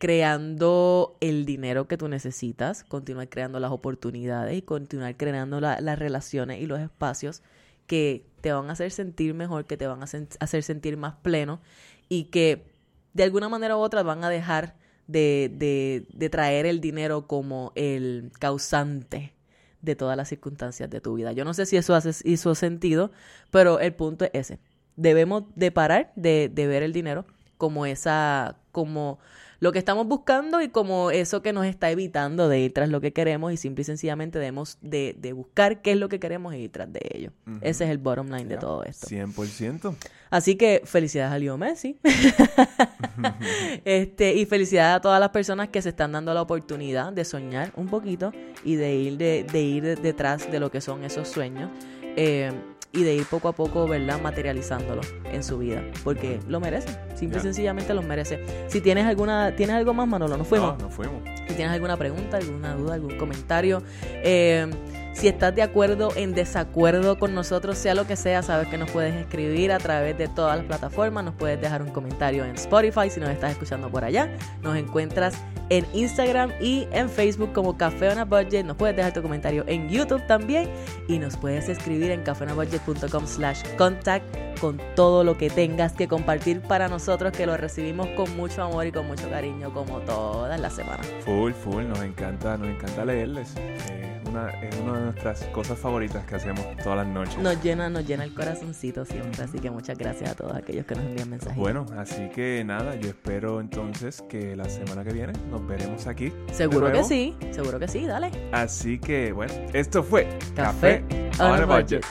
creando 0.00 1.18
el 1.20 1.44
dinero 1.44 1.86
que 1.86 1.98
tú 1.98 2.08
necesitas, 2.08 2.84
continuar 2.84 3.28
creando 3.28 3.60
las 3.60 3.70
oportunidades 3.70 4.56
y 4.56 4.62
continuar 4.62 5.14
creando 5.18 5.60
las 5.60 5.98
relaciones 5.98 6.58
y 6.62 6.66
los 6.66 6.80
espacios 6.80 7.42
que 7.86 8.24
te 8.40 8.50
van 8.50 8.70
a 8.70 8.72
hacer 8.72 8.92
sentir 8.92 9.34
mejor, 9.34 9.66
que 9.66 9.76
te 9.76 9.86
van 9.86 10.00
a 10.00 10.04
hacer 10.04 10.62
sentir 10.62 10.96
más 10.96 11.16
pleno 11.16 11.60
y 12.08 12.24
que 12.24 12.64
de 13.12 13.24
alguna 13.24 13.50
manera 13.50 13.76
u 13.76 13.80
otra 13.80 14.02
van 14.02 14.24
a 14.24 14.30
dejar 14.30 14.74
de, 15.06 16.06
de, 16.10 16.30
traer 16.30 16.64
el 16.64 16.80
dinero 16.80 17.26
como 17.26 17.72
el 17.74 18.32
causante 18.38 19.34
de 19.82 19.96
todas 19.96 20.16
las 20.16 20.30
circunstancias 20.30 20.88
de 20.88 21.02
tu 21.02 21.12
vida. 21.12 21.32
Yo 21.32 21.44
no 21.44 21.52
sé 21.52 21.66
si 21.66 21.76
eso 21.76 21.94
hace, 21.94 22.26
hizo 22.26 22.54
sentido, 22.54 23.10
pero 23.50 23.80
el 23.80 23.92
punto 23.92 24.24
es 24.24 24.30
ese. 24.32 24.60
Debemos 24.96 25.44
de 25.56 25.70
parar 25.70 26.10
de, 26.16 26.50
de 26.50 26.66
ver 26.66 26.82
el 26.82 26.94
dinero 26.94 27.26
como 27.58 27.84
esa, 27.84 28.56
como 28.72 29.18
lo 29.60 29.72
que 29.72 29.78
estamos 29.78 30.06
buscando 30.06 30.60
y 30.62 30.68
como 30.68 31.10
eso 31.10 31.42
que 31.42 31.52
nos 31.52 31.66
está 31.66 31.90
evitando 31.90 32.48
de 32.48 32.60
ir 32.60 32.72
tras 32.72 32.88
lo 32.88 33.00
que 33.00 33.12
queremos 33.12 33.52
y 33.52 33.56
simple 33.58 33.82
y 33.82 33.84
sencillamente 33.84 34.38
debemos 34.38 34.78
de, 34.80 35.14
buscar 35.34 35.82
qué 35.82 35.92
es 35.92 35.98
lo 35.98 36.08
que 36.08 36.18
queremos 36.18 36.54
y 36.54 36.58
ir 36.58 36.72
tras 36.72 36.90
de 36.92 37.00
ello. 37.14 37.32
Ese 37.60 37.84
es 37.84 37.90
el 37.90 37.98
bottom 37.98 38.28
line 38.28 38.46
de 38.46 38.56
todo 38.56 38.82
esto. 38.84 39.06
100%. 39.06 39.94
Así 40.30 40.56
que 40.56 40.82
felicidades 40.84 41.32
a 41.32 41.38
Leo 41.38 41.58
Messi. 41.58 41.98
este, 43.84 44.34
y 44.34 44.46
felicidades 44.46 44.96
a 44.96 45.00
todas 45.00 45.20
las 45.20 45.30
personas 45.30 45.68
que 45.68 45.82
se 45.82 45.90
están 45.90 46.12
dando 46.12 46.32
la 46.32 46.42
oportunidad 46.42 47.12
de 47.12 47.24
soñar 47.24 47.72
un 47.76 47.88
poquito 47.88 48.32
y 48.64 48.76
de 48.76 48.94
ir, 48.94 49.18
de, 49.18 49.44
de 49.44 49.60
ir 49.60 50.00
detrás 50.00 50.50
de 50.50 50.58
lo 50.58 50.70
que 50.70 50.80
son 50.80 51.04
esos 51.04 51.28
sueños. 51.28 51.70
Eh, 52.16 52.50
y 52.92 53.04
de 53.04 53.14
ir 53.14 53.24
poco 53.26 53.48
a 53.48 53.52
poco, 53.52 53.86
¿verdad? 53.86 54.20
Materializándolo 54.20 55.02
en 55.24 55.44
su 55.44 55.58
vida, 55.58 55.82
porque 56.02 56.40
lo 56.48 56.60
merece, 56.60 56.98
simple 57.14 57.38
y 57.38 57.42
sencillamente 57.42 57.94
lo 57.94 58.02
merece. 58.02 58.44
Si 58.68 58.80
tienes 58.80 59.06
alguna, 59.06 59.54
¿tienes 59.54 59.76
algo 59.76 59.94
más, 59.94 60.08
Manolo? 60.08 60.36
¿No 60.36 60.44
fuimos? 60.44 60.76
No, 60.78 60.86
no 60.86 60.90
fuimos. 60.90 61.22
Si 61.48 61.54
tienes 61.54 61.72
alguna 61.72 61.96
pregunta, 61.96 62.38
alguna 62.38 62.74
duda, 62.74 62.94
algún 62.94 63.16
comentario, 63.16 63.82
eh, 64.02 64.68
Si 65.12 65.28
estás 65.28 65.54
de 65.54 65.62
acuerdo, 65.62 66.10
en 66.16 66.34
desacuerdo 66.34 67.18
con 67.18 67.34
nosotros, 67.34 67.76
sea 67.76 67.94
lo 67.94 68.06
que 68.06 68.16
sea, 68.16 68.42
sabes 68.42 68.68
que 68.68 68.78
nos 68.78 68.90
puedes 68.90 69.14
escribir 69.14 69.72
a 69.72 69.78
través 69.78 70.16
de 70.16 70.28
todas 70.28 70.56
las 70.56 70.66
plataformas, 70.66 71.24
nos 71.24 71.34
puedes 71.34 71.60
dejar 71.60 71.82
un 71.82 71.90
comentario 71.90 72.44
en 72.44 72.54
Spotify 72.54 73.10
si 73.10 73.20
nos 73.20 73.28
estás 73.30 73.52
escuchando 73.52 73.90
por 73.90 74.04
allá. 74.04 74.30
Nos 74.62 74.76
encuentras 74.76 75.34
en 75.68 75.86
Instagram 75.92 76.52
y 76.60 76.86
en 76.92 77.08
Facebook 77.08 77.52
como 77.52 77.76
Café 77.76 78.10
on 78.10 78.18
a 78.18 78.24
Budget. 78.24 78.64
Nos 78.64 78.76
puedes 78.76 78.96
dejar 78.96 79.12
tu 79.12 79.22
comentario 79.22 79.64
en 79.66 79.88
YouTube 79.88 80.24
también 80.26 80.68
y 81.08 81.18
nos 81.18 81.36
puedes 81.36 81.68
escribir 81.68 82.10
en 82.10 82.22
cafeonabudget.com 82.22 83.26
slash 83.26 83.62
contact 83.76 84.24
con 84.60 84.80
todo 84.94 85.24
lo 85.24 85.36
que 85.38 85.48
tengas 85.48 85.92
que 85.92 86.06
compartir 86.06 86.60
para 86.60 86.88
nosotros 86.88 87.32
que 87.32 87.46
lo 87.46 87.56
recibimos 87.56 88.06
con 88.16 88.36
mucho 88.36 88.62
amor 88.62 88.86
y 88.86 88.92
con 88.92 89.06
mucho 89.06 89.28
cariño 89.30 89.72
como 89.72 89.98
todas 90.00 90.60
las 90.60 90.74
semanas. 90.74 91.06
Full, 91.24 91.52
full, 91.52 91.86
nos 91.86 92.02
encanta, 92.02 92.56
nos 92.56 92.68
encanta 92.68 93.04
leerles. 93.04 93.54
Eh, 93.56 94.19
una, 94.30 94.48
es 94.60 94.76
una 94.80 94.98
de 94.98 95.04
nuestras 95.06 95.44
cosas 95.46 95.78
favoritas 95.78 96.24
que 96.24 96.36
hacemos 96.36 96.64
todas 96.82 96.98
las 96.98 97.06
noches. 97.06 97.38
Nos 97.38 97.62
llena, 97.62 97.90
nos 97.90 98.06
llena 98.06 98.24
el 98.24 98.34
corazoncito 98.34 99.04
siempre, 99.04 99.42
así 99.42 99.58
que 99.58 99.70
muchas 99.70 99.98
gracias 99.98 100.30
a 100.30 100.34
todos 100.34 100.54
aquellos 100.54 100.86
que 100.86 100.94
nos 100.94 101.04
envían 101.04 101.30
mensajes. 101.30 101.56
Bueno, 101.56 101.86
así 101.96 102.28
que 102.30 102.62
nada, 102.64 102.94
yo 102.94 103.08
espero 103.08 103.60
entonces 103.60 104.22
que 104.28 104.56
la 104.56 104.68
semana 104.68 105.04
que 105.04 105.12
viene 105.12 105.32
nos 105.50 105.66
veremos 105.66 106.06
aquí. 106.06 106.32
seguro 106.52 106.90
que 106.92 107.04
sí, 107.04 107.36
seguro 107.50 107.78
que 107.78 107.88
sí, 107.88 108.06
dale. 108.06 108.30
Así 108.52 108.98
que 108.98 109.32
bueno, 109.32 109.52
esto 109.72 110.02
fue 110.02 110.28
Café 110.54 111.04
on 111.38 111.46
a 111.46 111.66
budget. 111.66 112.00
budget. 112.02 112.04